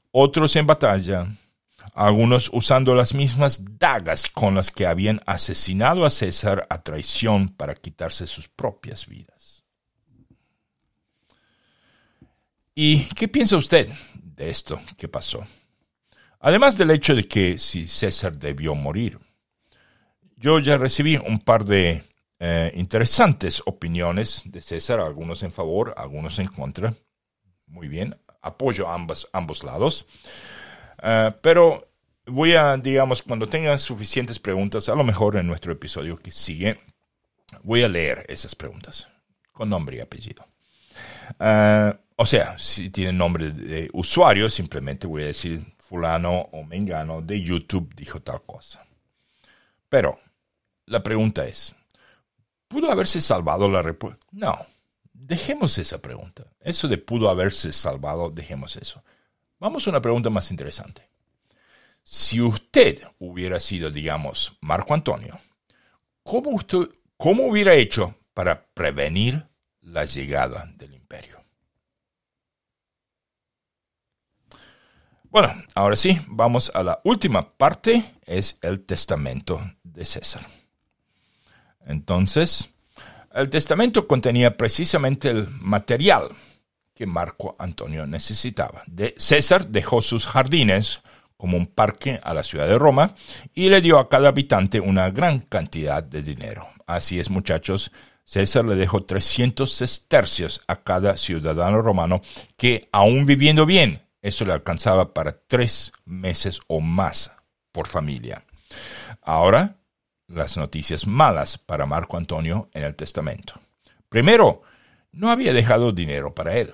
otros 0.10 0.56
en 0.56 0.66
batalla, 0.66 1.28
algunos 1.94 2.50
usando 2.52 2.96
las 2.96 3.14
mismas 3.14 3.78
dagas 3.78 4.26
con 4.28 4.56
las 4.56 4.72
que 4.72 4.88
habían 4.88 5.22
asesinado 5.28 6.04
a 6.04 6.10
César 6.10 6.66
a 6.72 6.82
traición 6.82 7.50
para 7.50 7.76
quitarse 7.76 8.26
sus 8.26 8.48
propias 8.48 9.06
vidas. 9.06 9.62
¿Y 12.74 13.04
qué 13.14 13.28
piensa 13.28 13.56
usted 13.56 13.88
de 14.24 14.50
esto 14.50 14.82
que 14.98 15.08
pasó? 15.08 15.46
Además 16.40 16.78
del 16.78 16.92
hecho 16.92 17.16
de 17.16 17.28
que 17.28 17.60
si 17.60 17.88
César 17.88 18.38
debió 18.38 18.76
morir. 18.76 19.20
Yo 20.38 20.60
ya 20.60 20.78
recibí 20.78 21.18
un 21.18 21.40
par 21.40 21.66
de 21.66 22.04
eh, 22.40 22.72
interesantes 22.76 23.62
opiniones 23.66 24.44
de 24.46 24.62
César, 24.62 25.02
algunos 25.02 25.44
en 25.44 25.52
favor, 25.52 25.94
algunos 25.98 26.40
en 26.40 26.48
contra. 26.48 26.94
Muy 27.68 27.90
bien, 27.90 28.18
apoyo 28.42 28.88
a 28.88 28.94
ambos, 28.94 29.28
ambos 29.34 29.66
lados. 29.66 30.06
Eh, 31.04 31.32
pero 31.42 31.90
voy 32.26 32.54
a, 32.54 32.78
digamos, 32.78 33.22
cuando 33.22 33.48
tengan 33.48 33.78
suficientes 33.78 34.40
preguntas, 34.40 34.88
a 34.88 34.96
lo 34.96 35.04
mejor 35.04 35.36
en 35.36 35.46
nuestro 35.46 35.74
episodio 35.74 36.16
que 36.16 36.32
sigue, 36.32 36.80
voy 37.64 37.84
a 37.84 37.90
leer 37.90 38.26
esas 38.30 38.56
preguntas 38.56 39.10
con 39.52 39.70
nombre 39.70 39.98
y 39.98 40.00
apellido. 40.00 40.46
Eh, 41.38 41.94
o 42.16 42.26
sea, 42.26 42.58
si 42.58 42.90
tienen 42.90 43.18
nombre 43.18 43.52
de 43.52 43.90
usuario, 43.92 44.50
simplemente 44.50 45.06
voy 45.06 45.24
a 45.24 45.28
decir 45.28 45.66
fulano 45.90 46.50
o 46.52 46.64
mengano 46.64 47.20
de 47.20 47.42
YouTube 47.42 47.96
dijo 47.96 48.22
tal 48.22 48.44
cosa. 48.44 48.86
Pero 49.90 50.20
la 50.86 51.02
pregunta 51.02 51.48
es, 51.48 51.74
¿pudo 52.68 52.92
haberse 52.92 53.20
salvado 53.20 53.68
la 53.68 53.82
República? 53.82 54.20
No, 54.32 54.56
dejemos 55.12 55.80
esa 55.80 56.00
pregunta. 56.00 56.46
Eso 56.60 56.88
de 56.88 57.00
pudo 57.00 57.28
haberse 57.28 57.72
salvado, 57.72 58.30
dejemos 58.30 58.76
eso. 58.76 59.04
Vamos 59.58 59.88
a 59.88 59.90
una 59.90 60.00
pregunta 60.00 60.30
más 60.30 60.52
interesante. 60.52 61.10
Si 62.04 62.40
usted 62.40 63.02
hubiera 63.18 63.60
sido, 63.60 63.90
digamos, 63.90 64.58
Marco 64.62 64.94
Antonio, 64.94 65.40
¿cómo, 66.22 66.52
usted, 66.52 66.88
cómo 67.18 67.48
hubiera 67.48 67.74
hecho 67.74 68.16
para 68.36 68.68
prevenir 68.76 69.44
la 69.82 70.06
llegada 70.06 70.72
del 70.78 70.94
imperio? 70.94 71.39
Bueno, 75.32 75.54
ahora 75.76 75.96
sí, 75.96 76.20
vamos 76.28 76.72
a 76.74 76.82
la 76.82 77.02
última 77.04 77.52
parte, 77.54 78.04
es 78.26 78.58
el 78.64 78.84
testamento 78.84 79.62
de 79.84 80.04
César. 80.04 80.42
Entonces, 81.86 82.74
el 83.36 83.48
testamento 83.48 84.08
contenía 84.08 84.58
precisamente 84.58 85.30
el 85.30 85.48
material 85.62 86.30
que 86.96 87.06
Marco 87.06 87.56
Antonio 87.60 88.08
necesitaba. 88.08 88.82
De 88.88 89.14
César 89.20 89.68
dejó 89.68 90.02
sus 90.02 90.26
jardines 90.26 91.02
como 91.38 91.58
un 91.58 91.68
parque 91.68 92.20
a 92.24 92.34
la 92.34 92.44
ciudad 92.44 92.68
de 92.68 92.80
Roma 92.80 93.14
y 93.54 93.70
le 93.70 93.82
dio 93.82 94.00
a 94.00 94.10
cada 94.10 94.30
habitante 94.30 94.80
una 94.80 95.12
gran 95.12 95.42
cantidad 95.42 96.02
de 96.02 96.24
dinero. 96.24 96.68
Así 96.88 97.20
es, 97.20 97.30
muchachos, 97.30 97.92
César 98.24 98.66
le 98.66 98.76
dejó 98.76 99.04
300 99.04 99.72
sestercios 99.72 100.62
a 100.66 100.78
cada 100.78 101.18
ciudadano 101.18 101.84
romano 101.84 102.22
que, 102.58 102.90
aún 102.92 103.28
viviendo 103.28 103.68
bien, 103.68 104.02
eso 104.22 104.46
le 104.46 104.54
alcanzaba 104.54 105.14
para 105.14 105.40
tres 105.48 105.92
meses 106.06 106.60
o 106.68 106.80
más 106.82 107.36
por 107.72 107.88
familia. 107.88 108.44
Ahora, 109.22 109.78
las 110.28 110.58
noticias 110.58 111.08
malas 111.08 111.58
para 111.58 111.86
Marco 111.86 112.18
Antonio 112.18 112.70
en 112.74 112.84
el 112.84 112.96
testamento. 112.96 113.60
Primero, 114.10 114.62
no 115.12 115.32
había 115.32 115.54
dejado 115.54 115.92
dinero 115.92 116.34
para 116.34 116.58
él. 116.58 116.74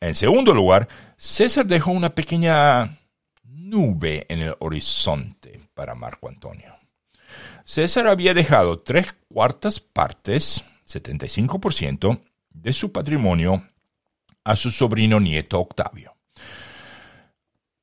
En 0.00 0.14
segundo 0.14 0.54
lugar, 0.54 0.88
César 1.16 1.66
dejó 1.66 1.90
una 1.90 2.14
pequeña 2.14 2.98
nube 3.44 4.26
en 4.28 4.40
el 4.40 4.54
horizonte 4.58 5.60
para 5.74 5.94
Marco 5.94 6.28
Antonio. 6.28 6.74
César 7.64 8.06
había 8.06 8.32
dejado 8.32 8.80
tres 8.80 9.16
cuartas 9.28 9.80
partes, 9.80 10.64
75%, 10.86 12.22
de 12.50 12.72
su 12.72 12.92
patrimonio 12.92 13.68
a 14.44 14.56
su 14.56 14.70
sobrino 14.70 15.18
nieto 15.18 15.58
Octavio. 15.58 16.15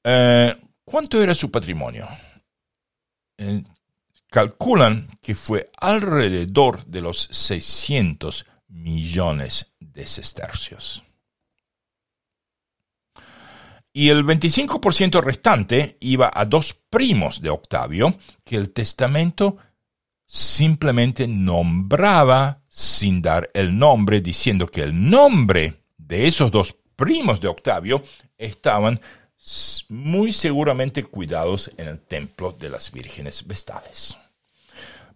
Eh, 0.04 0.56
¿Cuánto 0.84 1.22
era 1.22 1.34
su 1.34 1.50
patrimonio? 1.50 2.08
Eh, 3.38 3.64
calculan 4.30 5.08
que 5.22 5.36
fue 5.36 5.72
alrededor 5.80 6.86
de 6.86 7.02
los 7.02 7.30
600 7.32 8.46
millones 8.68 9.74
de 9.80 10.06
sestercios. 10.06 11.04
Y 13.94 14.10
el 14.10 14.26
25% 14.26 15.22
restante 15.22 15.98
iba 16.00 16.32
a 16.34 16.46
dos 16.46 16.74
primos 16.74 17.42
de 17.42 17.52
Octavio 17.52 18.18
que 18.44 18.56
el 18.56 18.74
testamento 18.74 19.58
simplemente 20.26 21.28
nombraba 21.28 22.64
sin 22.68 23.22
dar 23.22 23.50
el 23.54 23.78
nombre, 23.78 24.20
diciendo 24.20 24.66
que 24.66 24.82
el 24.82 25.10
nombre 25.10 25.84
de 25.96 26.26
esos 26.26 26.50
dos 26.50 26.76
primos 26.96 27.40
de 27.40 27.50
Octavio 27.50 28.02
estaban 28.36 29.00
muy 29.90 30.32
seguramente 30.32 31.04
cuidados 31.04 31.72
en 31.78 31.88
el 31.88 32.00
templo 32.00 32.52
de 32.52 32.70
las 32.70 32.92
vírgenes 32.92 33.46
vestales. 33.46 34.18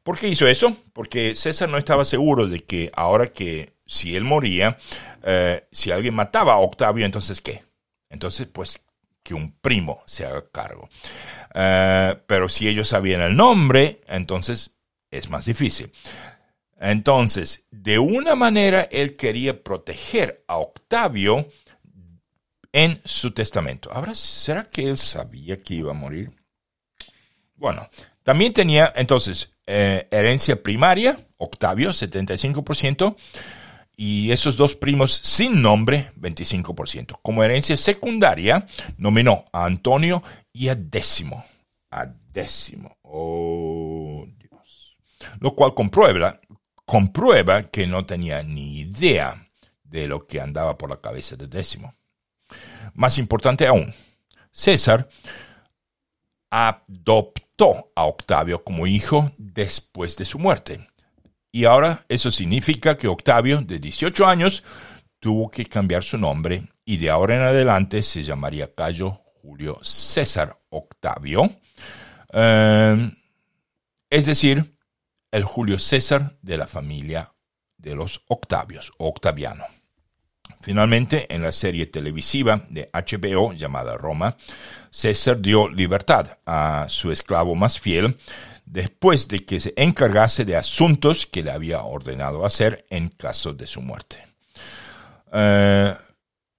¿Por 0.04 0.18
qué 0.18 0.28
hizo 0.28 0.48
eso? 0.48 0.76
Porque 0.94 1.36
César 1.36 1.70
no 1.70 1.78
estaba 1.78 2.06
seguro 2.06 2.48
de 2.48 2.64
que 2.64 2.92
ahora 2.94 3.28
que 3.28 3.74
si 3.86 4.16
él 4.16 4.24
moría, 4.24 4.78
eh, 5.24 5.68
si 5.72 5.92
alguien 5.92 6.14
mataba 6.14 6.54
a 6.54 6.60
Octavio, 6.60 7.06
entonces 7.06 7.42
¿qué? 7.42 7.64
Entonces, 8.10 8.48
pues 8.48 8.80
que 9.24 9.34
un 9.34 9.52
primo 9.52 10.02
se 10.06 10.26
haga 10.26 10.46
cargo. 10.50 10.88
Eh, 11.54 12.16
pero 12.28 12.48
si 12.48 12.68
ellos 12.68 12.88
sabían 12.88 13.22
el 13.22 13.36
nombre, 13.36 14.00
entonces 14.08 14.78
es 15.12 15.30
más 15.30 15.46
difícil. 15.46 15.92
Entonces, 16.80 17.66
de 17.72 18.00
una 18.00 18.36
manera, 18.36 18.84
él 18.92 19.16
quería 19.16 19.62
proteger 19.64 20.44
a 20.48 20.58
Octavio 20.58 21.48
en 22.78 23.02
su 23.06 23.32
testamento. 23.32 23.92
Ahora, 23.92 24.14
¿será 24.14 24.70
que 24.70 24.84
él 24.84 24.98
sabía 24.98 25.64
que 25.64 25.74
iba 25.74 25.90
a 25.90 25.96
morir? 25.96 26.32
Bueno, 27.56 27.90
también 28.22 28.54
tenía 28.54 28.94
entonces 28.96 29.52
eh, 29.66 30.08
herencia 30.12 30.62
primaria, 30.62 31.18
Octavio, 31.38 31.90
75%, 31.90 33.16
y 33.96 34.32
esos 34.32 34.58
dos 34.58 34.76
primos 34.76 35.12
sin 35.12 35.60
nombre, 35.60 36.12
25%. 36.20 37.18
Como 37.24 37.44
herencia 37.44 37.76
secundaria, 37.78 38.68
nominó 38.98 39.44
a 39.52 39.66
Antonio 39.66 40.22
y 40.54 40.68
a 40.68 40.76
Décimo. 40.76 41.44
A 41.90 42.06
Décimo. 42.06 42.96
Oh, 43.02 44.28
lo 45.40 45.56
cual 45.56 45.74
comprueba, 45.74 46.40
comprueba 46.86 47.64
que 47.64 47.88
no 47.88 48.06
tenía 48.06 48.44
ni 48.44 48.82
idea 48.82 49.50
de 49.84 50.08
lo 50.08 50.28
que 50.28 50.40
andaba 50.40 50.78
por 50.78 50.92
la 50.92 51.02
cabeza 51.02 51.36
de 51.36 51.48
Décimo. 51.48 51.96
Más 52.98 53.20
importante 53.20 53.68
aún, 53.68 53.94
César 54.52 55.08
adoptó 56.50 57.92
a 57.96 58.06
Octavio 58.06 58.64
como 58.64 58.88
hijo 58.88 59.32
después 59.38 60.18
de 60.18 60.26
su 60.26 60.40
muerte. 60.40 60.90
Y 61.52 61.66
ahora 61.66 62.06
eso 62.10 62.32
significa 62.32 62.98
que 62.98 63.08
Octavio, 63.08 63.62
de 63.62 63.78
18 63.78 64.26
años, 64.26 64.64
tuvo 65.20 65.52
que 65.52 65.68
cambiar 65.68 66.04
su 66.04 66.18
nombre 66.18 66.70
y 66.86 66.98
de 66.98 67.12
ahora 67.12 67.36
en 67.36 67.44
adelante 67.44 68.02
se 68.02 68.24
llamaría 68.24 68.74
Cayo 68.74 69.22
Julio 69.44 69.78
César 69.84 70.60
Octavio. 70.70 71.52
Eh, 72.34 73.12
es 74.10 74.26
decir, 74.26 74.76
el 75.30 75.44
Julio 75.44 75.78
César 75.78 76.36
de 76.42 76.58
la 76.58 76.66
familia 76.66 77.32
de 77.78 77.94
los 77.94 78.24
Octavios, 78.28 78.92
Octaviano. 78.98 79.77
Finalmente, 80.62 81.34
en 81.34 81.42
la 81.42 81.52
serie 81.52 81.86
televisiva 81.88 82.64
de 82.70 82.90
HBO 82.94 83.54
llamada 83.54 83.98
Roma, 83.98 84.36
César 84.90 85.40
dio 85.40 85.70
libertad 85.70 86.40
a 86.46 86.86
su 86.90 87.12
esclavo 87.12 87.56
más 87.56 87.80
fiel 87.80 88.18
después 88.66 89.28
de 89.28 89.46
que 89.46 89.60
se 89.60 89.74
encargase 89.78 90.44
de 90.44 90.58
asuntos 90.58 91.26
que 91.26 91.44
le 91.44 91.52
había 91.52 91.84
ordenado 91.84 92.46
hacer 92.46 92.86
en 92.90 93.10
caso 93.10 93.54
de 93.54 93.66
su 93.66 93.82
muerte. 93.82 94.18
Eh, 95.32 95.94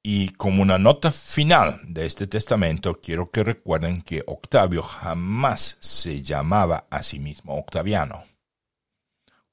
y 0.02 0.30
como 0.30 0.62
una 0.62 0.78
nota 0.78 1.12
final 1.12 1.80
de 1.84 2.06
este 2.06 2.26
testamento, 2.26 3.00
quiero 3.00 3.30
que 3.30 3.44
recuerden 3.44 4.00
que 4.00 4.22
Octavio 4.26 4.82
jamás 4.82 5.76
se 5.80 6.22
llamaba 6.22 6.86
a 6.88 7.02
sí 7.02 7.18
mismo 7.18 7.58
Octaviano 7.58 8.24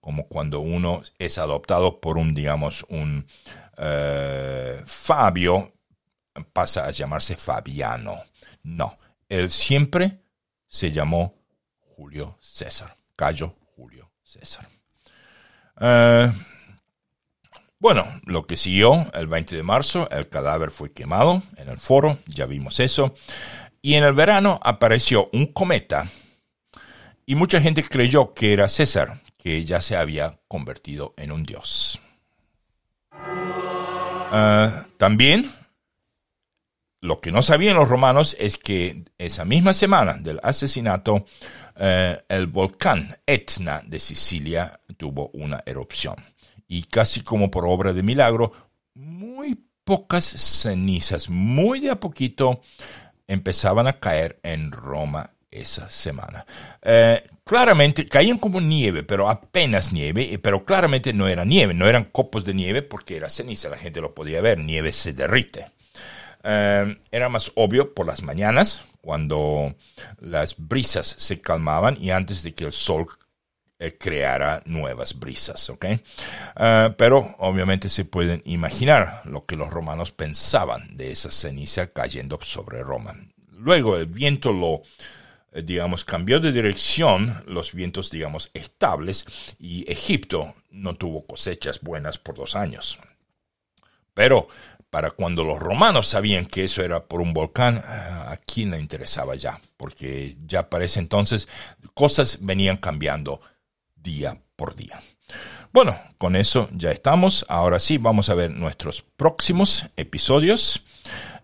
como 0.06 0.28
cuando 0.28 0.60
uno 0.60 1.02
es 1.18 1.40
adoptado 1.40 1.99
por 1.99 2.20
un, 2.20 2.36
digamos, 2.36 2.86
un 2.90 3.26
eh, 3.78 4.82
Fabio, 4.86 5.74
pasa 6.54 6.86
a 6.86 6.92
llamarse 6.92 7.36
Fabiano. 7.36 8.24
No, 8.64 8.98
él 9.30 9.52
siempre 9.52 10.22
se 10.68 10.92
llamó 10.92 11.36
Julio 11.80 12.38
César, 12.42 12.98
Cayo 13.16 13.56
Julio 13.76 14.12
César. 14.24 14.68
Eh, 15.80 16.32
bueno, 17.80 18.06
lo 18.26 18.48
que 18.48 18.58
siguió 18.58 19.06
el 19.14 19.28
20 19.28 19.56
de 19.56 19.64
marzo, 19.64 20.10
el 20.10 20.30
cadáver 20.30 20.72
fue 20.72 20.92
quemado 20.92 21.44
en 21.58 21.70
el 21.70 21.78
foro, 21.78 22.18
ya 22.26 22.46
vimos 22.46 22.80
eso, 22.80 23.14
y 23.82 23.96
en 23.96 24.04
el 24.04 24.14
verano 24.14 24.60
apareció 24.64 25.30
un 25.34 25.48
cometa 25.48 26.08
y 27.26 27.36
mucha 27.36 27.62
gente 27.62 27.84
creyó 27.84 28.34
que 28.34 28.54
era 28.54 28.68
César, 28.68 29.22
que 29.38 29.66
ya 29.66 29.82
se 29.82 29.96
había 29.96 30.40
convertido 30.48 31.14
en 31.18 31.32
un 31.32 31.44
dios. 31.44 32.00
Ah, 34.32 34.88
también, 34.98 35.52
lo 37.02 37.20
que 37.20 37.32
no 37.32 37.42
sabían 37.42 37.76
los 37.76 37.88
romanos 37.88 38.36
es 38.40 38.58
que 38.58 39.06
esa 39.18 39.46
misma 39.46 39.74
semana 39.74 40.14
del 40.14 40.40
asesinato, 40.42 41.26
eh, 41.76 42.18
el 42.28 42.48
volcán 42.48 43.18
Etna 43.26 43.82
de 43.86 44.00
Sicilia 44.00 44.80
tuvo 44.98 45.30
una 45.34 45.62
erupción. 45.66 46.16
Y 46.68 46.84
casi 46.84 47.22
como 47.22 47.52
por 47.52 47.66
obra 47.66 47.94
de 47.94 48.02
milagro, 48.02 48.52
muy 48.96 49.64
pocas 49.84 50.26
cenizas, 50.26 51.30
muy 51.30 51.80
de 51.80 51.92
a 51.92 52.00
poquito, 52.00 52.62
empezaban 53.28 53.86
a 53.88 54.00
caer 54.00 54.40
en 54.42 54.72
Roma 54.72 55.35
esa 55.56 55.90
semana. 55.90 56.45
Eh, 56.82 57.23
claramente 57.44 58.07
caían 58.07 58.38
como 58.38 58.60
nieve, 58.60 59.03
pero 59.03 59.30
apenas 59.30 59.91
nieve, 59.91 60.40
pero 60.41 60.65
claramente 60.65 61.14
no 61.14 61.27
era 61.27 61.45
nieve, 61.45 61.73
no 61.73 61.88
eran 61.88 62.06
copos 62.06 62.44
de 62.45 62.53
nieve 62.53 62.82
porque 62.82 63.18
era 63.18 63.30
ceniza, 63.30 63.69
la 63.69 63.77
gente 63.77 64.02
lo 64.02 64.14
podía 64.14 64.41
ver, 64.41 64.60
nieve 64.60 64.91
se 64.91 65.14
derrite. 65.14 65.72
Eh, 66.44 66.98
era 67.11 67.30
más 67.30 67.52
obvio 67.56 67.94
por 67.94 68.06
las 68.06 68.22
mañanas, 68.22 68.84
cuando 69.02 69.76
las 70.19 70.56
brisas 70.57 71.15
se 71.18 71.40
calmaban 71.40 71.98
y 72.02 72.11
antes 72.11 72.44
de 72.44 72.53
que 72.53 72.65
el 72.65 72.72
sol 72.72 73.07
eh, 73.80 73.98
creara 73.98 74.61
nuevas 74.65 75.19
brisas, 75.19 75.69
¿ok? 75.69 75.86
pero 76.98 77.36
obviamente 77.40 77.90
se 77.90 78.06
pueden 78.06 78.41
imaginar 78.45 79.22
lo 79.26 79.45
que 79.45 79.56
los 79.56 79.69
romanos 79.69 80.11
pensaban 80.11 80.95
de 80.95 81.11
esa 81.11 81.30
ceniza 81.30 81.88
cayendo 81.88 82.40
sobre 82.41 82.84
Roma. 82.84 83.15
Luego 83.57 83.98
el 83.98 84.06
viento 84.06 84.53
lo 84.53 84.76
eh, 84.76 84.84
digamos, 85.64 86.06
cambió 86.06 86.40
de 86.40 86.52
dirección 86.52 87.44
los 87.48 87.73
vientos, 87.73 88.11
digamos, 88.11 88.49
estables 88.53 89.26
y 89.60 89.90
Egipto 89.91 90.56
no 90.69 90.95
tuvo 90.95 91.26
cosechas 91.26 91.82
buenas 91.82 92.18
por 92.18 92.36
dos 92.36 92.56
años. 92.56 92.98
Pero 94.14 94.48
para 94.90 95.11
cuando 95.11 95.44
los 95.44 95.60
romanos 95.60 96.07
sabían 96.07 96.45
que 96.45 96.64
eso 96.64 96.82
era 96.82 97.03
por 97.06 97.22
un 97.22 97.34
volcán, 97.34 97.77
eh, 97.77 97.82
¿a 97.82 98.40
quién 98.45 98.72
le 98.72 98.80
interesaba 98.80 99.36
ya? 99.36 99.60
Porque 99.77 100.38
ya 100.45 100.69
para 100.69 100.86
ese 100.86 100.99
entonces 100.99 101.48
cosas 101.94 102.40
venían 102.41 102.77
cambiando 102.77 103.41
día 103.95 104.38
por 104.56 104.76
día. 104.76 105.02
Bueno, 105.73 105.99
con 106.18 106.38
eso 106.38 106.69
ya 106.72 106.91
estamos. 106.91 107.45
Ahora 107.49 107.80
sí, 107.80 107.98
vamos 107.98 108.30
a 108.30 108.36
ver 108.36 108.52
nuestros 108.52 109.02
próximos 109.02 109.88
episodios. 109.98 110.82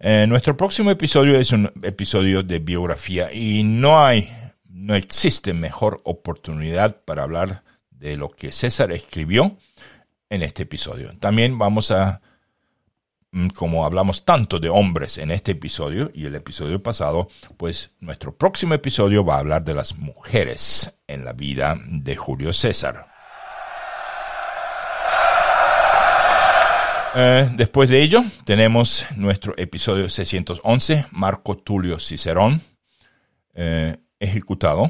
Eh, 0.03 0.25
nuestro 0.27 0.57
próximo 0.57 0.89
episodio 0.89 1.37
es 1.39 1.51
un 1.51 1.71
episodio 1.83 2.41
de 2.41 2.57
biografía 2.57 3.31
y 3.31 3.61
no 3.63 4.03
hay, 4.03 4.35
no 4.67 4.95
existe 4.95 5.53
mejor 5.53 6.01
oportunidad 6.05 7.03
para 7.05 7.21
hablar 7.21 7.61
de 7.91 8.17
lo 8.17 8.29
que 8.29 8.51
César 8.51 8.91
escribió 8.91 9.57
en 10.27 10.41
este 10.41 10.63
episodio. 10.63 11.15
También 11.19 11.55
vamos 11.59 11.91
a, 11.91 12.19
mm, 13.29 13.49
como 13.49 13.85
hablamos 13.85 14.25
tanto 14.25 14.57
de 14.57 14.69
hombres 14.69 15.19
en 15.19 15.29
este 15.29 15.51
episodio 15.51 16.09
y 16.15 16.25
el 16.25 16.33
episodio 16.33 16.81
pasado, 16.81 17.27
pues 17.57 17.91
nuestro 17.99 18.35
próximo 18.35 18.73
episodio 18.73 19.23
va 19.23 19.35
a 19.35 19.39
hablar 19.41 19.63
de 19.63 19.75
las 19.75 19.95
mujeres 19.97 20.99
en 21.05 21.23
la 21.23 21.33
vida 21.33 21.77
de 21.85 22.15
Julio 22.15 22.53
César. 22.53 23.10
Eh, 27.13 27.49
después 27.55 27.89
de 27.89 28.01
ello, 28.01 28.21
tenemos 28.45 29.05
nuestro 29.17 29.53
episodio 29.57 30.07
611, 30.07 31.07
Marco 31.11 31.57
Tulio 31.57 31.99
Cicerón, 31.99 32.61
eh, 33.53 33.97
ejecutado. 34.19 34.89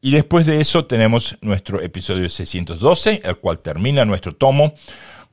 Y 0.00 0.12
después 0.12 0.46
de 0.46 0.60
eso 0.60 0.86
tenemos 0.86 1.36
nuestro 1.40 1.80
episodio 1.80 2.28
612, 2.28 3.22
el 3.24 3.36
cual 3.38 3.60
termina 3.60 4.04
nuestro 4.04 4.36
tomo 4.36 4.74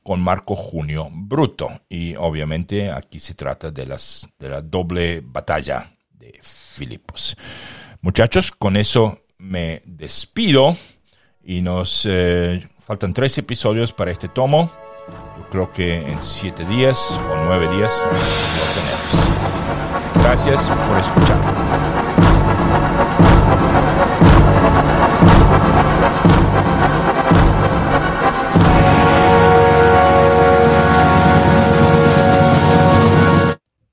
con 0.02 0.20
Marco 0.20 0.56
Junio 0.56 1.08
Bruto. 1.12 1.68
Y 1.88 2.16
obviamente 2.16 2.90
aquí 2.90 3.20
se 3.20 3.34
trata 3.34 3.70
de, 3.70 3.86
las, 3.86 4.28
de 4.38 4.48
la 4.48 4.62
doble 4.62 5.22
batalla 5.22 5.88
de 6.10 6.36
Filipos. 6.42 7.36
Muchachos, 8.00 8.50
con 8.50 8.76
eso 8.76 9.20
me 9.38 9.82
despido 9.84 10.76
y 11.44 11.60
nos 11.60 12.06
eh, 12.08 12.66
faltan 12.80 13.12
tres 13.12 13.38
episodios 13.38 13.92
para 13.92 14.10
este 14.10 14.28
tomo. 14.28 14.81
Creo 15.52 15.70
que 15.70 16.10
en 16.10 16.22
siete 16.22 16.64
días 16.64 17.10
o 17.30 17.44
nueve 17.44 17.68
días 17.76 17.92
lo 18.02 18.80
tenemos. 18.80 20.24
Gracias 20.24 20.62
por 20.88 20.98
escuchar. 20.98 22.01